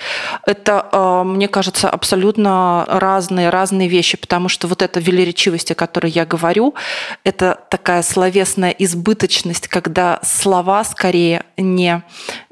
Это, 0.47 0.87
а, 0.93 1.25
мне 1.25 1.49
кажется, 1.49 1.89
абсолютно 1.91 2.85
разные, 2.87 3.51
разные 3.51 3.89
вещи, 3.89 4.17
потому 4.17 4.49
что 4.49 4.69
вот 4.69 4.83
эта 4.83 5.01
велеречивость, 5.01 5.73
о 5.73 5.75
которой 5.75 6.11
я 6.11 6.27
говорю, 6.27 6.75
это 7.25 7.59
такая 7.71 8.03
словесная 8.03 8.71
избыточность, 8.71 9.69
когда 9.69 10.21
слова 10.23 10.85
скорее 10.85 11.45
не, 11.57 12.03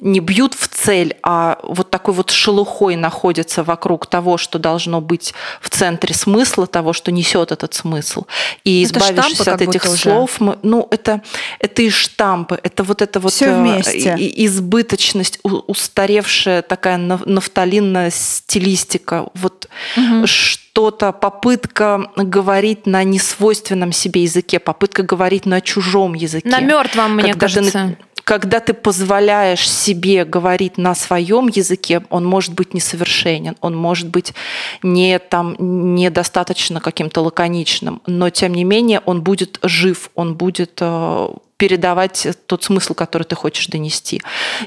не 0.01 0.21
бьют 0.21 0.55
в 0.55 0.69
цель, 0.69 1.17
а 1.23 1.59
вот 1.63 1.91
такой 1.91 2.15
вот 2.15 2.31
шелухой 2.31 2.97
находятся 2.97 3.63
вокруг 3.63 4.07
того, 4.07 4.37
что 4.37 4.59
должно 4.59 5.01
быть 5.01 5.35
в 5.61 5.71
центре 5.71 6.15
смысла, 6.15 6.67
того, 6.67 6.93
что 6.93 7.13
несет 7.13 7.52
этот 7.53 7.75
смысл. 7.75 8.25
И 8.65 8.83
это 8.83 8.99
избавившись 8.99 9.47
от 9.47 9.61
этих 9.61 9.85
слов, 9.85 10.41
мы, 10.41 10.59
ну, 10.63 10.89
это, 10.91 11.23
это 11.59 11.83
и 11.83 11.91
штампы, 11.91 12.59
это 12.63 12.83
вот 12.83 13.03
это 13.03 13.21
вот 13.21 13.33
Все 13.33 13.47
э, 13.47 13.59
вместе. 13.59 14.17
избыточность, 14.19 15.39
устаревшая 15.43 16.63
такая 16.63 16.97
нафталинная 16.97 18.11
стилистика, 18.11 19.27
вот 19.35 19.69
угу. 19.97 20.27
что-то, 20.27 21.13
попытка 21.13 22.11
говорить 22.17 22.87
на 22.87 23.05
несвойственном 23.05 23.93
себе 23.93 24.23
языке, 24.23 24.59
попытка 24.59 25.03
говорить 25.03 25.47
на 25.47 25.61
чужом 25.61 26.15
языке. 26.15 26.49
На 26.49 26.61
мертвом, 26.61 27.17
мне 27.17 27.35
кажется. 27.35 27.97
Ты, 27.99 28.12
когда 28.25 28.61
ты 28.61 28.73
позволяешь 28.73 29.69
себе 29.71 30.25
говорить 30.25 30.79
на 30.79 30.95
своем 30.95 31.49
языке, 31.49 32.03
он 32.11 32.25
может 32.25 32.55
быть 32.55 32.75
несовершенен, 32.75 33.57
он 33.61 33.77
может 33.77 34.09
быть 34.09 34.35
не 34.83 35.19
там 35.19 35.57
недостаточно 35.59 36.81
каким-то 36.81 37.21
лаконичным, 37.23 38.03
но 38.07 38.31
тем 38.31 38.55
не 38.55 38.65
менее 38.65 39.01
он 39.05 39.23
будет 39.23 39.59
жив, 39.63 40.11
он 40.15 40.35
будет 40.35 40.79
э, 40.81 41.29
передавать 41.57 42.27
тот 42.47 42.65
смысл, 42.65 42.95
который 42.95 43.23
ты 43.23 43.37
хочешь 43.37 43.69
донести. 43.69 44.21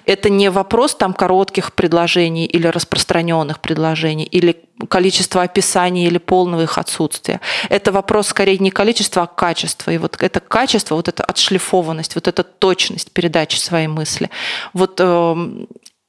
Это 0.06 0.30
не 0.30 0.50
вопрос 0.50 0.96
там 0.96 1.14
коротких 1.14 1.74
предложений 1.74 2.46
или 2.46 2.68
распространенных 2.68 3.60
предложений, 3.60 4.26
или 4.26 4.64
количества 4.90 5.44
описаний 5.44 6.08
или 6.08 6.18
полного 6.18 6.64
их 6.64 6.78
отсутствия. 6.78 7.42
Это 7.70 7.92
вопрос 7.92 8.28
скорее 8.28 8.58
не 8.60 8.72
количества, 8.72 9.24
а 9.24 9.28
качества. 9.28 9.92
И 9.92 9.98
вот 9.98 10.18
это 10.22 10.40
качество, 10.40 10.96
вот 10.96 11.08
эта 11.08 11.24
отшлифованность, 11.24 12.16
вот 12.16 12.28
эта 12.28 12.44
точность 12.44 13.12
передачи 13.12 13.58
своей 13.58 13.88
мысли. 13.88 14.30
Вот 14.74 15.00
э, 15.00 15.66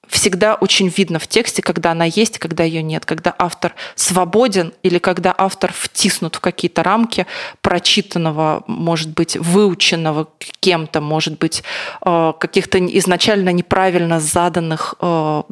всегда 0.08 0.54
очень 0.54 0.88
видно 0.88 1.18
в 1.18 1.26
тексте, 1.26 1.62
когда 1.62 1.92
она 1.92 2.04
есть, 2.04 2.38
когда 2.38 2.64
ее 2.64 2.82
нет, 2.82 3.04
когда 3.04 3.34
автор 3.38 3.74
свободен 3.94 4.72
или 4.82 4.98
когда 4.98 5.34
автор 5.36 5.72
втиснут 5.72 6.36
в 6.36 6.40
какие-то 6.40 6.82
рамки 6.82 7.26
прочитанного, 7.60 8.64
может 8.66 9.10
быть, 9.10 9.36
выученного 9.36 10.28
кем-то, 10.60 11.00
может 11.00 11.38
быть, 11.38 11.62
э, 12.04 12.32
каких-то 12.38 12.78
изначально 12.98 13.50
неправильно 13.50 14.20
заданных 14.20 14.94
э, 15.00 15.42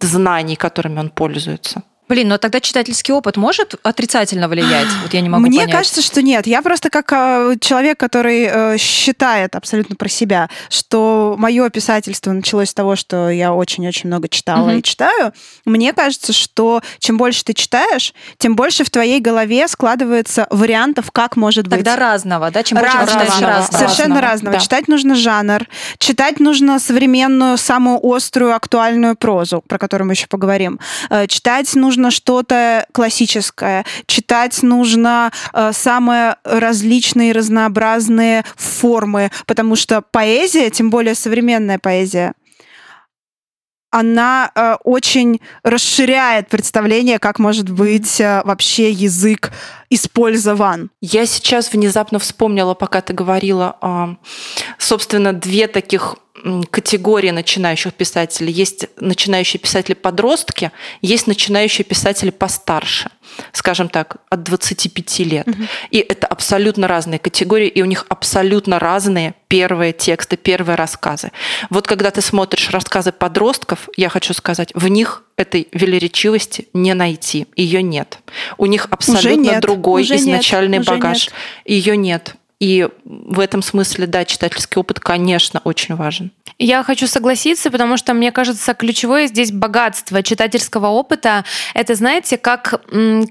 знаний, 0.00 0.56
которыми 0.56 1.00
он 1.00 1.10
пользуется. 1.10 1.82
Блин, 2.12 2.28
но 2.28 2.36
тогда 2.36 2.60
читательский 2.60 3.10
опыт 3.10 3.38
может 3.38 3.74
отрицательно 3.82 4.46
влиять? 4.46 4.86
Вот 5.02 5.14
я 5.14 5.22
не 5.22 5.30
могу 5.30 5.46
Мне 5.46 5.60
понять. 5.60 5.74
кажется, 5.74 6.02
что 6.02 6.20
нет. 6.20 6.46
Я 6.46 6.60
просто 6.60 6.90
как 6.90 7.10
э, 7.12 7.56
человек, 7.60 7.98
который 7.98 8.44
э, 8.44 8.76
считает 8.76 9.56
абсолютно 9.56 9.96
про 9.96 10.08
себя, 10.08 10.50
что 10.68 11.34
мое 11.38 11.70
писательство 11.70 12.30
началось 12.30 12.68
с 12.68 12.74
того, 12.74 12.94
что 12.94 13.30
я 13.30 13.54
очень-очень 13.54 14.08
много 14.08 14.28
читала 14.28 14.68
угу. 14.68 14.78
и 14.78 14.82
читаю. 14.82 15.32
Мне 15.64 15.94
кажется, 15.94 16.34
что 16.34 16.82
чем 16.98 17.16
больше 17.16 17.44
ты 17.44 17.54
читаешь, 17.54 18.12
тем 18.36 18.54
больше 18.54 18.84
в 18.84 18.90
твоей 18.90 19.18
голове 19.18 19.66
складывается 19.66 20.46
вариантов, 20.50 21.10
как 21.10 21.36
может 21.36 21.66
быть. 21.66 21.78
Тогда 21.78 21.96
разного, 21.96 22.50
да? 22.50 22.62
Чем 22.62 22.78
больше 22.78 22.96
разного. 22.96 23.24
читаешь 23.24 23.42
разного. 23.42 23.78
Совершенно 23.78 24.20
разного. 24.20 24.32
разного. 24.32 24.56
Да. 24.56 24.60
Читать 24.60 24.88
нужно 24.88 25.14
жанр, 25.14 25.66
читать 25.98 26.40
нужно 26.40 26.78
современную, 26.78 27.56
самую 27.56 27.98
острую, 28.04 28.54
актуальную 28.54 29.16
прозу, 29.16 29.64
про 29.66 29.78
которую 29.78 30.08
мы 30.08 30.12
еще 30.12 30.26
поговорим. 30.26 30.78
Э, 31.08 31.26
читать 31.26 31.74
нужно 31.74 32.01
нужно 32.02 32.10
что-то 32.10 32.86
классическое, 32.92 33.84
читать 34.06 34.62
нужно 34.62 35.30
э, 35.52 35.70
самые 35.72 36.36
различные 36.44 37.32
разнообразные 37.32 38.44
формы, 38.56 39.30
потому 39.46 39.76
что 39.76 40.02
поэзия, 40.02 40.70
тем 40.70 40.90
более 40.90 41.14
современная 41.14 41.78
поэзия, 41.78 42.32
она 43.92 44.50
э, 44.54 44.76
очень 44.84 45.40
расширяет 45.62 46.48
представление, 46.48 47.18
как 47.18 47.38
может 47.38 47.68
быть 47.70 48.20
э, 48.20 48.42
вообще 48.44 48.90
язык 48.90 49.52
использован. 49.90 50.90
Я 51.02 51.26
сейчас 51.26 51.72
внезапно 51.72 52.18
вспомнила, 52.18 52.74
пока 52.74 53.02
ты 53.02 53.12
говорила, 53.12 53.76
э, 53.82 54.16
собственно, 54.78 55.34
две 55.34 55.68
таких 55.68 56.16
категории 56.70 57.30
начинающих 57.30 57.94
писателей. 57.94 58.52
Есть 58.52 58.86
начинающие 59.00 59.60
писатели-подростки, 59.60 60.72
есть 61.00 61.26
начинающие 61.26 61.84
писатели 61.84 62.30
постарше, 62.30 63.10
скажем 63.52 63.88
так, 63.88 64.16
от 64.28 64.42
25 64.42 65.18
лет. 65.20 65.48
Угу. 65.48 65.56
И 65.90 65.98
это 65.98 66.26
абсолютно 66.26 66.88
разные 66.88 67.18
категории, 67.18 67.68
и 67.68 67.82
у 67.82 67.84
них 67.84 68.06
абсолютно 68.08 68.78
разные 68.78 69.34
первые 69.48 69.92
тексты, 69.92 70.36
первые 70.36 70.76
рассказы. 70.76 71.30
Вот 71.70 71.86
когда 71.86 72.10
ты 72.10 72.20
смотришь 72.20 72.70
рассказы 72.70 73.12
подростков, 73.12 73.88
я 73.96 74.08
хочу 74.08 74.34
сказать, 74.34 74.72
в 74.74 74.88
них 74.88 75.22
этой 75.36 75.68
велеречивости 75.72 76.68
не 76.72 76.94
найти, 76.94 77.46
ее 77.56 77.82
нет. 77.82 78.18
У 78.58 78.66
них 78.66 78.86
абсолютно 78.90 79.52
нет, 79.52 79.62
другой 79.62 80.02
изначальный 80.02 80.78
нет, 80.78 80.86
багаж, 80.86 81.30
ее 81.64 81.96
нет. 81.96 82.36
И 82.62 82.88
в 83.04 83.40
этом 83.40 83.60
смысле, 83.60 84.06
да, 84.06 84.24
читательский 84.24 84.78
опыт, 84.78 85.00
конечно, 85.00 85.60
очень 85.64 85.96
важен. 85.96 86.30
Я 86.60 86.84
хочу 86.84 87.08
согласиться, 87.08 87.72
потому 87.72 87.96
что, 87.96 88.14
мне 88.14 88.30
кажется, 88.30 88.72
ключевое 88.74 89.26
здесь 89.26 89.50
богатство 89.50 90.22
читательского 90.22 90.86
опыта. 90.86 91.44
Это, 91.74 91.96
знаете, 91.96 92.38
как 92.38 92.82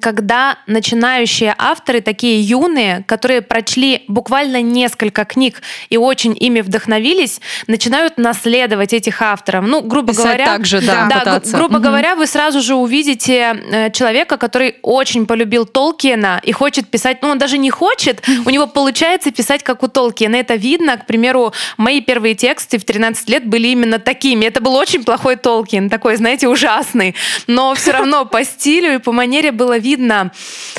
когда 0.02 0.58
начинающие 0.68 1.56
авторы, 1.58 2.02
такие 2.02 2.42
юные, 2.42 3.06
которые 3.08 3.42
прочли 3.42 4.04
буквально 4.10 4.62
несколько 4.62 5.24
книг 5.24 5.62
и 5.90 5.96
очень 5.96 6.36
ими 6.38 6.60
вдохновились, 6.60 7.40
начинают 7.68 8.18
наследовать 8.18 8.92
этих 8.92 9.22
авторов. 9.22 9.66
Ну, 9.66 9.82
грубо 9.82 10.12
Писать 10.12 10.26
говоря, 10.26 10.46
так 10.46 10.66
же, 10.66 10.82
да, 10.82 11.08
да 11.24 11.42
грубо 11.58 11.76
угу. 11.76 11.84
говоря, 11.84 12.16
вы 12.16 12.28
сразу 12.28 12.60
же 12.62 12.76
увидите 12.76 13.56
э, 13.72 13.92
человека, 13.92 14.36
который 14.38 14.76
очень 14.82 15.26
полюбил 15.26 15.66
Толкиена 15.66 16.42
и 16.44 16.52
хочет 16.52 16.90
писать, 16.90 17.20
ну, 17.22 17.30
он 17.30 17.38
даже 17.38 17.58
не 17.58 17.70
хочет, 17.70 18.22
у 18.46 18.50
него 18.50 18.68
получается 18.68 19.21
получается 19.22 19.32
писать 19.32 19.64
как 19.64 19.84
у 19.84 19.88
Толкина. 19.88 20.36
Это 20.38 20.56
видно. 20.56 20.98
К 20.98 21.06
примеру, 21.06 21.54
мои 21.78 22.02
первые 22.02 22.36
тексты 22.36 22.78
в 22.78 22.84
13 22.84 23.30
лет 23.30 23.46
были 23.46 23.68
именно 23.68 24.00
такими. 24.00 24.46
Это 24.46 24.62
был 24.62 24.76
очень 24.76 25.04
плохой 25.04 25.36
Толкин, 25.36 25.90
такой, 25.90 26.16
знаете, 26.16 26.48
ужасный. 26.48 27.16
Но 27.48 27.74
все 27.76 27.92
равно 27.92 28.26
по 28.26 28.44
стилю 28.44 28.96
и 28.96 28.98
по 28.98 29.12
манере 29.12 29.52
было 29.52 29.78
видно, 29.78 30.32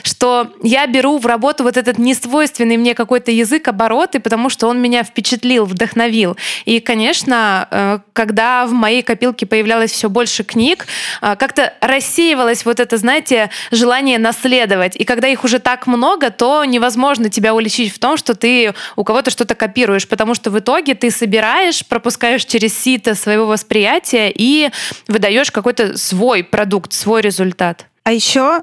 что 0.03 0.53
я 0.63 0.87
беру 0.87 1.19
в 1.19 1.27
работу 1.27 1.63
вот 1.63 1.77
этот 1.77 1.99
несвойственный 1.99 2.77
мне 2.77 2.95
какой-то 2.95 3.31
язык, 3.31 3.69
обороты, 3.69 4.19
потому 4.21 4.51
что 4.51 4.69
он 4.69 4.81
меня 4.81 5.05
впечатлил, 5.05 5.65
вдохновил. 5.65 6.37
И, 6.65 6.81
конечно, 6.81 7.69
э, 7.71 7.99
когда 8.13 8.67
в 8.67 8.73
моей 8.73 9.03
копилке 9.03 9.47
появлялось 9.47 9.93
все 9.93 10.09
больше 10.09 10.45
книг, 10.45 10.87
э, 11.21 11.37
как-то 11.37 11.73
рассеивалось 11.81 12.65
вот 12.65 12.81
это, 12.81 12.97
знаете, 12.97 13.51
желание 13.71 14.19
наследовать. 14.19 14.97
И 14.97 15.05
когда 15.05 15.29
их 15.29 15.45
уже 15.45 15.59
так 15.59 15.87
много, 15.87 16.31
то 16.31 16.65
невозможно 16.65 17.29
тебя 17.29 17.55
уличить 17.55 17.95
в 17.95 17.99
том, 17.99 18.17
что 18.17 18.32
что 18.33 18.35
ты 18.35 18.75
у 18.97 19.05
кого-то 19.05 19.31
что-то 19.31 19.55
копируешь, 19.55 20.09
потому 20.09 20.35
что 20.35 20.51
в 20.51 20.59
итоге 20.59 20.95
ты 20.95 21.11
собираешь, 21.11 21.85
пропускаешь 21.87 22.45
через 22.45 22.77
сито 22.77 23.15
своего 23.15 23.47
восприятия 23.47 24.33
и 24.35 24.71
выдаешь 25.07 25.51
какой-то 25.51 25.99
свой 25.99 26.43
продукт, 26.43 26.93
свой 26.93 27.21
результат. 27.21 27.87
А 28.05 28.13
еще 28.13 28.63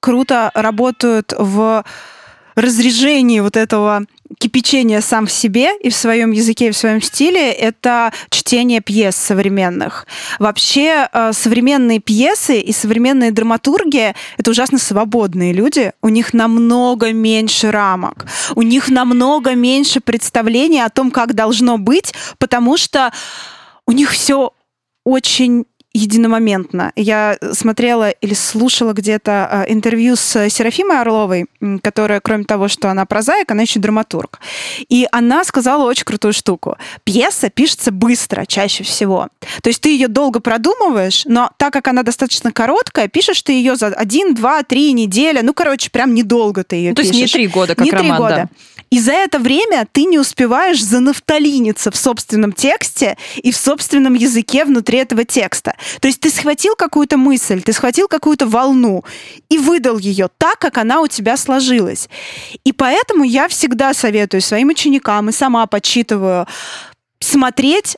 круто 0.00 0.50
работают 0.54 1.32
в 1.36 1.84
разрежении 2.54 3.40
вот 3.40 3.56
этого 3.56 4.04
кипячение 4.38 5.00
сам 5.00 5.26
в 5.26 5.32
себе 5.32 5.76
и 5.78 5.90
в 5.90 5.94
своем 5.94 6.30
языке, 6.32 6.68
и 6.68 6.70
в 6.70 6.76
своем 6.76 7.00
стиле— 7.00 7.52
это 7.52 8.12
чтение 8.30 8.80
пьес 8.80 9.16
современных. 9.16 10.06
Вообще 10.38 11.08
э, 11.12 11.32
современные 11.32 11.98
пьесы 11.98 12.60
и 12.60 12.72
современные 12.72 13.30
драматурги— 13.30 14.14
это 14.36 14.50
ужасно 14.50 14.78
свободные 14.78 15.52
люди. 15.52 15.92
У 16.02 16.08
них 16.08 16.34
намного 16.34 17.12
меньше 17.12 17.70
рамок. 17.70 18.26
У 18.54 18.62
них 18.62 18.88
намного 18.88 19.54
меньше 19.54 20.00
представления 20.00 20.84
о 20.84 20.90
том, 20.90 21.10
как 21.10 21.34
должно 21.34 21.78
быть, 21.78 22.14
потому 22.38 22.76
что 22.76 23.12
у 23.86 23.92
них 23.92 24.10
все 24.10 24.52
очень 25.04 25.64
единомоментно. 25.94 26.92
Я 26.96 27.38
смотрела 27.52 28.10
или 28.10 28.34
слушала 28.34 28.92
где-то 28.92 29.64
э, 29.66 29.72
интервью 29.72 30.16
с 30.16 30.48
Серафимой 30.48 31.00
Орловой, 31.00 31.46
которая, 31.82 32.20
кроме 32.20 32.44
того, 32.44 32.68
что 32.68 32.90
она 32.90 33.06
прозаик, 33.06 33.50
она 33.50 33.62
еще 33.62 33.80
драматург. 33.80 34.40
И 34.88 35.06
она 35.10 35.44
сказала 35.44 35.84
очень 35.84 36.04
крутую 36.04 36.32
штуку. 36.32 36.76
Пьеса 37.04 37.48
пишется 37.48 37.90
быстро, 37.90 38.44
чаще 38.46 38.84
всего. 38.84 39.28
То 39.62 39.68
есть 39.68 39.80
ты 39.80 39.90
ее 39.90 40.08
долго 40.08 40.40
продумываешь, 40.40 41.24
но 41.24 41.50
так 41.56 41.72
как 41.72 41.88
она 41.88 42.02
достаточно 42.02 42.52
короткая, 42.52 43.08
пишешь 43.08 43.42
ты 43.42 43.52
ее 43.52 43.76
за 43.76 43.88
один, 43.88 44.34
два, 44.34 44.62
три 44.62 44.92
недели. 44.92 45.40
Ну, 45.40 45.54
короче, 45.54 45.90
прям 45.90 46.14
недолго 46.14 46.64
ты 46.64 46.76
ее 46.76 46.90
ну, 46.90 46.96
пишешь. 46.96 47.10
То 47.10 47.16
есть 47.16 47.34
не 47.34 47.38
три 47.40 47.48
года, 47.48 47.74
как 47.74 47.84
не 47.84 47.90
роман, 47.90 48.08
три 48.08 48.18
года. 48.18 48.48
Да. 48.50 48.77
И 48.90 49.00
за 49.00 49.12
это 49.12 49.38
время 49.38 49.86
ты 49.90 50.04
не 50.04 50.18
успеваешь 50.18 50.82
занафталиниться 50.82 51.90
в 51.90 51.96
собственном 51.96 52.52
тексте 52.52 53.16
и 53.36 53.50
в 53.50 53.56
собственном 53.56 54.14
языке 54.14 54.64
внутри 54.64 54.98
этого 54.98 55.24
текста. 55.24 55.74
То 56.00 56.08
есть 56.08 56.20
ты 56.20 56.30
схватил 56.30 56.74
какую-то 56.76 57.16
мысль, 57.16 57.62
ты 57.62 57.72
схватил 57.72 58.08
какую-то 58.08 58.46
волну 58.46 59.04
и 59.48 59.58
выдал 59.58 59.98
ее 59.98 60.28
так, 60.38 60.58
как 60.58 60.78
она 60.78 61.00
у 61.00 61.06
тебя 61.06 61.36
сложилась. 61.36 62.08
И 62.64 62.72
поэтому 62.72 63.24
я 63.24 63.48
всегда 63.48 63.94
советую 63.94 64.40
своим 64.40 64.68
ученикам 64.68 65.28
и 65.28 65.32
сама 65.32 65.66
подсчитываю 65.66 66.46
смотреть 67.20 67.96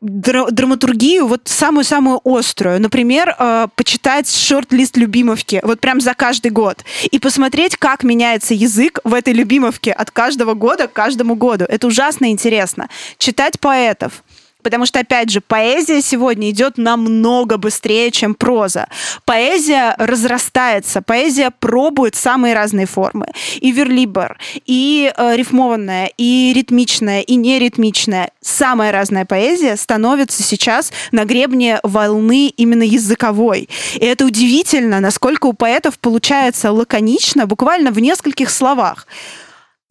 драматургию 0.00 1.26
вот 1.26 1.42
самую-самую 1.44 2.20
острую. 2.24 2.80
Например, 2.80 3.34
э, 3.38 3.68
почитать 3.76 4.30
шорт-лист 4.30 4.96
любимовки 4.96 5.60
вот 5.62 5.80
прям 5.80 6.00
за 6.00 6.14
каждый 6.14 6.50
год 6.50 6.84
и 7.10 7.18
посмотреть, 7.18 7.76
как 7.76 8.02
меняется 8.02 8.54
язык 8.54 8.98
в 9.04 9.14
этой 9.14 9.32
любимовке 9.32 9.92
от 9.92 10.10
каждого 10.10 10.54
года 10.54 10.88
к 10.88 10.92
каждому 10.92 11.36
году. 11.36 11.64
Это 11.68 11.86
ужасно 11.86 12.30
интересно. 12.30 12.88
Читать 13.18 13.60
поэтов. 13.60 14.24
Потому 14.62 14.86
что, 14.86 15.00
опять 15.00 15.30
же, 15.30 15.40
поэзия 15.40 16.00
сегодня 16.00 16.50
идет 16.50 16.78
намного 16.78 17.56
быстрее, 17.56 18.10
чем 18.10 18.34
проза. 18.34 18.86
Поэзия 19.24 19.94
разрастается, 19.98 21.02
поэзия 21.02 21.50
пробует 21.50 22.14
самые 22.14 22.54
разные 22.54 22.86
формы. 22.86 23.26
И 23.60 23.72
верлибр, 23.72 24.38
и 24.66 25.12
э, 25.16 25.36
рифмованная, 25.36 26.10
и 26.16 26.52
ритмичная, 26.54 27.20
и 27.20 27.34
неритмичная. 27.34 28.30
Самая 28.40 28.92
разная 28.92 29.24
поэзия 29.24 29.76
становится 29.76 30.42
сейчас 30.42 30.92
на 31.10 31.24
гребне 31.24 31.80
волны 31.82 32.48
именно 32.48 32.82
языковой. 32.82 33.68
И 33.94 34.04
это 34.04 34.24
удивительно, 34.26 35.00
насколько 35.00 35.46
у 35.46 35.52
поэтов 35.52 35.98
получается 35.98 36.72
лаконично, 36.72 37.46
буквально 37.46 37.90
в 37.90 37.98
нескольких 37.98 38.50
словах 38.50 39.06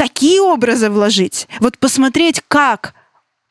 такие 0.02 0.42
образы 0.42 0.90
вложить. 0.90 1.48
Вот 1.60 1.78
посмотреть, 1.78 2.42
как 2.48 2.96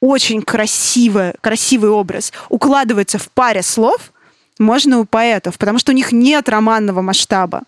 очень 0.01 0.43
красивый, 0.43 1.35
красивый 1.41 1.91
образ 1.91 2.33
укладывается 2.49 3.19
в 3.19 3.31
паре 3.31 3.63
слов, 3.63 4.13
можно 4.59 4.99
у 4.99 5.05
поэтов, 5.05 5.59
потому 5.59 5.79
что 5.79 5.93
у 5.93 5.95
них 5.95 6.13
нет 6.13 6.49
романного 6.49 7.01
масштаба. 7.03 7.63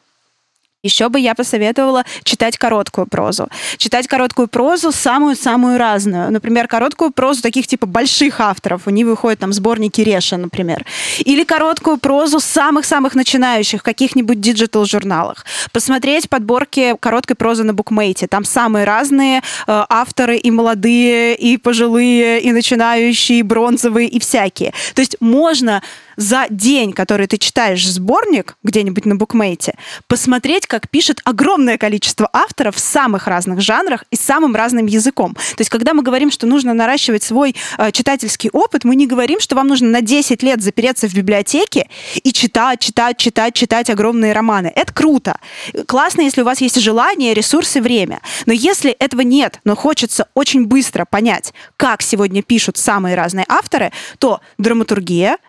Еще 0.85 1.09
бы 1.09 1.21
я 1.21 1.37
посоветовала 1.37 2.05
читать 2.25 2.59
короткую 2.59 3.07
прозу. 3.07 3.49
Читать 3.77 4.09
короткую 4.09 4.49
прозу 4.49 4.91
самую-самую 4.91 5.79
разную. 5.79 6.33
Например, 6.33 6.67
короткую 6.67 7.13
прозу 7.13 7.41
таких 7.41 7.69
типа 7.69 7.87
больших 7.87 8.41
авторов. 8.41 8.89
У 8.89 8.91
них 8.91 9.07
выходят 9.07 9.39
там 9.39 9.53
сборники 9.53 10.01
Реша, 10.01 10.39
например. 10.39 10.85
Или 11.21 11.45
короткую 11.45 11.99
прозу 11.99 12.41
самых-самых 12.41 13.15
начинающих 13.15 13.83
в 13.83 13.85
каких-нибудь 13.85 14.41
диджитал-журналах. 14.41 15.47
Посмотреть 15.71 16.29
подборки 16.29 16.97
короткой 16.99 17.37
прозы 17.37 17.63
на 17.63 17.75
букмейте. 17.75 18.27
Там 18.27 18.45
самые 18.45 18.85
разные 18.85 19.39
э, 19.39 19.43
авторы 19.89 20.37
и 20.37 20.51
молодые, 20.51 21.37
и 21.37 21.59
пожилые, 21.59 22.41
и 22.41 22.51
начинающие, 22.51 23.39
и 23.39 23.43
бронзовые, 23.43 24.09
и 24.09 24.19
всякие. 24.19 24.73
То 24.95 25.01
есть 25.01 25.17
можно 25.21 25.81
за 26.17 26.47
день, 26.51 26.93
который 26.93 27.27
ты 27.27 27.39
читаешь 27.39 27.87
сборник 27.89 28.57
где-нибудь 28.63 29.07
на 29.07 29.17
букмейте, 29.17 29.75
посмотреть, 30.07 30.67
как 30.67 30.89
пишет 30.89 31.21
огромное 31.25 31.79
количество 31.79 32.29
авторов 32.33 32.77
в 32.77 32.81
самых 32.81 33.27
разных 33.27 33.61
жанрах 33.61 34.05
и 34.11 34.17
самым 34.17 34.55
разным 34.55 34.87
языком. 34.87 35.35
То 35.35 35.61
есть, 35.61 35.71
когда 35.71 35.95
мы 35.95 36.03
говорим, 36.03 36.31
что 36.31 36.47
нужно 36.47 36.75
наращивать 36.75 37.23
свой 37.23 37.55
э, 37.79 37.93
читательский 37.93 38.51
опыт, 38.51 38.85
мы 38.85 38.97
не 38.97 39.07
говорим, 39.07 39.41
что 39.41 39.57
вам 39.57 39.69
нужно 39.69 39.89
на 39.89 40.01
10 40.01 40.43
лет 40.43 40.63
запереться 40.63 41.09
в 41.09 41.15
библиотеке 41.15 41.89
и 42.23 42.33
читать, 42.33 42.81
читать, 42.81 43.17
читать, 43.17 43.55
читать 43.55 43.91
огромные 43.91 44.33
романы. 44.33 44.73
Это 44.75 44.93
круто. 44.93 45.39
Классно, 45.87 46.23
если 46.23 46.43
у 46.43 46.45
вас 46.45 46.61
есть 46.61 46.81
желание, 46.81 47.35
ресурсы, 47.35 47.81
время. 47.81 48.21
Но 48.47 48.53
если 48.53 48.91
этого 48.93 49.23
нет, 49.23 49.61
но 49.65 49.77
хочется 49.77 50.29
очень 50.35 50.67
быстро 50.67 51.05
понять, 51.05 51.53
как 51.77 52.03
сегодня 52.03 52.43
пишут 52.43 52.77
самые 52.77 53.17
разные 53.17 53.47
авторы, 53.49 53.93
то 54.19 54.41
драматургия— 54.59 55.39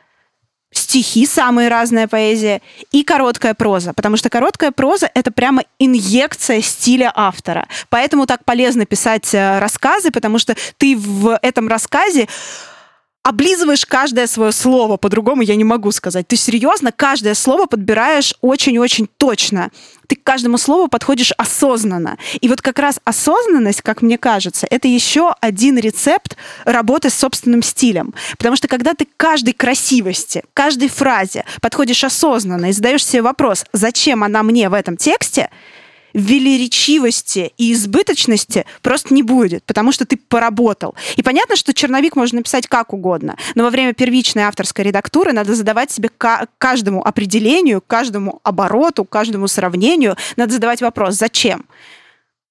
стихи, 0.78 1.26
самые 1.26 1.70
разная 1.70 2.08
поэзия, 2.08 2.62
и 2.92 3.04
короткая 3.04 3.54
проза, 3.54 3.94
потому 3.94 4.18
что 4.18 4.30
короткая 4.30 4.72
проза— 4.72 5.10
это 5.14 5.32
прямо 5.32 5.64
инъекция 5.80 6.62
стиля 6.62 7.12
автора. 7.16 7.68
Поэтому 7.90 8.26
так 8.26 8.46
полезно 8.46 8.86
писать 8.86 9.34
э, 9.34 9.60
рассказы, 9.60 10.12
потому 10.12 10.40
что 10.40 10.56
ты 10.78 10.96
в 10.96 11.38
этом 11.42 11.68
рассказе 11.68 12.28
облизываешь 13.24 13.86
каждое 13.86 14.28
свое 14.28 14.52
слово, 14.52 14.98
по-другому 14.98 15.42
я 15.42 15.56
не 15.56 15.64
могу 15.64 15.92
сказать. 15.92 16.28
Ты 16.28 16.36
серьезно 16.36 16.92
каждое 16.92 17.34
слово 17.34 17.66
подбираешь 17.66 18.34
очень-очень 18.42 19.08
точно. 19.18 19.72
Ты 20.08 20.18
к 20.18 20.24
каждому 20.24 20.58
слову 20.58 20.90
подходишь 20.90 21.32
осознанно. 21.38 22.18
И 22.42 22.50
вот 22.50 22.62
как 22.62 22.80
раз 22.80 23.00
осознанность, 23.06 23.82
как 23.82 24.02
мне 24.02 24.18
кажется, 24.18 24.68
это 24.70 24.90
еще 24.90 25.34
один 25.40 25.78
рецепт 25.78 26.36
работы 26.66 27.10
с 27.10 27.16
собственным 27.16 27.64
стилем. 27.64 28.14
Потому 28.38 28.58
что 28.58 28.68
когда 28.68 28.94
ты 28.94 29.06
к 29.06 29.16
каждой 29.16 29.54
красивости, 29.54 30.44
каждой 30.54 30.90
фразе 30.90 31.46
подходишь 31.62 32.04
осознанно 32.04 32.68
и 32.68 32.74
задаешь 32.74 33.06
себе 33.06 33.22
вопрос, 33.22 33.66
зачем 33.72 34.24
она 34.26 34.44
мне 34.44 34.68
в 34.68 34.74
этом 34.74 34.98
тексте, 34.98 35.50
велеречивости 36.14 37.54
и 37.58 37.74
избыточности 37.74 38.66
просто 38.82 39.14
не 39.14 39.24
будет, 39.24 39.64
потому 39.64 39.92
что 39.92 40.06
ты 40.06 40.18
поработал. 40.18 40.96
И 41.16 41.24
понятно, 41.24 41.56
что 41.56 41.74
черновик 41.74 42.16
можно 42.16 42.38
написать 42.38 42.68
как 42.68 42.94
угодно, 42.94 43.36
но 43.56 43.64
во 43.64 43.70
время 43.70 43.94
первичной 43.94 44.44
авторской 44.44 44.86
редактуры 44.86 45.34
надо 45.34 45.56
задавать 45.56 45.92
себе 45.92 46.10
каждому 46.58 47.06
определению, 47.06 47.82
каждому 47.86 48.40
обороту, 48.44 49.06
каждому 49.06 49.48
сравнению, 49.48 50.16
надо 50.36 50.54
задавать 50.54 50.82
вопрос, 50.82 51.16
зачем? 51.16 51.66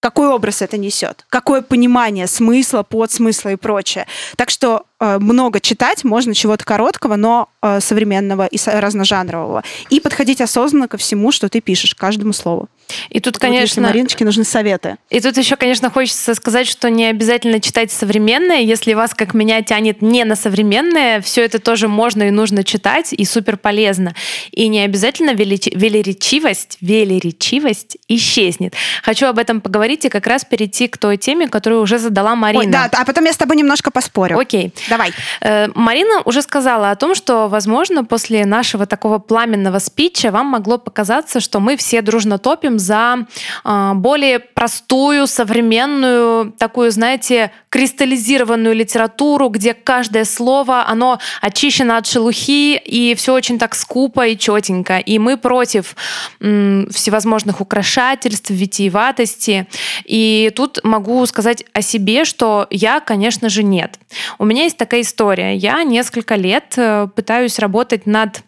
какой 0.03 0.27
образ 0.27 0.63
это 0.63 0.79
несет, 0.79 1.25
какое 1.29 1.63
понимание 1.63 2.27
смысла, 2.27 2.83
подсмысла 2.83 3.51
и 3.51 3.57
прочее. 3.57 4.09
Так 4.37 4.51
что 4.51 4.85
много 5.21 5.61
читать, 5.61 6.05
можно 6.05 6.35
чего-то 6.35 6.65
короткого, 6.65 7.17
но 7.17 7.49
э, 7.61 7.81
современного 7.81 8.47
и 8.47 8.59
разножанрового. 8.65 9.63
И 9.91 10.01
подходить 10.01 10.41
осознанно 10.41 10.89
ко 10.89 10.97
всему, 10.97 11.33
что 11.33 11.49
ты 11.49 11.61
пишешь, 11.61 11.95
каждому 11.95 12.33
слову. 12.33 12.69
И 13.09 13.21
тут, 13.21 13.39
конечно... 13.39 13.83
Вот, 13.83 13.89
Мариночке 13.89 14.25
нужны 14.25 14.45
советы. 14.45 14.97
И 15.11 15.21
тут 15.21 15.37
еще, 15.37 15.57
конечно, 15.57 15.91
хочется 15.91 16.35
сказать, 16.35 16.67
что 16.67 16.91
не 16.91 17.07
обязательно 17.07 17.61
читать 17.61 17.91
современное. 17.91 18.61
Если 18.61 18.95
вас, 18.95 19.15
как 19.15 19.35
меня, 19.35 19.63
тянет 19.63 20.03
не 20.03 20.25
на 20.25 20.37
современное, 20.37 21.21
все 21.21 21.43
это 21.43 21.59
тоже 21.59 21.89
можно 21.89 22.25
и 22.25 22.31
нужно 22.31 22.65
читать, 22.65 23.13
и 23.13 23.25
супер 23.25 23.57
полезно. 23.57 24.15
И 24.51 24.69
не 24.69 24.81
обязательно 24.81 25.31
велеречивость, 25.31 26.79
велеречивость 26.81 27.97
исчезнет. 28.09 28.75
Хочу 29.03 29.27
об 29.27 29.39
этом 29.39 29.61
поговорить 29.61 30.05
и 30.05 30.09
как 30.09 30.27
раз 30.27 30.45
перейти 30.45 30.89
к 30.89 30.99
той 30.99 31.17
теме, 31.17 31.49
которую 31.49 31.83
уже 31.83 31.99
задала 31.99 32.35
Марина. 32.35 32.65
Ой, 32.65 32.71
да, 32.71 32.91
а 32.93 33.05
потом 33.05 33.25
я 33.25 33.33
с 33.33 33.37
тобой 33.37 33.57
немножко 33.57 33.91
поспорю. 33.91 34.39
Окей. 34.39 34.73
Давай. 34.93 35.14
Э, 35.40 35.68
Марина 35.74 36.20
уже 36.26 36.43
сказала 36.43 36.90
о 36.90 36.97
том, 36.97 37.14
что, 37.14 37.49
возможно, 37.49 38.05
после 38.05 38.45
нашего 38.45 38.84
такого 38.84 39.18
пламенного 39.18 39.78
спича 39.78 40.30
вам 40.30 40.47
могло 40.49 40.76
показаться, 40.76 41.40
что 41.40 41.61
мы 41.61 41.78
все 41.78 42.03
дружно 42.03 42.36
топим 42.38 42.78
за 42.78 43.26
а, 43.64 43.95
более 43.95 44.38
простую, 44.38 45.26
современную, 45.26 46.53
такую, 46.59 46.90
знаете, 46.90 47.53
кристаллизированную 47.70 48.74
литературу, 48.74 49.49
где 49.49 49.72
каждое 49.72 50.26
слово, 50.26 50.84
оно 50.86 51.18
очищено 51.40 51.97
от 51.97 52.07
шелухи, 52.07 52.76
и 52.76 53.14
все 53.14 53.32
очень 53.32 53.59
так 53.59 53.74
скупо 53.74 54.26
и 54.26 54.36
четенько. 54.36 54.99
И 54.99 55.18
мы 55.18 55.38
против 55.38 55.97
всевозможных 56.38 57.62
украшательств, 57.62 58.51
витиеватости. 58.51 59.66
И 60.05 60.53
тут 60.55 60.80
могу 60.84 61.24
сказать 61.24 61.64
о 61.72 61.80
себе, 61.80 62.26
что 62.26 62.66
я, 62.68 63.01
конечно 63.01 63.49
же, 63.49 63.62
нет. 63.62 63.99
У 64.38 64.45
меня 64.45 64.64
есть 64.64 64.76
такая 64.83 65.03
история. 65.03 65.55
Я 65.55 65.85
несколько 65.85 66.35
лет 66.35 66.74
э, 66.76 67.07
пытаюсь 67.14 67.61
работать 67.61 68.05
над 68.05 68.43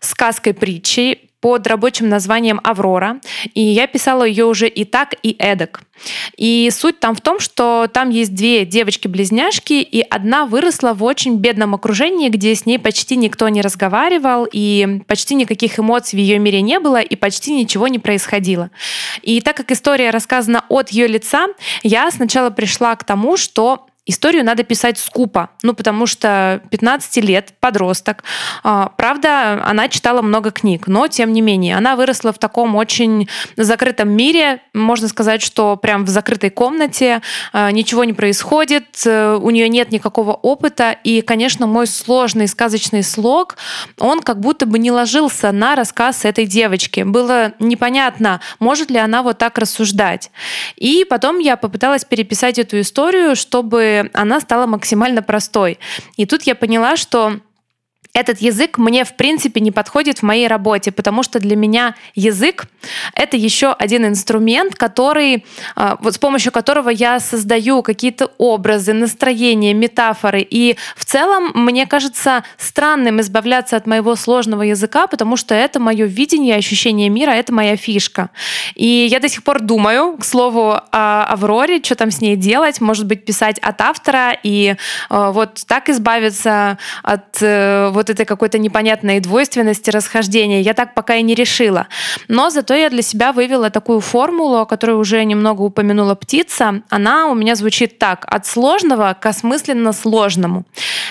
сказкой-притчей 0.00 1.30
под 1.40 1.66
рабочим 1.66 2.10
названием 2.10 2.60
«Аврора», 2.62 3.20
и 3.54 3.62
я 3.62 3.86
писала 3.86 4.24
ее 4.24 4.44
уже 4.44 4.68
и 4.68 4.84
так, 4.84 5.14
и 5.22 5.34
эдак. 5.38 5.80
И 6.36 6.68
суть 6.70 7.00
там 7.00 7.14
в 7.14 7.22
том, 7.22 7.40
что 7.40 7.88
там 7.90 8.10
есть 8.10 8.34
две 8.34 8.66
девочки-близняшки, 8.66 9.74
и 9.74 10.02
одна 10.02 10.44
выросла 10.44 10.92
в 10.92 11.02
очень 11.02 11.36
бедном 11.36 11.74
окружении, 11.74 12.28
где 12.28 12.54
с 12.54 12.66
ней 12.66 12.78
почти 12.78 13.16
никто 13.16 13.48
не 13.48 13.62
разговаривал, 13.62 14.46
и 14.52 15.00
почти 15.06 15.36
никаких 15.36 15.78
эмоций 15.78 16.18
в 16.18 16.20
ее 16.20 16.38
мире 16.38 16.60
не 16.60 16.80
было, 16.80 17.00
и 17.00 17.16
почти 17.16 17.54
ничего 17.54 17.88
не 17.88 17.98
происходило. 17.98 18.70
И 19.22 19.40
так 19.40 19.56
как 19.56 19.72
история 19.72 20.10
рассказана 20.10 20.64
от 20.68 20.90
ее 20.90 21.06
лица, 21.06 21.46
я 21.82 22.10
сначала 22.10 22.50
пришла 22.50 22.94
к 22.94 23.04
тому, 23.04 23.38
что 23.38 23.86
историю 24.08 24.44
надо 24.44 24.64
писать 24.64 24.98
скупо, 24.98 25.50
ну, 25.62 25.74
потому 25.74 26.06
что 26.06 26.62
15 26.70 27.24
лет, 27.24 27.52
подросток. 27.60 28.24
А, 28.64 28.90
правда, 28.96 29.62
она 29.64 29.88
читала 29.88 30.22
много 30.22 30.50
книг, 30.50 30.86
но, 30.86 31.06
тем 31.06 31.32
не 31.32 31.42
менее, 31.42 31.76
она 31.76 31.94
выросла 31.94 32.32
в 32.32 32.38
таком 32.38 32.74
очень 32.74 33.28
закрытом 33.56 34.08
мире, 34.08 34.62
можно 34.72 35.08
сказать, 35.08 35.42
что 35.42 35.76
прям 35.76 36.04
в 36.04 36.08
закрытой 36.08 36.50
комнате, 36.50 37.20
а, 37.52 37.70
ничего 37.70 38.04
не 38.04 38.14
происходит, 38.14 39.02
э, 39.04 39.38
у 39.40 39.50
нее 39.50 39.68
нет 39.68 39.92
никакого 39.92 40.32
опыта, 40.32 40.96
и, 41.04 41.20
конечно, 41.20 41.66
мой 41.66 41.86
сложный 41.86 42.48
сказочный 42.48 43.02
слог, 43.02 43.56
он 43.98 44.20
как 44.20 44.40
будто 44.40 44.64
бы 44.64 44.78
не 44.78 44.90
ложился 44.90 45.52
на 45.52 45.76
рассказ 45.76 46.24
этой 46.24 46.46
девочки. 46.46 47.02
Было 47.02 47.52
непонятно, 47.58 48.40
может 48.58 48.90
ли 48.90 48.98
она 48.98 49.22
вот 49.22 49.36
так 49.36 49.58
рассуждать. 49.58 50.30
И 50.76 51.04
потом 51.08 51.38
я 51.38 51.56
попыталась 51.56 52.04
переписать 52.04 52.58
эту 52.58 52.80
историю, 52.80 53.36
чтобы 53.36 53.97
она 54.12 54.40
стала 54.40 54.66
максимально 54.66 55.22
простой. 55.22 55.78
И 56.16 56.26
тут 56.26 56.42
я 56.42 56.54
поняла, 56.54 56.96
что 56.96 57.40
этот 58.18 58.40
язык 58.40 58.78
мне, 58.78 59.04
в 59.04 59.14
принципе, 59.14 59.60
не 59.60 59.70
подходит 59.70 60.18
в 60.18 60.22
моей 60.22 60.48
работе, 60.48 60.90
потому 60.90 61.22
что 61.22 61.38
для 61.38 61.56
меня 61.56 61.94
язык— 62.14 62.66
это 63.14 63.36
еще 63.36 63.72
один 63.72 64.06
инструмент, 64.06 64.74
который, 64.74 65.44
а, 65.76 65.96
вот 66.00 66.14
с 66.14 66.18
помощью 66.18 66.52
которого 66.52 66.90
я 66.90 67.20
создаю 67.20 67.82
какие-то 67.82 68.32
образы, 68.38 68.92
настроения, 68.92 69.72
метафоры. 69.72 70.40
И 70.40 70.76
в 70.96 71.04
целом 71.04 71.52
мне 71.54 71.86
кажется 71.86 72.44
странным 72.56 73.20
избавляться 73.20 73.76
от 73.76 73.86
моего 73.86 74.16
сложного 74.16 74.62
языка, 74.62 75.06
потому 75.06 75.36
что 75.36 75.54
это 75.54 75.78
мое 75.78 76.06
видение, 76.06 76.56
ощущение 76.56 77.08
мира, 77.08 77.30
это 77.30 77.52
моя 77.52 77.76
фишка. 77.76 78.30
И 78.74 79.06
я 79.10 79.20
до 79.20 79.28
сих 79.28 79.44
пор 79.44 79.60
думаю, 79.60 80.16
к 80.16 80.24
слову, 80.24 80.80
о 80.90 81.24
Авроре, 81.24 81.80
что 81.82 81.94
там 81.94 82.10
с 82.10 82.20
ней 82.20 82.36
делать, 82.36 82.80
может 82.80 83.06
быть, 83.06 83.24
писать 83.24 83.58
от 83.60 83.80
автора 83.80 84.36
и 84.42 84.74
а, 85.08 85.30
вот 85.30 85.62
так 85.66 85.88
избавиться 85.88 86.78
от 87.02 87.38
э, 87.40 87.90
вот 88.08 88.14
этой 88.14 88.26
какой-то 88.26 88.58
непонятной 88.58 89.20
двойственности, 89.20 89.90
расхождения, 89.90 90.60
я 90.60 90.74
так 90.74 90.94
пока 90.94 91.16
и 91.16 91.22
не 91.22 91.34
решила. 91.34 91.88
Но 92.28 92.50
зато 92.50 92.74
я 92.74 92.90
для 92.90 93.02
себя 93.02 93.32
вывела 93.32 93.70
такую 93.70 94.00
формулу, 94.00 94.58
о 94.58 94.66
которой 94.66 94.92
уже 94.92 95.24
немного 95.24 95.62
упомянула 95.62 96.14
птица. 96.14 96.82
Она 96.88 97.28
у 97.28 97.34
меня 97.34 97.54
звучит 97.54 97.98
так. 97.98 98.24
От 98.26 98.46
сложного 98.46 99.16
к 99.20 99.26
осмысленно 99.26 99.92
сложному. 99.92 100.64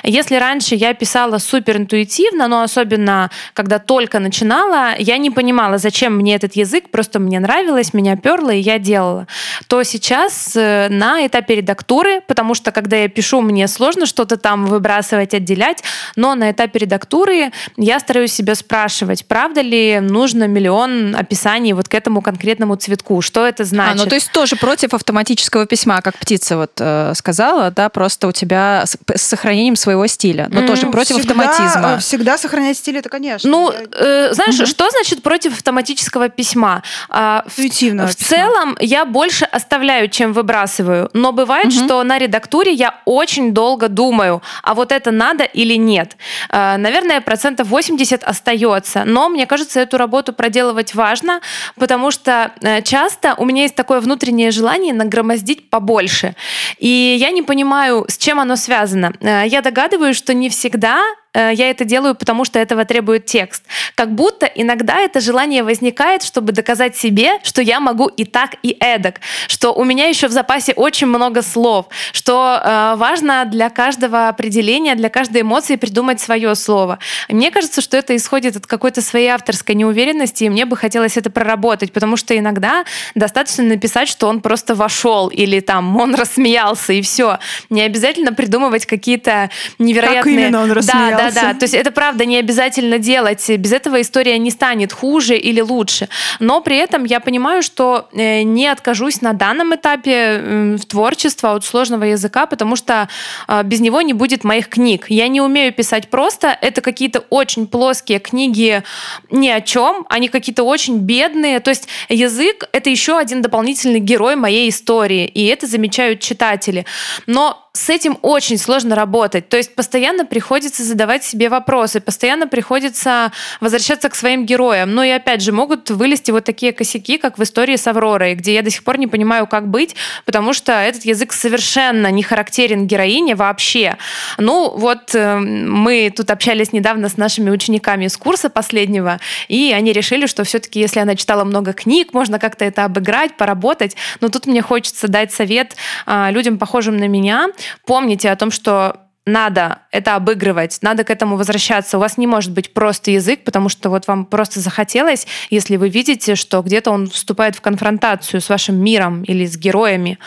Если 0.03 0.35
раньше 0.35 0.75
я 0.75 0.93
писала 0.93 1.37
супер 1.37 1.77
интуитивно, 1.77 2.47
но 2.47 2.61
особенно 2.61 3.29
когда 3.53 3.79
только 3.79 4.19
начинала, 4.19 4.95
я 4.97 5.17
не 5.17 5.29
понимала, 5.29 5.77
зачем 5.77 6.15
мне 6.15 6.35
этот 6.35 6.55
язык, 6.55 6.89
просто 6.89 7.19
мне 7.19 7.39
нравилось, 7.39 7.93
меня 7.93 8.15
перло, 8.15 8.49
и 8.49 8.59
я 8.59 8.79
делала. 8.79 9.27
То 9.67 9.83
сейчас 9.83 10.55
э, 10.55 10.87
на 10.89 11.25
этапе 11.25 11.55
редактуры, 11.55 12.21
потому 12.27 12.55
что 12.55 12.71
когда 12.71 12.97
я 12.97 13.07
пишу, 13.07 13.41
мне 13.41 13.67
сложно 13.67 14.05
что-то 14.05 14.37
там 14.37 14.65
выбрасывать, 14.65 15.33
отделять, 15.33 15.83
но 16.15 16.35
на 16.35 16.51
этапе 16.51 16.76
редактуры 16.77 17.51
я 17.77 17.99
стараюсь 17.99 18.33
себя 18.33 18.55
спрашивать, 18.55 19.25
правда 19.25 19.61
ли 19.61 19.99
нужно 19.99 20.47
миллион 20.47 21.15
описаний 21.15 21.73
вот 21.73 21.87
к 21.87 21.93
этому 21.93 22.21
конкретному 22.21 22.75
цветку, 22.75 23.21
что 23.21 23.45
это 23.45 23.65
значит. 23.65 24.01
А, 24.01 24.03
ну 24.03 24.09
то 24.09 24.15
есть 24.15 24.31
тоже 24.31 24.55
против 24.55 24.93
автоматического 24.93 25.65
письма, 25.65 26.01
как 26.01 26.17
птица 26.17 26.57
вот 26.57 26.71
э, 26.79 27.13
сказала, 27.15 27.71
да, 27.71 27.89
просто 27.89 28.27
у 28.27 28.31
тебя 28.31 28.83
с, 28.85 28.97
с 29.15 29.21
сохранением 29.21 29.75
своего 29.75 30.07
стиля, 30.07 30.47
но 30.49 30.61
mm, 30.61 30.67
тоже 30.67 30.87
против 30.87 31.17
всегда, 31.17 31.33
автоматизма. 31.43 31.95
Э, 31.95 31.99
всегда 31.99 32.37
сохранять 32.37 32.77
стиль, 32.77 32.97
это 32.97 33.09
конечно. 33.09 33.49
Ну, 33.49 33.71
э, 33.71 34.33
знаешь, 34.33 34.59
mm-hmm. 34.59 34.65
что 34.65 34.89
значит 34.89 35.23
против 35.23 35.53
автоматического 35.53 36.29
письма? 36.29 36.83
А, 37.09 37.45
в, 37.47 37.57
в 37.57 38.15
целом 38.15 38.77
я 38.79 39.05
больше 39.05 39.45
оставляю, 39.45 40.09
чем 40.09 40.33
выбрасываю, 40.33 41.09
но 41.13 41.31
бывает, 41.31 41.67
mm-hmm. 41.67 41.85
что 41.85 42.03
на 42.03 42.17
редактуре 42.17 42.71
я 42.71 42.95
очень 43.05 43.53
долго 43.53 43.87
думаю, 43.87 44.41
а 44.63 44.73
вот 44.73 44.91
это 44.91 45.11
надо 45.11 45.43
или 45.43 45.75
нет. 45.75 46.17
Э, 46.49 46.66
наверное, 46.77 47.21
процентов 47.21 47.67
80 47.67 48.23
остается. 48.23 49.03
Но 49.05 49.29
мне 49.29 49.45
кажется, 49.45 49.79
эту 49.79 49.97
работу 49.97 50.33
проделывать 50.33 50.95
важно, 50.95 51.39
потому 51.75 52.11
что 52.11 52.51
э, 52.61 52.81
часто 52.81 53.35
у 53.37 53.45
меня 53.45 53.61
есть 53.61 53.75
такое 53.75 54.01
внутреннее 54.01 54.51
желание 54.51 54.93
нагромоздить 54.93 55.69
побольше. 55.69 56.35
И 56.79 57.15
я 57.19 57.31
не 57.31 57.43
понимаю, 57.43 58.05
с 58.09 58.17
чем 58.17 58.39
оно 58.39 58.55
связано. 58.55 59.13
Э, 59.21 59.43
я 59.45 59.61
догадываюсь, 59.61 60.17
что 60.17 60.33
не 60.33 60.49
всегда 60.49 61.03
Э, 61.26 61.26
я 61.37 61.69
это 61.69 61.85
делаю, 61.85 62.15
потому 62.15 62.45
что 62.45 62.59
этого 62.59 62.85
требует 62.85 63.25
текст. 63.25 63.63
Как 63.95 64.13
будто 64.13 64.45
иногда 64.45 64.99
это 64.99 65.19
желание 65.19 65.63
возникает, 65.63 66.23
чтобы 66.23 66.51
доказать 66.51 66.95
себе, 66.95 67.39
что 67.43 67.61
я 67.61 67.79
могу 67.79 68.07
и 68.07 68.25
так, 68.25 68.55
и 68.63 68.75
эдак, 68.79 69.21
что 69.47 69.73
у 69.73 69.83
меня 69.83 70.07
еще 70.07 70.27
в 70.27 70.31
запасе 70.31 70.73
очень 70.73 71.07
много 71.07 71.41
слов, 71.41 71.87
что 72.11 72.59
э, 72.63 72.93
важно 72.97 73.45
для 73.45 73.69
каждого 73.69 74.27
определения, 74.27 74.95
для 74.95 75.09
каждой 75.09 75.41
эмоции 75.41 75.75
придумать 75.75 76.19
свое 76.19 76.55
слово. 76.55 76.99
мне 77.29 77.51
кажется, 77.51 77.81
что 77.81 77.97
это 77.97 78.15
исходит 78.15 78.55
от 78.55 78.67
какой-то 78.67 79.01
своей 79.01 79.27
авторской 79.27 79.75
неуверенности, 79.75 80.45
и 80.45 80.49
мне 80.49 80.65
бы 80.65 80.75
хотелось 80.77 81.17
это 81.17 81.29
проработать, 81.29 81.91
потому 81.93 82.17
что 82.17 82.37
иногда 82.37 82.85
достаточно 83.15 83.63
написать, 83.63 84.07
что 84.07 84.27
он 84.27 84.41
просто 84.41 84.75
вошел, 84.75 85.27
или 85.27 85.59
там 85.59 85.95
он 85.97 86.15
рассмеялся, 86.21 86.93
и 86.93 87.01
все. 87.01 87.39
Не 87.69 87.81
обязательно 87.81 88.33
придумывать 88.33 88.85
какие-то 88.85 89.49
невероятные... 89.79 90.23
Как 90.23 90.27
именно 90.27 90.61
он 90.63 90.71
рассмеялся? 90.71 91.17
Да, 91.17 91.26
да, 91.31 91.53
да. 91.53 91.59
То 91.59 91.63
есть 91.63 91.73
это 91.73 91.91
правда 91.91 92.25
не 92.25 92.37
обязательно 92.37 92.99
делать. 92.99 93.49
Без 93.49 93.71
этого 93.71 94.01
история 94.01 94.37
не 94.37 94.51
станет 94.51 94.93
хуже 94.93 95.37
или 95.37 95.61
лучше. 95.61 96.09
Но 96.39 96.61
при 96.61 96.77
этом 96.77 97.05
я 97.05 97.19
понимаю, 97.19 97.63
что 97.63 98.07
э, 98.13 98.43
не 98.43 98.67
откажусь 98.67 99.21
на 99.21 99.33
данном 99.33 99.75
этапе 99.75 100.75
в 100.77 100.85
творчество 100.85 101.55
от 101.55 101.65
сложного 101.65 102.03
языка, 102.03 102.45
потому 102.45 102.75
что 102.75 103.09
а, 103.47 103.63
без 103.63 103.79
него 103.79 104.01
не 104.01 104.13
будет 104.13 104.43
моих 104.43 104.69
книг. 104.69 105.05
Я 105.09 105.27
не 105.27 105.41
умею 105.41 105.73
писать 105.73 106.09
просто. 106.09 106.57
Это 106.61 106.81
какие-то 106.81 107.19
очень 107.29 107.67
плоские 107.67 108.19
книги 108.19 108.83
ни 109.31 109.49
о 109.49 109.61
чем. 109.61 110.05
Они 110.09 110.27
какие-то 110.27 110.63
очень 110.63 110.99
бедные. 110.99 111.59
То 111.59 111.69
есть 111.69 111.87
язык— 112.09 112.67
это 112.71 112.89
еще 112.89 113.17
один 113.17 113.41
дополнительный 113.41 113.99
герой 113.99 114.35
моей 114.35 114.69
истории. 114.69 115.25
И 115.25 115.45
это 115.47 115.67
замечают 115.67 116.19
читатели. 116.19 116.85
Но 117.25 117.66
с 117.77 117.89
этим 117.89 118.17
очень 118.21 118.57
сложно 118.57 118.95
работать. 118.95 119.49
То 119.49 119.57
есть 119.57 119.75
постоянно 119.75 120.25
приходится 120.25 120.83
задавать 120.83 121.23
себе 121.23 121.49
вопросы, 121.49 121.99
постоянно 121.99 122.47
приходится 122.47 123.31
возвращаться 123.61 124.09
к 124.09 124.15
своим 124.15 124.45
героям. 124.45 124.93
Ну 124.93 125.03
и 125.03 125.09
опять 125.09 125.41
же, 125.41 125.51
могут 125.51 125.89
вылезти 125.89 126.31
вот 126.31 126.43
такие 126.43 126.73
косяки, 126.73 127.17
как 127.17 127.37
в 127.37 127.43
истории 127.43 127.75
с 127.75 127.85
Авророй, 127.87 128.35
где 128.35 128.55
я 128.55 128.61
до 128.61 128.69
сих 128.69 128.83
пор 128.83 128.97
не 128.97 129.07
понимаю, 129.07 129.47
как 129.47 129.67
быть, 129.67 129.95
потому 130.25 130.53
что 130.53 130.71
этот 130.71 131.05
язык 131.05 131.33
совершенно 131.33 132.09
не 132.11 132.23
характерен 132.23 132.87
героине 132.87 133.35
вообще. 133.35 133.97
Ну 134.37 134.71
вот 134.75 135.13
э, 135.13 135.37
мы 135.37 136.11
тут 136.15 136.31
общались 136.31 136.73
недавно 136.73 137.09
с 137.09 137.17
нашими 137.17 137.49
учениками 137.49 138.05
из 138.05 138.17
курса 138.17 138.49
последнего, 138.49 139.19
и 139.47 139.71
они 139.75 139.93
решили, 139.93 140.25
что 140.25 140.43
все-таки, 140.43 140.79
если 140.79 140.99
она 140.99 141.15
читала 141.15 141.43
много 141.43 141.73
книг, 141.73 142.13
можно 142.13 142.39
как-то 142.39 142.65
это 142.65 142.85
обыграть, 142.85 143.37
поработать. 143.37 143.95
Но 144.19 144.29
тут 144.29 144.47
мне 144.47 144.61
хочется 144.61 145.07
дать 145.07 145.31
совет 145.31 145.75
э, 146.05 146.31
людям, 146.31 146.57
похожим 146.57 146.97
на 146.97 147.07
меня, 147.07 147.49
помните 147.85 148.29
о 148.29 148.35
том, 148.35 148.51
что 148.51 149.07
надо 149.27 149.79
это 149.91 150.15
обыгрывать, 150.15 150.79
надо 150.81 151.03
к 151.03 151.09
этому 151.09 151.35
возвращаться. 151.35 151.97
У 151.97 151.99
вас 151.99 152.17
не 152.17 152.25
может 152.25 152.53
быть 152.53 152.73
просто 152.73 153.11
язык, 153.11 153.43
потому 153.43 153.69
что 153.69 153.89
вот 153.89 154.07
вам 154.07 154.25
просто 154.25 154.61
захотелось, 154.61 155.27
если 155.49 155.75
вы 155.75 155.89
видите, 155.89 156.35
что 156.35 156.61
где-то 156.61 156.91
он 156.91 157.09
вступает 157.09 157.55
в 157.55 157.61
конфронтацию 157.61 158.39
с 158.39 158.49
вашим 158.49 158.81
миром 158.81 159.23
или 159.23 159.45
с 159.45 159.57
героями. 159.57 160.17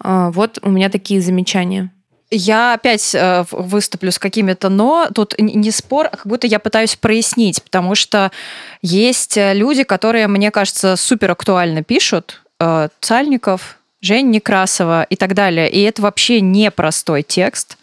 А, 0.00 0.30
вот 0.30 0.58
у 0.62 0.70
меня 0.70 0.90
такие 0.90 1.22
замечания. 1.22 1.90
Я 2.34 2.74
опять 2.74 3.14
э, 3.14 3.44
выступлю 3.50 4.10
с 4.10 4.18
какими-то 4.18 4.70
но. 4.70 5.08
Тут 5.14 5.34
не 5.38 5.70
спор, 5.70 6.08
а 6.10 6.16
как 6.16 6.26
будто 6.26 6.46
я 6.46 6.58
пытаюсь 6.58 6.96
прояснить, 6.96 7.62
потому 7.62 7.94
что 7.94 8.32
есть 8.80 9.36
э, 9.36 9.52
люди, 9.52 9.82
которые, 9.82 10.28
мне 10.28 10.50
кажется, 10.50 10.96
супер 10.96 11.30
актуально 11.30 11.82
пишут. 11.82 12.42
Э, 12.58 12.88
Цальников, 13.00 13.76
Жень 14.02 14.30
Некрасова 14.30 15.04
и 15.04 15.16
так 15.16 15.34
далее. 15.34 15.70
И 15.70 15.80
это 15.80 16.02
вообще 16.02 16.40
не 16.40 16.70
простой 16.70 17.22
текст. 17.22 17.78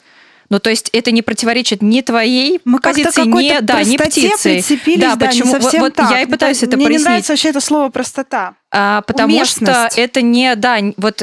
Ну, 0.50 0.60
то 0.60 0.70
есть 0.70 0.90
это 0.94 1.12
не 1.12 1.22
противоречит 1.22 1.82
ни 1.82 2.02
твоей 2.02 2.60
Мы 2.66 2.80
позиции, 2.80 3.22
ни, 3.22 3.60
да, 3.62 3.84
ни 3.84 3.98
птицы. 3.98 4.64
Да, 4.98 5.16
да, 5.16 5.28
почему? 5.28 5.54
Не 5.54 5.62
совсем 5.62 5.82
вот, 5.82 5.94
так. 5.94 6.10
я 6.12 6.22
и 6.22 6.26
пытаюсь 6.26 6.58
это, 6.58 6.68
это 6.68 6.78
Мне 6.78 6.86
прояснить. 6.88 7.06
не 7.06 7.10
нравится 7.10 7.34
вообще 7.34 7.50
это 7.50 7.62
слово 7.62 7.90
простота. 7.90 8.56
А, 8.72 9.02
потому 9.04 9.36
Уместность. 9.36 9.94
что 9.94 10.02
это 10.02 10.22
не, 10.22 10.56
да, 10.56 10.80
вот 10.98 11.22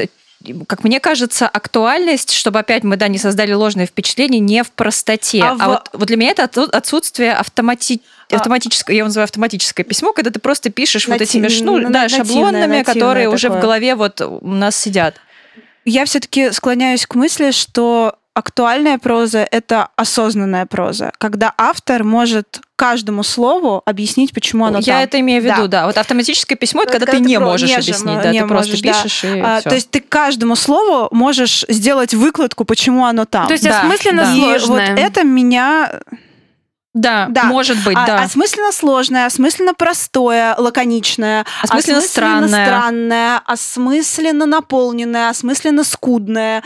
как 0.67 0.85
мне 0.85 1.01
кажется, 1.01 1.49
актуальность, 1.49 2.33
чтобы 2.33 2.59
опять 2.59 2.85
мы 2.85 2.97
да, 2.97 3.09
не 3.09 3.19
создали 3.19 3.53
ложное 3.53 3.87
впечатление, 3.87 4.41
не 4.41 4.63
в 4.63 4.71
простоте. 4.71 5.43
А, 5.43 5.53
а 5.53 5.55
в... 5.55 5.67
вот, 5.67 5.89
вот 5.93 6.07
для 6.07 6.17
меня 6.17 6.31
это 6.31 6.45
отсутствие 6.45 7.33
автомати... 7.33 8.03
а... 8.31 8.37
автоматическое, 8.37 8.95
я 8.95 8.99
его 8.99 9.09
называю 9.09 9.25
автоматическое 9.25 9.85
письмо, 9.85 10.13
когда 10.13 10.31
ты 10.31 10.39
просто 10.39 10.71
пишешь 10.71 11.09
Нати... 11.09 11.21
вот 11.21 11.29
этими 11.29 11.49
шну... 11.49 11.81
да, 11.81 12.03
нативное, 12.03 12.09
шаблонами, 12.09 12.61
нативное 12.61 12.85
которые 12.85 13.25
такое. 13.27 13.35
уже 13.35 13.49
в 13.51 13.61
голове 13.61 13.95
вот 13.95 14.21
у 14.21 14.47
нас 14.47 14.77
сидят. 14.77 15.17
Я 15.85 16.05
все-таки 16.05 16.51
склоняюсь 16.51 17.07
к 17.07 17.15
мысли, 17.15 17.53
что 17.53 18.17
актуальная 18.37 18.99
проза— 18.99 19.47
это 19.51 19.89
осознанная 19.97 20.67
проза, 20.67 21.11
когда 21.19 21.53
автор 21.57 22.05
может 22.05 22.61
каждому 22.77 23.23
слову 23.23 23.83
объяснить, 23.87 24.33
почему 24.35 24.67
оно 24.67 24.79
Я 24.81 24.95
там. 24.95 25.03
это 25.05 25.21
имею 25.21 25.41
в 25.41 25.45
виду, 25.47 25.63
да. 25.63 25.81
да. 25.81 25.87
Вот 25.87 25.97
автоматическое 25.97 26.57
письмо 26.59 26.83
это 26.83 26.91
Это 26.91 26.99
когда 27.07 27.13
ты 27.13 27.17
когда 27.19 27.29
не 27.29 27.35
ты 27.35 27.41
про- 27.41 27.47
можешь 27.47 27.71
нежно, 27.71 27.83
объяснить, 27.83 28.23
да, 28.23 28.31
не 28.33 28.41
ты 28.43 28.47
просто 28.47 28.69
можешь, 28.69 28.81
да. 28.83 28.93
пишешь 28.93 29.25
и 29.25 29.41
А, 29.41 29.61
всё. 29.61 29.69
то 29.71 29.75
есть 29.75 29.91
ты 29.91 30.01
каждому 30.01 30.55
слову 30.57 31.09
можешь 31.13 31.65
сделать 31.69 32.13
выкладку, 32.13 32.65
почему 32.67 33.07
оно 33.07 33.25
там. 33.25 33.47
То 33.47 33.55
есть 33.55 33.65
Да, 33.65 33.81
осмысленно 33.81 34.25
да. 34.25 34.33
И 34.35 34.41
вот 34.41 34.61
сложное. 34.61 34.97
это 34.97 35.25
меня 35.25 36.01
Да, 36.99 37.27
Да. 37.29 37.45
может 37.45 37.83
быть, 37.85 37.95
А- 37.95 38.07
да. 38.07 38.23
Осмысленно 38.23 38.73
сложное, 38.73 39.27
осмысленно 39.27 39.75
простое, 39.75 40.55
лаконичное, 40.57 41.45
Осмысленно 41.63 42.01
странное. 42.01 42.49
странное, 42.67 43.41
осмысленно 43.45 44.47
наполненное, 44.47 45.29
осмысленно 45.29 45.85
скудное. 45.85 46.63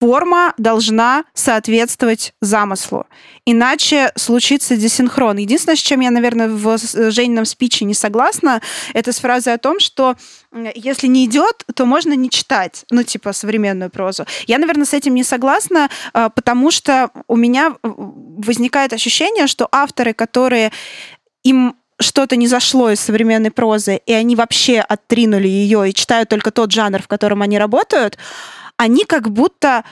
Форма 0.00 0.54
должна 0.56 1.24
соответствовать 1.34 2.32
замыслу. 2.40 3.06
Иначе 3.44 4.12
случится 4.16 4.76
десинхрон. 4.76 5.36
Единственное, 5.36 5.76
с 5.76 5.80
чем 5.80 6.00
я, 6.00 6.10
наверное, 6.10 6.48
в 6.48 6.78
с- 6.78 7.10
Женином 7.10 7.44
спиче 7.44 7.84
не 7.84 7.92
согласна, 7.92 8.62
это 8.94 9.12
с 9.12 9.18
фразой 9.18 9.52
о 9.52 9.58
том, 9.58 9.78
что 9.78 10.16
если 10.74 11.06
не 11.06 11.26
идет, 11.26 11.64
то 11.74 11.84
можно 11.84 12.14
не 12.14 12.30
читать, 12.30 12.86
ну, 12.90 13.02
типа, 13.02 13.34
современную 13.34 13.90
прозу. 13.90 14.24
Я, 14.46 14.56
наверное, 14.58 14.86
с 14.86 14.94
этим 14.94 15.14
не 15.14 15.22
согласна, 15.22 15.90
а, 16.14 16.30
потому 16.30 16.70
что 16.70 17.10
у 17.28 17.36
меня 17.36 17.74
э, 17.82 17.88
возникает 17.92 18.94
ощущение, 18.94 19.46
что 19.46 19.68
авторы, 19.70 20.14
которые 20.14 20.72
им 21.44 21.76
что-то 22.00 22.36
не 22.36 22.46
зашло 22.46 22.90
из 22.90 23.00
современной 23.00 23.50
прозы, 23.50 24.00
и 24.06 24.14
они 24.14 24.34
вообще 24.34 24.80
оттринули 24.80 25.46
ее 25.46 25.90
и 25.90 25.94
читают 25.94 26.30
только 26.30 26.50
тот 26.50 26.72
жанр, 26.72 27.02
в 27.02 27.08
котором 27.08 27.42
они 27.42 27.58
работают, 27.58 28.16
они 28.80 29.04
как 29.04 29.30
будто 29.30 29.84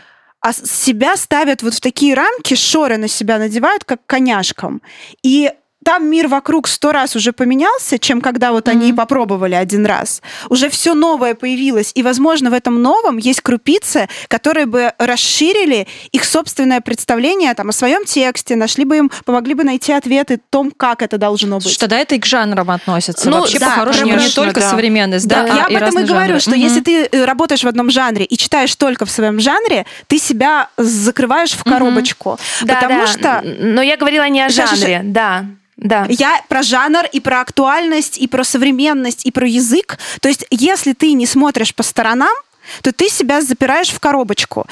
себя 0.50 1.14
ставят 1.16 1.62
вот 1.62 1.74
в 1.74 1.80
такие 1.80 2.14
рамки, 2.14 2.54
шоры 2.54 2.96
на 2.96 3.06
себя 3.06 3.38
надевают, 3.38 3.84
как 3.84 4.00
коняшкам. 4.06 4.80
И 5.22 5.52
там 5.84 6.10
мир 6.10 6.28
вокруг 6.28 6.68
сто 6.68 6.92
раз 6.92 7.16
уже 7.16 7.32
поменялся, 7.32 7.98
чем 7.98 8.20
когда 8.20 8.52
вот 8.52 8.68
они 8.68 8.88
Мгм. 8.88 8.96
попробовали 8.96 9.54
один 9.54 9.86
раз. 9.86 10.20
Уже 10.50 10.68
все 10.68 10.94
новое 10.94 11.34
появилось, 11.34 11.92
и, 11.94 12.02
возможно, 12.02 12.50
в 12.50 12.52
этом 12.52 12.82
новом 12.82 13.16
есть 13.16 13.40
крупицы, 13.40 14.08
которые 14.28 14.66
бы 14.66 14.92
расширили 14.98 15.86
их 16.12 16.24
собственное 16.24 16.80
представление 16.80 17.54
там, 17.54 17.70
о 17.70 17.72
своем 17.72 18.04
тексте, 18.04 18.56
нашли 18.56 18.84
бы 18.84 18.96
им, 18.98 19.10
помогли 19.24 19.54
бы 19.54 19.64
найти 19.64 19.92
ответы 19.92 20.36
в 20.36 20.50
том, 20.50 20.70
как 20.76 21.00
это 21.02 21.16
должно 21.16 21.58
быть. 21.58 21.70
Что 21.70 21.86
да, 21.86 21.98
это 21.98 22.16
и 22.16 22.18
к 22.18 22.26
жанрам 22.26 22.70
относится. 22.70 23.30
Ну, 23.30 23.40
Вообще, 23.40 23.58
да, 23.58 23.68
по-хорошему, 23.70 24.14
не 24.16 24.28
только 24.30 24.60
да. 24.60 24.70
современность, 24.70 25.26
да, 25.26 25.44
Да, 25.44 25.52
а 25.52 25.56
я 25.56 25.64
об 25.66 25.82
этом 25.82 26.02
и 26.02 26.06
говорю, 26.06 26.26
жанры. 26.26 26.40
что 26.40 26.50
Мгм. 26.50 26.60
если 26.60 26.80
ты 26.80 27.08
э, 27.10 27.24
работаешь 27.24 27.62
в 27.64 27.68
одном 27.68 27.90
жанре 27.90 28.24
и 28.24 28.36
читаешь 28.36 28.74
только 28.76 29.06
в 29.06 29.10
своем 29.10 29.40
жанре, 29.40 29.86
ты 30.06 30.18
себя 30.18 30.68
закрываешь 30.76 31.52
в 31.52 31.64
коробочку. 31.64 32.38
Да, 32.62 32.74
потому 32.80 33.00
да. 33.02 33.06
что 33.06 33.42
Но 33.60 33.80
я 33.80 33.96
говорила 33.96 34.28
не 34.28 34.42
о 34.42 34.48
жанре, 34.48 35.00
да. 35.04 35.46
Да. 35.78 36.06
я 36.08 36.42
про 36.48 36.62
жанр 36.62 37.06
и 37.12 37.20
про 37.20 37.40
актуальность, 37.40 38.18
и 38.18 38.26
про 38.26 38.44
современность, 38.44 39.24
и 39.24 39.30
про 39.30 39.46
язык. 39.46 39.98
То 40.20 40.28
есть, 40.28 40.44
если 40.50 40.92
ты 40.92 41.12
не 41.12 41.24
смотришь 41.24 41.74
по 41.74 41.84
сторонам, 41.84 42.34
то 42.82 42.92
ты 42.92 43.08
себя 43.08 43.40
запираешь 43.40 43.88
в 43.88 44.00
коробочку. 44.00 44.66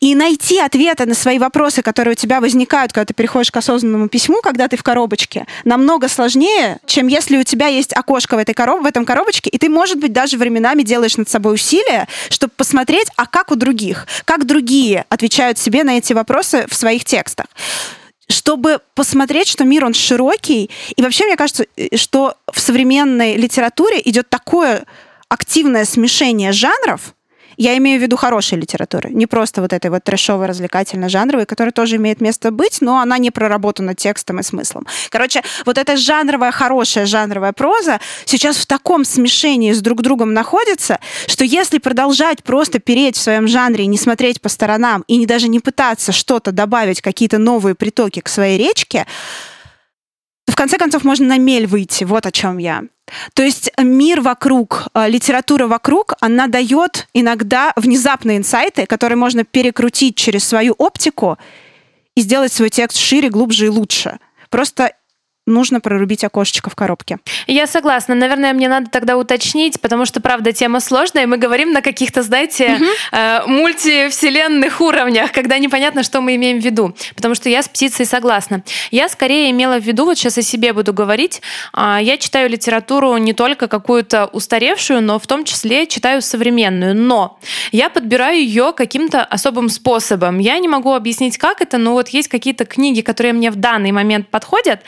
И 0.00 0.14
найти 0.14 0.58
ответы 0.58 1.06
на 1.06 1.14
свои 1.14 1.38
вопросы, 1.38 1.82
которые 1.82 2.12
у 2.12 2.16
тебя 2.16 2.40
возникают, 2.40 2.92
когда 2.92 3.04
ты 3.04 3.14
переходишь 3.14 3.50
к 3.50 3.56
осознанному 3.56 4.08
письму, 4.08 4.40
когда 4.42 4.68
ты 4.68 4.76
в 4.76 4.82
коробочке, 4.82 5.46
намного 5.64 6.08
сложнее, 6.08 6.78
чем 6.86 7.06
если 7.06 7.36
у 7.36 7.42
тебя 7.42 7.66
есть 7.66 7.92
окошко 7.94 8.36
в, 8.36 8.38
этой 8.38 8.54
короб... 8.54 8.82
в 8.82 8.86
этом 8.86 9.04
коробочке, 9.04 9.50
и 9.50 9.58
ты, 9.58 9.68
может 9.68 9.98
быть, 9.98 10.12
даже 10.12 10.38
временами 10.38 10.82
делаешь 10.82 11.16
над 11.16 11.28
собой 11.28 11.54
усилия, 11.54 12.08
чтобы 12.30 12.52
посмотреть, 12.56 13.08
а 13.16 13.26
как 13.26 13.50
у 13.50 13.56
других, 13.56 14.06
как 14.24 14.46
другие 14.46 15.04
отвечают 15.08 15.58
себе 15.58 15.84
на 15.84 15.98
эти 15.98 16.12
вопросы 16.12 16.66
в 16.68 16.74
своих 16.74 17.04
текстах 17.04 17.46
чтобы 18.28 18.80
посмотреть, 18.94 19.48
что 19.48 19.64
мир, 19.64 19.84
он 19.84 19.94
широкий. 19.94 20.70
И 20.96 21.02
вообще, 21.02 21.26
мне 21.26 21.36
кажется, 21.36 21.66
э, 21.76 21.96
что 21.96 22.34
в 22.52 22.60
современной 22.60 23.36
литературе 23.36 24.00
идет 24.04 24.28
такое 24.28 24.84
активное 25.28 25.84
смешение 25.84 26.52
жанров, 26.52 27.14
я 27.56 27.76
имею 27.78 27.98
в 27.98 28.02
виду 28.02 28.16
хорошей 28.16 28.58
литературы, 28.58 29.10
не 29.10 29.26
просто 29.26 29.60
вот 29.60 29.72
этой 29.72 29.90
вот 29.90 30.04
трэшовой, 30.04 30.46
развлекательной, 30.46 31.08
жанровой, 31.08 31.46
которая 31.46 31.72
тоже 31.72 31.96
имеет 31.96 32.20
место 32.20 32.50
быть, 32.50 32.78
но 32.80 32.98
она 32.98 33.18
не 33.18 33.30
проработана 33.30 33.94
текстом 33.94 34.40
и 34.40 34.42
смыслом. 34.42 34.86
Короче, 35.10 35.42
вот 35.64 35.78
эта 35.78 35.96
жанровая, 35.96 36.50
хорошая 36.50 37.06
жанровая 37.06 37.52
проза 37.52 38.00
сейчас 38.24 38.56
в 38.56 38.66
таком 38.66 39.04
смешении 39.04 39.72
с 39.72 39.80
друг 39.80 40.02
другом 40.02 40.32
находится, 40.32 40.98
что 41.26 41.44
если 41.44 41.78
продолжать 41.78 42.42
просто 42.42 42.78
переть 42.78 43.16
в 43.16 43.22
своем 43.22 43.48
жанре 43.48 43.84
и 43.84 43.88
не 43.88 43.98
смотреть 43.98 44.40
по 44.40 44.48
сторонам, 44.48 45.04
и 45.06 45.16
не 45.16 45.26
даже 45.26 45.48
не 45.48 45.60
пытаться 45.60 46.12
что-то 46.12 46.52
добавить, 46.52 47.00
какие-то 47.00 47.38
новые 47.38 47.74
притоки 47.74 48.20
к 48.20 48.28
своей 48.28 48.58
речке, 48.58 49.06
в 50.46 50.56
конце 50.56 50.78
концов 50.78 51.04
можно 51.04 51.26
на 51.26 51.38
мель 51.38 51.66
выйти. 51.66 52.04
Вот 52.04 52.26
о 52.26 52.32
чем 52.32 52.58
я. 52.58 52.84
То 53.34 53.42
есть 53.42 53.70
мир 53.78 54.20
вокруг, 54.20 54.88
э, 54.94 55.08
литература 55.08 55.66
вокруг, 55.66 56.14
она 56.20 56.46
дает 56.46 57.08
иногда 57.12 57.72
внезапные 57.76 58.38
инсайты, 58.38 58.86
которые 58.86 59.16
можно 59.16 59.44
перекрутить 59.44 60.16
через 60.16 60.44
свою 60.44 60.74
оптику 60.78 61.38
и 62.14 62.20
сделать 62.20 62.52
свой 62.52 62.70
текст 62.70 62.98
шире, 62.98 63.28
глубже 63.28 63.66
и 63.66 63.68
лучше. 63.68 64.18
Просто 64.50 64.94
нужно 65.46 65.80
прорубить 65.80 66.24
окошечко 66.24 66.70
в 66.70 66.74
коробке. 66.74 67.18
Я 67.46 67.66
согласна. 67.66 68.14
Наверное, 68.14 68.52
мне 68.54 68.68
надо 68.68 68.90
тогда 68.90 69.16
уточнить, 69.16 69.80
потому 69.80 70.06
что, 70.06 70.20
правда, 70.20 70.52
тема 70.52 70.80
сложная, 70.80 71.24
и 71.24 71.26
мы 71.26 71.36
говорим 71.36 71.72
на 71.72 71.82
каких-то, 71.82 72.22
знаете, 72.22 72.78
э, 73.12 73.40
мультивселенных 73.46 74.80
уровнях, 74.80 75.32
когда 75.32 75.58
непонятно, 75.58 76.02
что 76.02 76.20
мы 76.20 76.36
имеем 76.36 76.60
в 76.60 76.64
виду. 76.64 76.94
Потому 77.14 77.34
что 77.34 77.48
я 77.48 77.62
с 77.62 77.68
птицей 77.68 78.06
согласна. 78.06 78.62
Я 78.90 79.08
скорее 79.08 79.50
имела 79.50 79.78
в 79.78 79.84
виду, 79.84 80.04
вот 80.06 80.16
сейчас 80.16 80.38
о 80.38 80.42
себе 80.42 80.72
буду 80.72 80.92
говорить, 80.92 81.42
а, 81.72 82.00
я 82.00 82.16
читаю 82.16 82.48
литературу 82.48 83.16
не 83.18 83.34
только 83.34 83.68
какую-то 83.68 84.26
устаревшую, 84.26 85.02
но 85.02 85.18
в 85.18 85.26
том 85.26 85.44
числе 85.44 85.86
читаю 85.86 86.22
современную. 86.22 86.94
Но 86.94 87.38
я 87.70 87.90
подбираю 87.90 88.38
ее 88.38 88.72
каким-то 88.74 89.22
особым 89.24 89.68
способом. 89.68 90.38
Я 90.38 90.58
не 90.58 90.68
могу 90.68 90.94
объяснить, 90.94 91.36
как 91.36 91.60
это, 91.60 91.76
но 91.76 91.92
вот 91.92 92.08
есть 92.08 92.28
какие-то 92.28 92.64
книги, 92.64 93.02
которые 93.02 93.32
мне 93.32 93.50
в 93.50 93.56
данный 93.56 93.92
момент 93.92 94.28
подходят, 94.28 94.80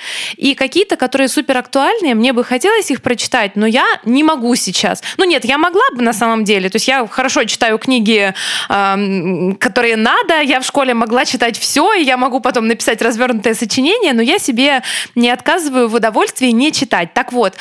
и 0.47 0.55
какие-то, 0.55 0.97
которые 0.97 1.27
супер 1.27 1.59
актуальные, 1.59 2.15
мне 2.15 2.33
бы 2.33 2.45
хотелось 2.45 2.89
их 2.93 3.03
прочитать, 3.03 3.57
но 3.57 3.67
я 3.67 3.85
не 4.05 4.23
могу 4.23 4.55
сейчас. 4.55 5.03
Ну 5.17 5.25
нет, 5.25 5.45
я 5.45 5.59
могла 5.59 5.83
бы 5.93 6.03
на 6.03 6.13
самом 6.13 6.45
деле. 6.45 6.69
То 6.71 6.77
есть 6.77 6.87
я 6.87 7.05
хорошо 7.09 7.43
читаю 7.45 7.79
книги, 7.79 8.33
которые 8.69 9.97
надо. 9.97 10.41
Я 10.43 10.61
в 10.61 10.65
школе 10.65 10.95
могла 10.95 11.25
читать 11.25 11.59
все, 11.59 11.93
и 11.95 12.05
я 12.05 12.17
могу 12.17 12.39
потом 12.39 12.69
написать 12.69 13.03
развернутое 13.03 13.55
сочинение, 13.55 14.13
но 14.13 14.23
я 14.23 14.39
себе 14.39 14.85
не 15.17 15.31
отказываю 15.31 15.89
в 15.89 15.95
удовольствии 15.95 16.51
не 16.51 16.71
читать. 16.71 17.13
Так 17.13 17.33
вот, 17.33 17.55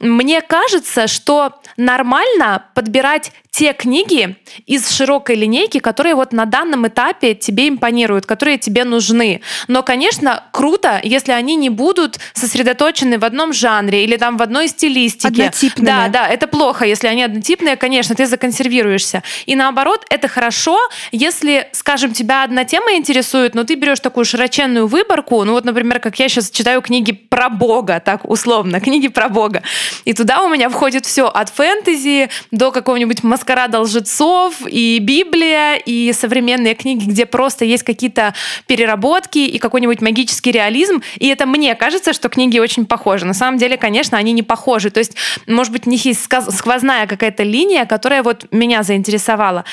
мне 0.00 0.40
кажется, 0.40 1.06
что 1.06 1.52
нормально 1.76 2.64
подбирать 2.74 3.30
те 3.54 3.72
книги 3.72 4.34
из 4.66 4.90
широкой 4.90 5.36
линейки, 5.36 5.78
которые 5.78 6.16
вот 6.16 6.32
на 6.32 6.44
данном 6.44 6.88
этапе 6.88 7.36
тебе 7.36 7.68
импонируют, 7.68 8.26
которые 8.26 8.58
тебе 8.58 8.82
нужны. 8.82 9.42
Но, 9.68 9.84
конечно, 9.84 10.42
круто, 10.50 10.98
если 11.04 11.30
они 11.30 11.54
не 11.54 11.70
будут 11.70 12.18
сосредоточены 12.32 13.16
в 13.16 13.24
одном 13.24 13.52
жанре 13.52 14.02
или 14.02 14.16
там 14.16 14.38
в 14.38 14.42
одной 14.42 14.66
стилистике. 14.66 15.44
Однотипными. 15.44 15.86
Да, 15.86 16.08
да, 16.08 16.28
это 16.28 16.48
плохо. 16.48 16.84
Если 16.84 17.06
они 17.06 17.22
однотипные, 17.22 17.76
конечно, 17.76 18.16
ты 18.16 18.26
законсервируешься. 18.26 19.22
И 19.46 19.54
наоборот, 19.54 20.04
это 20.10 20.26
хорошо, 20.26 20.76
если, 21.12 21.68
скажем, 21.70 22.12
тебя 22.12 22.42
одна 22.42 22.64
тема 22.64 22.94
интересует, 22.94 23.54
но 23.54 23.62
ты 23.62 23.76
берешь 23.76 24.00
такую 24.00 24.24
широченную 24.24 24.88
выборку, 24.88 25.44
ну 25.44 25.52
вот, 25.52 25.64
например, 25.64 26.00
как 26.00 26.18
я 26.18 26.28
сейчас 26.28 26.50
читаю 26.50 26.82
книги 26.82 27.12
про 27.12 27.50
Бога, 27.50 28.00
так 28.04 28.28
условно, 28.28 28.80
книги 28.80 29.06
про 29.06 29.28
Бога. 29.28 29.62
И 30.04 30.12
туда 30.12 30.42
у 30.42 30.48
меня 30.48 30.68
входит 30.70 31.06
все 31.06 31.28
от 31.28 31.50
фэнтези 31.50 32.30
до 32.50 32.72
какого-нибудь 32.72 33.22
маскарада 33.44 33.80
лжецов, 33.80 34.62
и 34.66 34.98
Библия, 35.00 35.74
и 35.74 36.12
современные 36.14 36.74
книги, 36.74 37.04
где 37.04 37.26
просто 37.26 37.66
есть 37.66 37.82
какие-то 37.82 38.32
переработки 38.66 39.38
и 39.38 39.58
какой-нибудь 39.58 40.00
магический 40.00 40.50
реализм. 40.50 41.02
И 41.18 41.28
это 41.28 41.44
мне 41.44 41.74
кажется, 41.74 42.14
что 42.14 42.30
книги 42.30 42.58
очень 42.58 42.86
похожи. 42.86 43.26
На 43.26 43.34
самом 43.34 43.58
деле, 43.58 43.76
конечно, 43.76 44.16
они 44.16 44.32
не 44.32 44.42
похожи. 44.42 44.90
То 44.90 44.98
есть, 44.98 45.14
может 45.46 45.72
быть, 45.74 45.86
у 45.86 45.90
них 45.90 46.06
есть 46.06 46.22
сквозная 46.22 47.06
какая-то 47.06 47.42
линия, 47.42 47.84
которая 47.84 48.22
вот 48.22 48.46
меня 48.50 48.82
заинтересовала. 48.82 49.64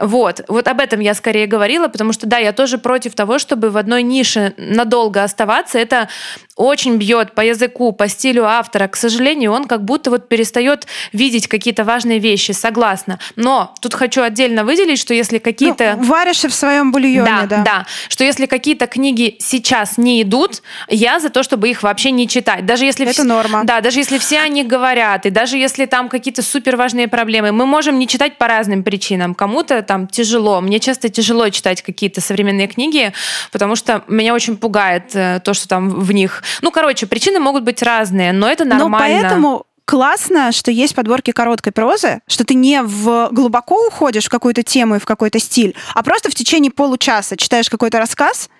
Вот. 0.00 0.42
Вот 0.46 0.68
об 0.68 0.80
этом 0.80 1.00
я 1.00 1.14
скорее 1.14 1.48
говорила, 1.48 1.88
потому 1.88 2.12
что, 2.12 2.28
да, 2.28 2.38
я 2.38 2.52
тоже 2.52 2.78
против 2.78 3.14
того, 3.14 3.40
чтобы 3.40 3.70
в 3.70 3.76
одной 3.76 4.04
нише 4.04 4.54
надолго 4.56 5.24
оставаться. 5.24 5.78
Это 5.78 6.08
очень 6.54 6.96
бьет 6.96 7.34
по 7.34 7.40
языку, 7.40 7.92
по 7.92 8.08
стилю 8.08 8.44
автора. 8.44 8.86
К 8.86 8.96
сожалению, 8.96 9.52
он 9.52 9.64
как 9.64 9.84
будто 9.84 10.10
вот 10.10 10.28
перестает 10.28 10.86
видеть 11.12 11.48
какие-то 11.48 11.82
важные 11.84 12.18
вещи. 12.18 12.52
Согласна. 12.52 13.15
Важно. 13.18 13.32
Но 13.36 13.74
тут 13.80 13.94
хочу 13.94 14.22
отдельно 14.22 14.64
выделить, 14.64 14.98
что 14.98 15.14
если 15.14 15.38
какие-то... 15.38 15.96
Ну, 15.98 16.04
варишь 16.04 16.44
в 16.44 16.52
своем 16.52 16.92
бульоне, 16.92 17.46
да. 17.48 17.62
Да, 17.64 17.86
что 18.08 18.24
если 18.24 18.46
какие-то 18.46 18.86
книги 18.86 19.36
сейчас 19.40 19.98
не 19.98 20.22
идут, 20.22 20.62
я 20.88 21.18
за 21.20 21.30
то, 21.30 21.42
чтобы 21.42 21.68
их 21.68 21.82
вообще 21.82 22.10
не 22.10 22.28
читать. 22.28 22.66
Даже 22.66 22.84
если 22.84 23.06
Это 23.06 23.22
вс- 23.22 23.24
норма. 23.24 23.62
Да, 23.64 23.80
даже 23.80 23.98
если 24.00 24.18
все 24.18 24.40
они 24.40 24.64
говорят, 24.64 25.26
и 25.26 25.30
даже 25.30 25.56
если 25.56 25.86
там 25.86 26.08
какие-то 26.08 26.42
супер 26.42 26.76
важные 26.76 27.08
проблемы, 27.08 27.52
мы 27.52 27.66
можем 27.66 27.98
не 27.98 28.06
читать 28.06 28.38
по 28.38 28.46
разным 28.48 28.82
причинам. 28.82 29.34
Кому-то 29.34 29.82
там 29.82 30.06
тяжело. 30.06 30.60
Мне 30.60 30.80
часто 30.80 31.08
тяжело 31.08 31.48
читать 31.50 31.82
какие-то 31.82 32.20
современные 32.20 32.66
книги, 32.68 33.12
потому 33.52 33.76
что 33.76 34.02
меня 34.08 34.34
очень 34.34 34.56
пугает 34.56 35.10
э, 35.14 35.40
то, 35.44 35.54
что 35.54 35.68
там 35.68 35.88
в 35.90 36.12
них. 36.12 36.42
Ну, 36.62 36.70
короче, 36.70 37.06
причины 37.06 37.38
могут 37.40 37.62
быть 37.64 37.82
разные, 37.82 38.32
но 38.32 38.48
это 38.48 38.64
Но 38.64 38.78
нормально. 38.78 39.20
поэтому 39.22 39.65
классно, 39.86 40.52
что 40.52 40.70
есть 40.70 40.94
подборки 40.94 41.30
короткой 41.30 41.72
прозы, 41.72 42.20
что 42.26 42.44
ты 42.44 42.54
не 42.54 42.82
в 42.82 43.30
глубоко 43.32 43.86
уходишь 43.86 44.26
в 44.26 44.28
какую-то 44.28 44.62
тему 44.62 44.96
и 44.96 44.98
в 44.98 45.06
какой-то 45.06 45.38
стиль, 45.38 45.74
а 45.94 46.02
просто 46.02 46.30
в 46.30 46.34
течение 46.34 46.70
получаса 46.70 47.36
читаешь 47.36 47.70
какой-то 47.70 47.98
рассказ, 47.98 48.50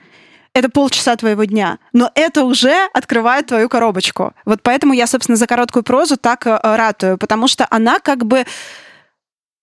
это 0.54 0.70
полчаса 0.70 1.14
твоего 1.16 1.44
дня, 1.44 1.78
но 1.92 2.10
это 2.14 2.44
уже 2.44 2.88
открывает 2.94 3.48
твою 3.48 3.68
коробочку. 3.68 4.32
Вот 4.46 4.62
поэтому 4.62 4.94
я, 4.94 5.06
собственно, 5.06 5.36
за 5.36 5.46
короткую 5.46 5.82
прозу 5.82 6.16
так 6.16 6.46
э, 6.46 6.58
ратую, 6.62 7.18
потому 7.18 7.46
что 7.46 7.66
она 7.68 7.98
как 7.98 8.24
бы 8.24 8.46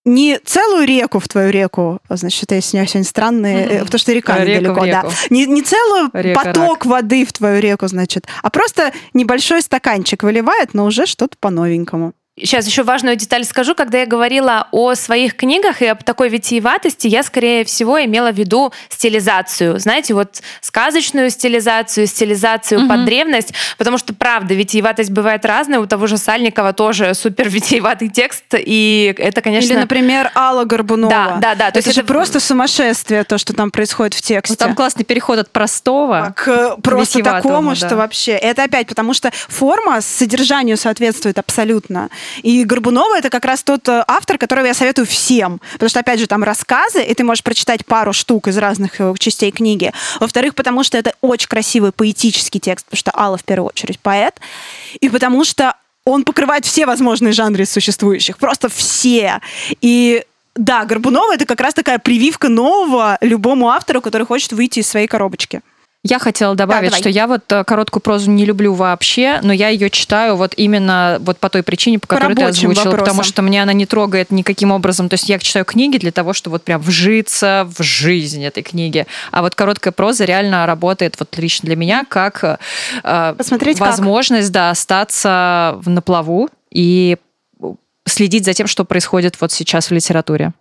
не 0.04 0.38
целую 0.38 0.86
реку 0.86 1.18
в 1.18 1.28
твою 1.28 1.50
реку, 1.50 2.00
значит, 2.08 2.50
у 2.50 2.54
меня 2.54 2.62
сегодня 2.62 3.04
странные, 3.04 3.66
э, 3.66 3.78
потому 3.84 3.98
что 3.98 4.12
река 4.12 4.36
в 4.36 4.40
недалеко, 4.40 4.86
да. 4.86 5.04
Не, 5.30 5.46
не 5.46 5.62
целую 5.62 6.10
Река, 6.12 6.44
поток 6.44 6.84
воды 6.84 7.24
в 7.24 7.32
твою 7.32 7.60
реку, 7.60 7.88
значит, 7.88 8.26
а 8.42 8.50
просто 8.50 8.92
небольшой 9.14 9.62
стаканчик 9.62 10.22
выливает, 10.22 10.74
но 10.74 10.84
уже 10.84 11.06
что-то 11.06 11.36
по-новенькому. 11.38 12.12
Сейчас 12.36 12.66
еще 12.66 12.82
важную 12.82 13.14
деталь 13.14 13.44
скажу. 13.44 13.76
Когда 13.76 13.98
я 14.00 14.06
говорила 14.06 14.66
о 14.72 14.94
своих 14.96 15.36
книгах 15.36 15.82
и 15.82 15.86
об 15.86 16.02
такой 16.02 16.28
витиеватости, 16.28 17.06
я, 17.06 17.22
скорее 17.22 17.64
всего, 17.64 18.02
имела 18.04 18.32
в 18.32 18.34
виду 18.34 18.72
стилизацию. 18.88 19.78
Знаете, 19.78 20.14
вот 20.14 20.42
сказочную 20.60 21.30
стилизацию, 21.30 22.08
стилизацию 22.08 22.80
Мгм. 22.80 22.88
под 22.88 23.04
древность. 23.04 23.54
Потому 23.78 23.98
что, 23.98 24.14
правда, 24.14 24.54
витиеватость 24.54 25.10
бывает 25.10 25.44
разная. 25.44 25.78
У 25.78 25.86
того 25.86 26.08
же 26.08 26.18
Сальникова 26.18 26.72
тоже 26.72 27.14
супер 27.14 27.48
витиеватый 27.48 28.08
текст. 28.08 28.42
И 28.52 29.14
это, 29.16 29.40
конечно... 29.40 29.72
Или, 29.72 29.78
например, 29.78 30.32
Алла 30.34 30.64
Горбунова. 30.64 31.10
Да, 31.10 31.36
да, 31.40 31.54
да. 31.54 31.70
То 31.70 31.78
есть 31.78 31.88
это, 31.88 32.04
просто 32.04 32.40
сумасшествие, 32.40 33.22
то, 33.22 33.38
что 33.38 33.52
там 33.52 33.70
происходит 33.70 34.14
в 34.14 34.22
тексте. 34.22 34.56
Ну, 34.58 34.66
там 34.66 34.74
классный 34.74 35.04
переход 35.04 35.38
от 35.38 35.50
простого. 35.50 36.34
к 36.36 36.48
э, 36.48 36.76
просто 36.82 37.22
такому, 37.22 37.70
да. 37.70 37.76
что 37.76 37.94
вообще... 37.94 38.32
Это 38.32 38.64
опять 38.64 38.88
потому, 38.88 39.14
что 39.14 39.30
форма 39.32 40.00
содержанию 40.00 40.76
соответствует 40.76 41.38
абсолютно. 41.38 42.10
И 42.42 42.64
Горбунова— 42.64 43.16
это 43.18 43.30
как 43.30 43.44
раз 43.44 43.62
тот 43.62 43.88
э, 43.88 44.04
автор, 44.06 44.38
которого 44.38 44.66
я 44.66 44.74
советую 44.74 45.06
всем. 45.06 45.60
Потому 45.72 45.88
что, 45.88 46.00
опять 46.00 46.20
же, 46.20 46.26
там 46.26 46.44
рассказы, 46.44 47.02
и 47.02 47.14
ты 47.14 47.24
можешь 47.24 47.42
прочитать 47.42 47.84
пару 47.86 48.12
штук 48.12 48.48
из 48.48 48.58
разных 48.58 49.00
э, 49.00 49.14
частей 49.18 49.50
книги. 49.50 49.92
Во-вторых, 50.20 50.54
потому 50.54 50.84
что 50.84 50.98
это 50.98 51.14
очень 51.20 51.48
красивый 51.48 51.92
поэтический 51.92 52.60
текст, 52.60 52.86
потому 52.86 52.98
что 52.98 53.12
Алла, 53.14 53.36
в 53.36 53.44
первую 53.44 53.68
очередь, 53.68 53.98
поэт. 54.00 54.40
И 55.00 55.08
потому 55.08 55.44
что 55.44 55.74
он 56.04 56.24
покрывает 56.24 56.66
все 56.66 56.86
возможные 56.86 57.32
жанры 57.32 57.64
существующих. 57.64 58.38
Просто 58.38 58.68
все. 58.68 59.40
И 59.80 60.24
да, 60.54 60.84
Горбунова— 60.84 61.34
это 61.34 61.46
как 61.46 61.60
раз 61.60 61.74
такая 61.74 61.98
прививка 61.98 62.48
нового 62.48 63.18
любому 63.20 63.70
автору, 63.70 64.00
который 64.00 64.26
хочет 64.26 64.52
выйти 64.52 64.80
из 64.80 64.88
своей 64.88 65.06
коробочки. 65.06 65.62
Я 66.06 66.18
хотела 66.18 66.54
добавить, 66.54 66.90
давай. 66.90 67.00
что 67.00 67.08
я 67.08 67.26
вот 67.26 67.50
э, 67.50 67.64
короткую 67.64 68.02
прозу 68.02 68.30
не 68.30 68.44
люблю 68.44 68.74
вообще, 68.74 69.40
но 69.42 69.54
я 69.54 69.70
ее 69.70 69.88
читаю 69.88 70.36
вот 70.36 70.52
именно 70.54 71.16
вот 71.20 71.38
по 71.38 71.48
той 71.48 71.62
причине, 71.62 71.98
по 71.98 72.06
По 72.06 72.16
которой 72.16 72.36
ты 72.36 72.42
озвучила, 72.42 72.90
потому 72.90 72.98
вопросам. 73.00 73.24
что 73.24 73.40
мне 73.40 73.62
она 73.62 73.72
не 73.72 73.86
трогает 73.86 74.30
никаким 74.30 74.70
образом. 74.70 75.08
То 75.08 75.14
есть 75.14 75.30
я 75.30 75.38
читаю 75.38 75.64
книги 75.64 75.96
для 75.96 76.12
того, 76.12 76.34
чтобы 76.34 76.56
вот 76.56 76.62
прям 76.62 76.82
вжиться 76.82 77.66
в 77.74 77.82
жизнь 77.82 78.44
этой 78.44 78.62
книги. 78.62 79.06
А 79.30 79.40
вот 79.40 79.54
короткая 79.54 79.92
проза 79.92 80.26
реально 80.26 80.66
работает 80.66 81.18
вот 81.18 81.34
лично 81.38 81.68
для 81.68 81.76
меня 81.76 82.04
как 82.06 82.58
э, 83.02 83.34
Посмотреть 83.38 83.78
как. 83.78 83.88
возможность, 83.88 84.52
да, 84.52 84.68
остаться 84.68 85.80
на 85.86 86.02
плаву 86.02 86.50
и 86.70 87.16
следить 88.04 88.44
за 88.44 88.52
тем, 88.52 88.66
что 88.66 88.84
происходит 88.84 89.40
вот 89.40 89.52
сейчас 89.52 89.88
в 89.88 89.94
литературе. 89.94 90.52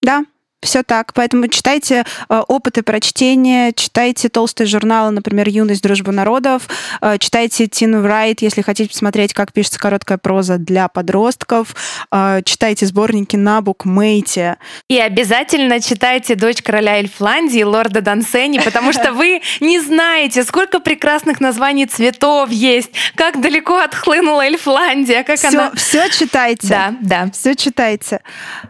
Да, 0.00 0.24
все 0.64 0.82
так. 0.82 1.12
Поэтому 1.14 1.48
читайте 1.48 2.04
э, 2.28 2.42
опыты 2.48 2.82
прочтения, 2.82 3.72
читайте 3.72 4.28
толстые 4.28 4.66
журналы, 4.66 5.10
например, 5.10 5.48
«Юность, 5.48 5.82
дружба 5.82 6.12
народов», 6.12 6.68
э, 7.00 7.18
читайте 7.18 7.66
Тину 7.66 8.04
Райт, 8.06 8.42
если 8.42 8.62
хотите 8.62 8.90
посмотреть, 8.90 9.34
как 9.34 9.52
пишется 9.52 9.78
короткая 9.78 10.18
проза 10.18 10.58
для 10.58 10.88
подростков, 10.88 11.74
э, 12.10 12.40
читайте 12.44 12.86
сборники 12.86 13.36
на 13.36 13.60
букмейте. 13.60 14.56
И 14.88 14.98
обязательно 14.98 15.80
читайте 15.80 16.34
«Дочь 16.34 16.62
короля 16.62 16.98
Эльфландии» 16.98 17.62
лорда 17.62 18.00
Дансени, 18.00 18.58
потому 18.58 18.92
что 18.92 19.12
вы 19.12 19.42
не 19.60 19.80
знаете, 19.80 20.44
сколько 20.44 20.80
прекрасных 20.80 21.40
названий 21.40 21.86
цветов 21.86 22.50
есть, 22.50 22.90
как 23.14 23.40
далеко 23.40 23.78
отхлынула 23.78 24.42
Эльфландия, 24.42 25.22
как 25.22 25.38
Все, 25.38 25.48
она... 25.48 25.72
все 25.74 26.08
читайте. 26.08 26.68
Да, 26.68 26.94
да. 27.00 27.30
Все 27.32 27.54
читайте. 27.54 28.20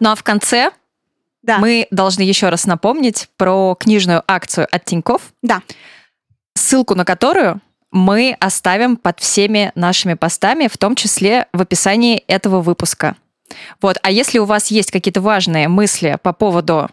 Ну 0.01 0.11
а 0.11 0.15
в 0.15 0.23
конце 0.23 0.71
Да. 1.45 1.59
мы 1.59 1.87
должны 1.91 2.23
еще 2.23 2.49
раз 2.49 2.67
напомнить 2.67 3.29
про 3.37 3.77
книжную 3.79 4.23
акцию 4.27 4.67
от 4.71 4.85
Тиньков, 4.85 5.33
Да. 5.43 5.61
ссылку 6.55 6.95
на 6.95 7.05
которую 7.05 7.61
мы 7.93 8.37
оставим 8.41 8.97
под 8.97 9.21
всеми 9.21 9.71
нашими 9.77 10.15
постами, 10.15 10.67
в 10.67 10.77
том 10.79 10.97
числе 10.97 11.47
в 11.53 11.61
описании 11.63 12.25
этого 12.27 12.61
выпуска. 12.61 13.15
Вот. 13.81 13.99
А 14.03 14.11
если 14.11 14.39
у 14.39 14.47
вас 14.47 14.69
есть 14.73 14.91
какие-то 14.91 15.21
важные 15.21 15.69
мысли 15.69 16.19
по 16.23 16.33
поводу 16.33 16.89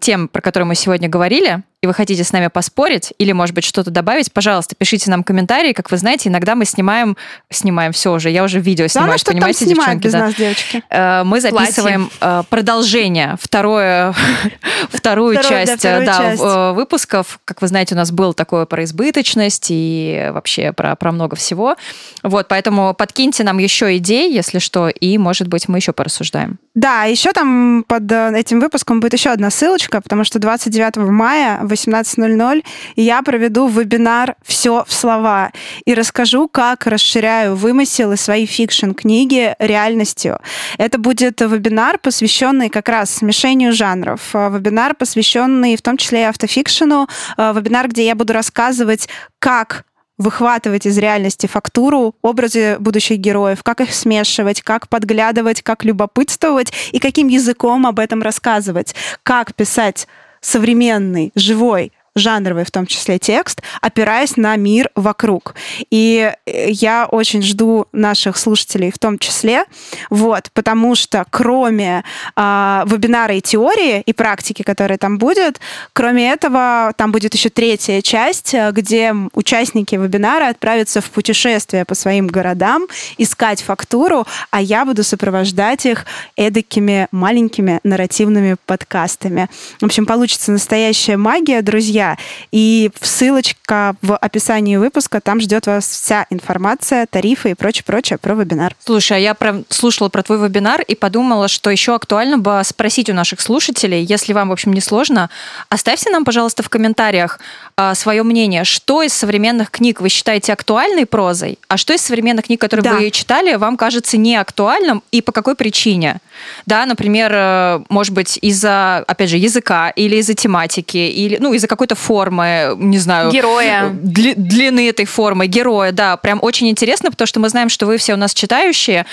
тем, 0.00 0.28
про 0.28 0.42
которые 0.42 0.66
мы 0.66 0.74
сегодня 0.74 1.08
говорили, 1.08 1.62
и 1.80 1.86
вы 1.86 1.94
хотите 1.94 2.24
с 2.24 2.32
нами 2.32 2.48
поспорить 2.48 3.12
или, 3.18 3.30
может 3.30 3.54
быть, 3.54 3.62
что-то 3.62 3.92
добавить, 3.92 4.32
пожалуйста, 4.32 4.74
пишите 4.76 5.10
нам 5.10 5.22
комментарии. 5.22 5.72
Как 5.72 5.92
вы 5.92 5.96
знаете, 5.96 6.28
иногда 6.28 6.56
мы 6.56 6.64
снимаем, 6.64 7.16
снимаем 7.50 7.92
все 7.92 8.12
уже, 8.12 8.30
я 8.30 8.42
уже 8.42 8.58
видео 8.58 8.88
снимаю, 8.88 9.16
там 9.20 9.34
понимаете, 9.34 9.64
снимает 9.64 10.00
девчонки, 10.00 10.04
без 10.04 10.12
да. 10.12 10.18
нас, 10.18 10.34
девочки? 10.34 10.82
Э, 10.90 11.22
мы 11.22 11.40
записываем 11.40 12.10
э, 12.20 12.42
продолжение, 12.50 13.36
второе, 13.40 14.12
вторую 14.90 15.40
часть, 15.40 15.84
э, 15.84 16.04
да, 16.04 16.72
выпусков. 16.72 17.38
Как 17.44 17.62
вы 17.62 17.68
знаете, 17.68 17.94
у 17.94 17.98
нас 17.98 18.10
был 18.10 18.34
такое 18.34 18.66
про 18.66 18.82
избыточность 18.82 19.66
и 19.68 20.30
вообще 20.32 20.72
про, 20.72 20.96
про 20.96 21.12
много 21.12 21.36
всего. 21.36 21.76
Вот, 22.24 22.48
поэтому 22.48 22.92
подкиньте 22.92 23.44
нам 23.44 23.58
еще 23.58 23.96
идей, 23.98 24.32
если 24.32 24.58
что, 24.58 24.88
и, 24.88 25.16
может 25.16 25.46
быть, 25.46 25.68
мы 25.68 25.78
еще 25.78 25.92
порассуждаем. 25.92 26.58
Да, 26.74 27.04
еще 27.04 27.32
там 27.32 27.84
под 27.86 28.10
этим 28.10 28.58
выпуском 28.58 28.98
будет 28.98 29.12
еще 29.12 29.30
одна 29.30 29.50
ссылочка, 29.50 30.00
потому 30.00 30.24
что 30.24 30.40
29 30.40 30.96
мая 30.96 31.67
в 31.68 31.72
18.00 31.72 32.64
я 32.96 33.22
проведу 33.22 33.68
вебинар 33.68 34.36
«Все 34.44 34.84
в 34.86 34.92
слова» 34.92 35.52
и 35.84 35.94
расскажу, 35.94 36.48
как 36.48 36.86
расширяю 36.86 37.54
вымысел 37.54 38.12
и 38.12 38.16
свои 38.16 38.46
фикшн-книги 38.46 39.54
реальностью. 39.58 40.40
Это 40.78 40.98
будет 40.98 41.40
вебинар, 41.40 41.98
посвященный 41.98 42.70
как 42.70 42.88
раз 42.88 43.10
смешению 43.10 43.72
жанров, 43.72 44.30
э, 44.34 44.50
вебинар, 44.50 44.94
посвященный 44.94 45.76
в 45.76 45.82
том 45.82 45.96
числе 45.96 46.22
и 46.22 46.24
автофикшену, 46.24 47.08
э, 47.36 47.52
вебинар, 47.54 47.88
где 47.88 48.06
я 48.06 48.14
буду 48.14 48.32
рассказывать, 48.32 49.08
как 49.38 49.84
выхватывать 50.18 50.84
из 50.84 50.98
реальности 50.98 51.46
фактуру, 51.46 52.16
образы 52.22 52.76
будущих 52.80 53.18
героев, 53.18 53.62
как 53.62 53.80
их 53.80 53.94
смешивать, 53.94 54.62
как 54.62 54.88
подглядывать, 54.88 55.62
как 55.62 55.84
любопытствовать 55.84 56.72
и 56.92 56.98
каким 56.98 57.28
языком 57.28 57.86
об 57.86 58.00
этом 58.00 58.20
рассказывать, 58.20 58.94
как 59.22 59.54
писать 59.54 60.08
современный, 60.48 61.30
живой, 61.34 61.92
жанровый 62.14 62.64
в 62.64 62.70
том 62.70 62.86
числе 62.86 63.18
текст, 63.18 63.62
опираясь 63.80 64.36
на 64.36 64.56
мир 64.56 64.90
вокруг. 64.94 65.54
И 65.90 66.32
э, 66.46 66.70
я 66.70 67.06
очень 67.06 67.42
жду 67.42 67.86
наших 67.92 68.36
слушателей 68.36 68.90
в 68.90 68.98
том 68.98 69.18
числе, 69.18 69.64
вот, 70.10 70.50
потому 70.52 70.94
что 70.94 71.24
кроме 71.30 72.04
а, 72.36 72.84
вебинара 72.86 73.34
и 73.34 73.40
теории, 73.40 74.02
и 74.02 74.12
практики, 74.12 74.62
которая 74.62 74.98
там 74.98 75.18
будет, 75.18 75.60
кроме 75.92 76.32
этого, 76.32 76.92
там 76.96 77.12
будет 77.12 77.34
еще 77.34 77.50
третья 77.50 78.00
часть, 78.02 78.54
э, 78.54 78.70
где 78.72 79.14
участники 79.32 79.94
вебинара 79.94 80.48
отправятся 80.48 81.00
в 81.00 81.10
путешествие 81.10 81.84
по 81.84 81.94
своим 81.94 82.26
городам, 82.26 82.86
искать 83.18 83.62
фактуру, 83.62 84.26
а 84.50 84.60
я 84.60 84.84
буду 84.84 85.04
сопровождать 85.04 85.86
их 85.86 86.06
эдакими 86.36 87.08
маленькими 87.10 87.80
нарративными 87.84 88.56
подкастами. 88.66 89.48
В 89.80 89.84
общем, 89.84 90.06
получится 90.06 90.52
настоящая 90.52 91.16
магия, 91.16 91.62
друзья. 91.62 92.07
Друзья. 92.08 92.16
И 92.52 92.90
ссылочка 93.00 93.94
в 94.02 94.16
описании 94.16 94.76
выпуска, 94.76 95.20
там 95.20 95.40
ждет 95.40 95.66
вас 95.66 95.86
вся 95.86 96.26
информация, 96.30 97.06
тарифы 97.06 97.50
и 97.50 97.54
прочее-прочее 97.54 98.18
про 98.18 98.34
вебинар. 98.34 98.74
Слушай, 98.84 99.18
а 99.18 99.20
я 99.20 99.34
прям 99.34 99.64
слушала 99.68 100.08
про 100.08 100.22
твой 100.22 100.38
вебинар 100.38 100.82
и 100.82 100.94
подумала, 100.94 101.48
что 101.48 101.70
еще 101.70 101.94
актуально 101.94 102.38
бы 102.38 102.62
спросить 102.64 103.10
у 103.10 103.14
наших 103.14 103.40
слушателей, 103.40 104.02
если 104.02 104.32
вам, 104.32 104.48
в 104.48 104.52
общем, 104.52 104.72
не 104.72 104.80
сложно, 104.80 105.30
оставьте 105.68 106.10
нам, 106.10 106.24
пожалуйста, 106.24 106.62
в 106.62 106.68
комментариях 106.68 107.40
а, 107.76 107.94
свое 107.94 108.22
мнение, 108.22 108.64
что 108.64 109.02
из 109.02 109.12
современных 109.12 109.70
книг 109.70 110.00
вы 110.00 110.08
считаете 110.08 110.52
актуальной 110.52 111.06
прозой, 111.06 111.58
а 111.68 111.76
что 111.76 111.92
из 111.92 112.00
современных 112.00 112.46
книг, 112.46 112.60
которые 112.60 112.84
да. 112.84 112.94
вы 112.94 113.10
читали, 113.10 113.54
вам 113.54 113.76
кажется 113.76 114.16
не 114.16 114.36
актуальным 114.36 115.02
и 115.12 115.22
по 115.22 115.32
какой 115.32 115.54
причине. 115.54 116.18
Да, 116.66 116.86
например, 116.86 117.32
э, 117.34 117.80
может 117.88 118.14
быть, 118.14 118.38
из-за, 118.42 118.98
опять 118.98 119.30
же, 119.30 119.36
языка 119.36 119.90
или 119.90 120.16
из-за 120.16 120.34
тематики, 120.34 120.96
или, 120.96 121.38
ну, 121.40 121.52
из-за 121.54 121.66
какой-то 121.66 121.87
формы, 121.94 122.74
не 122.76 122.98
знаю... 122.98 123.30
Героя. 123.30 123.90
Дли, 123.92 124.34
длины 124.34 124.88
этой 124.88 125.04
формы, 125.04 125.46
героя, 125.46 125.92
да. 125.92 126.16
Прям 126.16 126.38
очень 126.42 126.68
интересно, 126.68 127.10
потому 127.10 127.26
что 127.26 127.40
мы 127.40 127.48
знаем, 127.48 127.68
что 127.68 127.86
вы 127.86 127.98
все 127.98 128.14
у 128.14 128.16
нас 128.16 128.34
читающие, 128.34 129.06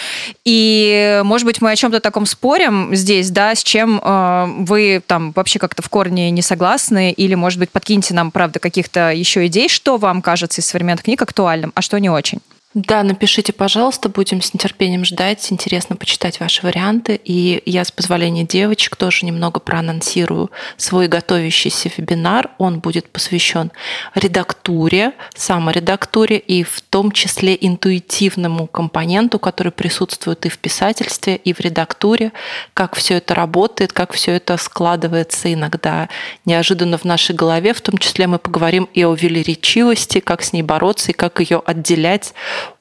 и, 0.44 1.22
может 1.24 1.46
быть, 1.46 1.62
мы 1.62 1.72
о 1.72 1.76
чем-то 1.76 2.00
таком 2.00 2.26
спорим 2.26 2.96
здесь, 2.96 3.30
да, 3.30 3.56
с 3.56 3.64
чем 3.64 4.00
э, 4.04 4.46
вы 4.60 5.02
там 5.06 5.32
вообще 5.36 5.60
как-то 5.60 5.82
в 5.82 5.90
корне 5.90 6.32
не 6.32 6.42
согласны, 6.42 7.12
или, 7.12 7.36
может 7.36 7.60
быть, 7.60 7.70
подкиньте 7.70 8.14
нам, 8.14 8.32
правда, 8.32 8.60
каких-то 8.60 9.12
еще 9.12 9.46
идей, 9.48 9.70
что 9.70 9.98
вам 9.98 10.22
кажется 10.22 10.62
из 10.62 10.66
современных 10.66 11.04
книг 11.04 11.22
актуальным, 11.22 11.72
а 11.76 11.82
что 11.82 12.00
не 12.00 12.10
очень. 12.10 12.40
Да, 12.76 13.04
напишите, 13.04 13.54
пожалуйста, 13.54 14.10
будем 14.10 14.42
с 14.42 14.54
нетерпением 14.54 15.06
ждать. 15.06 15.50
Интересно 15.50 15.96
почитать 15.96 16.42
ваши 16.42 16.62
варианты. 16.62 17.18
И 17.24 17.64
я, 17.66 17.86
с 17.86 17.90
позволения 17.90 18.44
девочек, 18.44 18.98
тоже 18.98 19.26
немного 19.26 19.62
проанонсирую 19.62 20.52
свой 20.76 21.08
готовящийся 21.08 21.90
вебинар. 21.96 22.52
Он 22.58 22.82
будет 22.82 23.08
посвящен 23.08 23.72
редактуре, 24.14 25.14
саморедактуре 25.34 26.38
и 26.38 26.64
в 26.64 26.82
том 26.82 27.14
числе 27.14 27.58
интуитивному 27.62 28.68
компоненту, 28.68 29.40
который 29.40 29.72
присутствует 29.72 30.46
и 30.46 30.50
в 30.50 30.58
писательстве, 30.58 31.38
и 31.38 31.54
в 31.54 31.62
редактуре, 31.62 32.34
как 32.74 32.98
все 32.98 33.14
это 33.16 33.36
работает, 33.36 33.94
как 33.94 34.12
все 34.12 34.34
это 34.34 34.58
складывается 34.58 35.54
иногда 35.54 36.10
неожиданно 36.44 36.98
в 36.98 37.06
нашей 37.06 37.36
голове. 37.36 37.74
В 37.74 37.80
том 37.80 37.98
числе 38.00 38.28
мы 38.28 38.38
поговорим 38.38 38.90
и 38.94 39.06
о 39.06 39.14
велеречивости, 39.14 40.20
как 40.20 40.44
с 40.44 40.52
ней 40.52 40.62
бороться 40.62 41.12
и 41.12 41.16
как 41.16 41.40
ее 41.40 41.64
отделять 41.66 42.34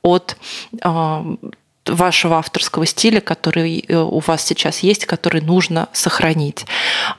от 0.02 0.36
а, 0.82 1.24
вашего 1.86 2.38
авторского 2.38 2.86
стиля, 2.86 3.20
который 3.20 3.84
э, 3.86 3.96
у 3.96 4.18
вас 4.20 4.42
сейчас 4.42 4.80
есть, 4.80 5.06
который 5.06 5.40
нужно 5.40 5.88
сохранить. 5.92 6.64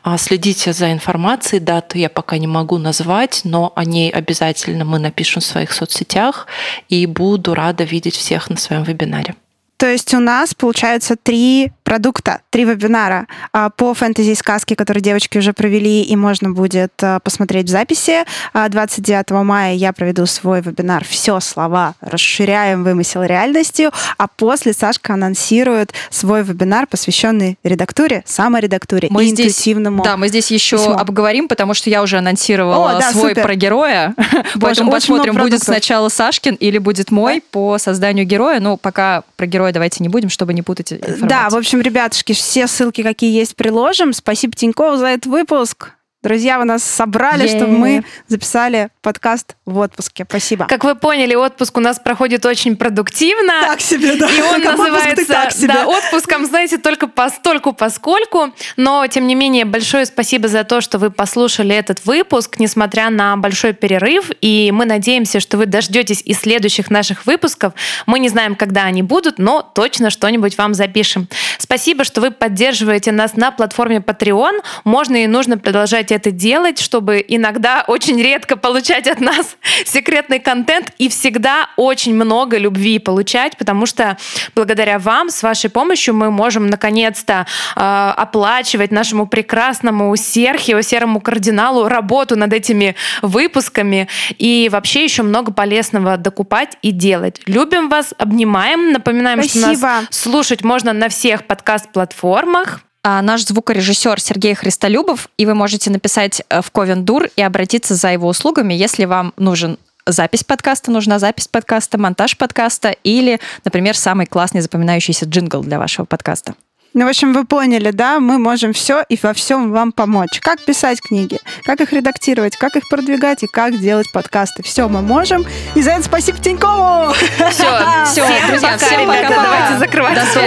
А, 0.03 0.17
следите 0.17 0.73
за 0.73 0.91
информацией, 0.91 1.59
дату 1.59 1.97
я 1.97 2.09
пока 2.09 2.37
не 2.37 2.47
могу 2.47 2.77
назвать, 2.77 3.41
но 3.43 3.73
о 3.75 3.85
ней 3.85 4.09
обязательно 4.09 4.85
мы 4.85 4.99
напишем 4.99 5.41
в 5.41 5.45
своих 5.45 5.71
соцсетях 5.71 6.47
и 6.89 7.05
буду 7.05 7.53
рада 7.53 7.83
видеть 7.83 8.15
всех 8.15 8.49
на 8.49 8.57
своем 8.57 8.83
вебинаре. 8.83 9.35
То 9.77 9.87
есть 9.87 10.13
у 10.13 10.19
нас 10.19 10.53
получается 10.53 11.15
три 11.21 11.71
продукта, 11.85 12.41
три 12.49 12.65
вебинара 12.65 13.27
а, 13.53 13.69
по 13.69 13.93
фэнтези-сказке, 13.93 14.75
которые 14.75 15.01
девочки 15.03 15.37
уже 15.37 15.53
провели, 15.53 16.01
и 16.01 16.15
можно 16.15 16.49
будет 16.49 16.91
а, 17.01 17.19
посмотреть 17.19 17.67
в 17.67 17.69
записи. 17.69 18.23
29 18.53 19.31
а, 19.31 19.43
мая 19.43 19.75
я 19.75 19.93
проведу 19.93 20.25
свой 20.25 20.61
вебинар 20.61 21.05
«Все 21.05 21.39
слова. 21.39 21.93
Расширяем 22.01 22.83
вымысел 22.83 23.23
реальностью», 23.23 23.91
а 24.17 24.27
после 24.27 24.73
Сашка 24.73 25.13
анонсирует 25.13 25.93
свой 26.09 26.43
вебинар, 26.43 26.87
посвященный 26.87 27.59
редактуре, 27.63 28.23
саморедактуре 28.25 29.09
мы 29.11 29.25
и 29.25 29.27
здесь, 29.27 29.51
интуитивному 29.51 30.03
Да, 30.03 30.17
мы 30.17 30.29
здесь 30.29 30.49
еще 30.49 30.77
письму. 30.77 30.93
обговорим, 30.93 31.47
потому 31.47 31.73
что 31.75 31.89
я 31.89 32.01
уже 32.01 32.17
анонсировала 32.17 32.95
О, 32.95 32.99
да, 32.99 33.11
свой 33.11 33.29
супер. 33.29 33.43
про 33.43 33.55
героя, 33.55 34.15
поэтому 34.59 34.91
посмотрим, 34.91 35.35
будет 35.35 35.61
сначала 35.61 36.09
Сашкин 36.09 36.55
или 36.55 36.79
будет 36.79 37.11
мой 37.11 37.43
по 37.51 37.77
созданию 37.77 38.25
героя. 38.25 38.59
Ну, 38.59 38.77
пока 38.77 39.23
про 39.35 39.45
героя 39.45 39.64
давайте 39.71 40.03
не 40.03 40.09
будем, 40.09 40.29
чтобы 40.29 40.53
не 40.53 40.61
путать 40.61 40.93
информацию. 40.93 41.27
Да, 41.27 41.49
в 41.49 41.55
общем, 41.55 41.81
ребятушки, 41.81 42.33
все 42.33 42.67
ссылки, 42.67 43.03
какие 43.03 43.31
есть, 43.31 43.55
приложим. 43.55 44.13
Спасибо 44.13 44.55
Тинькову 44.55 44.97
за 44.97 45.07
этот 45.07 45.27
выпуск. 45.27 45.91
Друзья, 46.25 46.57
вы 46.57 46.65
нас 46.65 46.83
собрали, 46.83 47.47
чтобы 47.47 47.77
мы 47.77 48.03
записали 48.27 48.89
подкаст 49.03 49.55
в 49.67 49.77
отпуске. 49.77 50.25
Спасибо. 50.27 50.65
Как 50.65 50.83
вы 50.83 50.95
поняли, 50.95 51.35
отпуск 51.35 51.77
у 51.77 51.79
нас 51.79 51.99
проходит 51.99 52.47
очень 52.47 52.75
продуктивно. 52.75 53.53
Так 53.61 53.79
себе, 53.79 54.15
да. 54.15 54.27
И 54.27 54.41
он 54.41 54.59
как 54.63 54.75
называется 54.75 55.27
так 55.27 55.51
себе. 55.51 55.67
Да, 55.67 55.85
отпуском, 55.85 56.47
знаете, 56.47 56.79
только 56.79 57.05
постольку 57.05 57.73
поскольку. 57.73 58.51
Но, 58.75 59.05
тем 59.05 59.27
не 59.27 59.35
менее, 59.35 59.65
большое 59.65 60.07
спасибо 60.07 60.47
за 60.47 60.63
то, 60.63 60.81
что 60.81 60.97
вы 60.97 61.11
послушали 61.11 61.75
этот 61.75 62.03
выпуск, 62.05 62.55
несмотря 62.57 63.11
на 63.11 63.37
большой 63.37 63.73
перерыв. 63.73 64.31
И 64.41 64.71
мы 64.73 64.85
надеемся, 64.85 65.39
что 65.39 65.59
вы 65.59 65.67
дождетесь 65.67 66.23
и 66.25 66.33
следующих 66.33 66.89
наших 66.89 67.27
выпусков. 67.27 67.73
Мы 68.07 68.17
не 68.17 68.29
знаем, 68.29 68.55
когда 68.55 68.85
они 68.85 69.03
будут, 69.03 69.37
но 69.37 69.61
точно 69.61 70.09
что-нибудь 70.09 70.57
вам 70.57 70.73
запишем. 70.73 71.27
Спасибо, 71.59 72.03
что 72.03 72.19
вы 72.19 72.31
поддерживаете 72.31 73.11
нас 73.11 73.35
на 73.35 73.51
платформе 73.51 73.97
Patreon. 73.97 74.63
Можно 74.85 75.17
и 75.23 75.27
нужно 75.27 75.59
продолжать 75.59 76.14
это 76.15 76.31
делать, 76.31 76.79
чтобы 76.79 77.23
иногда 77.27 77.83
очень 77.87 78.21
редко 78.21 78.55
получать 78.55 79.07
от 79.07 79.21
нас 79.21 79.57
секретный 79.85 80.39
контент 80.39 80.91
и 80.97 81.09
всегда 81.09 81.69
очень 81.77 82.15
много 82.15 82.57
любви 82.57 82.99
получать, 82.99 83.57
потому 83.57 83.85
что 83.85 84.17
благодаря 84.55 84.99
вам, 84.99 85.29
с 85.29 85.43
вашей 85.43 85.69
помощью, 85.69 86.15
мы 86.15 86.31
можем 86.31 86.67
наконец-то 86.67 87.45
э, 87.75 87.79
оплачивать 87.79 88.91
нашему 88.91 89.27
прекрасному 89.27 90.15
Серхио, 90.15 90.81
серому 90.81 91.21
кардиналу, 91.21 91.87
работу 91.87 92.35
над 92.35 92.53
этими 92.53 92.95
выпусками 93.21 94.07
и 94.37 94.69
вообще 94.71 95.03
еще 95.03 95.23
много 95.23 95.51
полезного 95.51 96.17
докупать 96.17 96.77
и 96.81 96.91
делать. 96.91 97.41
Любим 97.45 97.89
вас, 97.89 98.13
обнимаем, 98.17 98.91
напоминаем, 98.91 99.43
Спасибо. 99.43 99.75
что 99.75 99.85
нас 99.85 100.05
слушать 100.09 100.63
можно 100.63 100.93
на 100.93 101.09
всех 101.09 101.45
подкаст-платформах. 101.45 102.81
А, 103.07 103.21
наш 103.21 103.45
звукорежиссер 103.45 104.19
Сергей 104.19 104.55
Христолюбов, 104.55 105.29
и 105.37 105.45
вы 105.45 105.53
можете 105.53 105.91
написать 105.91 106.41
э, 106.49 106.63
в 106.63 106.71
Ковендур 106.71 107.27
и 107.35 107.41
обратиться 107.43 107.93
за 107.93 108.11
его 108.11 108.27
услугами, 108.27 108.73
если 108.73 109.05
вам 109.05 109.31
нужен 109.37 109.77
запись 110.07 110.43
подкаста, 110.43 110.89
нужна 110.89 111.19
запись 111.19 111.47
подкаста, 111.47 111.99
монтаж 111.99 112.35
подкаста 112.35 112.95
или, 113.03 113.39
например, 113.63 113.95
самый 113.95 114.25
классный 114.25 114.61
запоминающийся 114.61 115.25
джингл 115.25 115.61
для 115.61 115.77
вашего 115.77 116.05
подкаста. 116.05 116.55
Ну, 116.95 117.05
в 117.05 117.07
общем, 117.07 117.31
вы 117.33 117.45
поняли, 117.45 117.91
да, 117.91 118.19
мы 118.19 118.39
можем 118.39 118.73
все 118.73 119.03
и 119.07 119.19
во 119.21 119.33
всем 119.33 119.71
вам 119.71 119.91
помочь. 119.91 120.39
Как 120.39 120.65
писать 120.65 120.99
книги, 120.99 121.37
как 121.63 121.81
их 121.81 121.93
редактировать, 121.93 122.57
как 122.57 122.75
их 122.75 122.89
продвигать 122.89 123.43
и 123.43 123.47
как 123.47 123.79
делать 123.79 124.11
подкасты. 124.11 124.63
Все 124.63 124.89
мы 124.89 125.03
можем. 125.03 125.45
И 125.75 125.83
за 125.83 125.91
это 125.91 126.03
спасибо 126.05 126.39
Тинькову! 126.39 127.13
Все, 127.51 127.67
все, 128.05 128.47
друзья, 128.47 128.77
всем 128.79 129.05
пока. 129.05 129.29
Давайте 129.29 129.77
закрывать 129.77 130.17
эту 130.17 130.39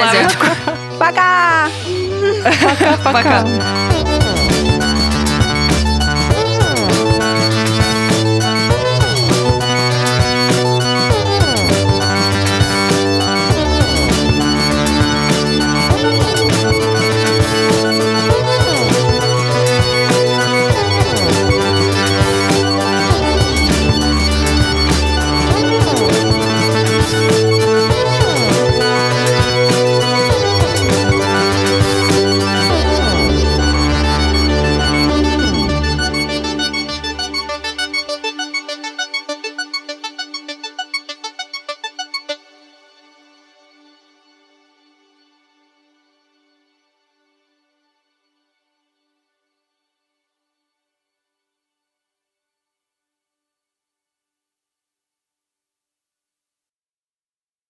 Пока! 0.98 1.68
Пока. 1.68 1.68
Пока-пока. 2.42 4.07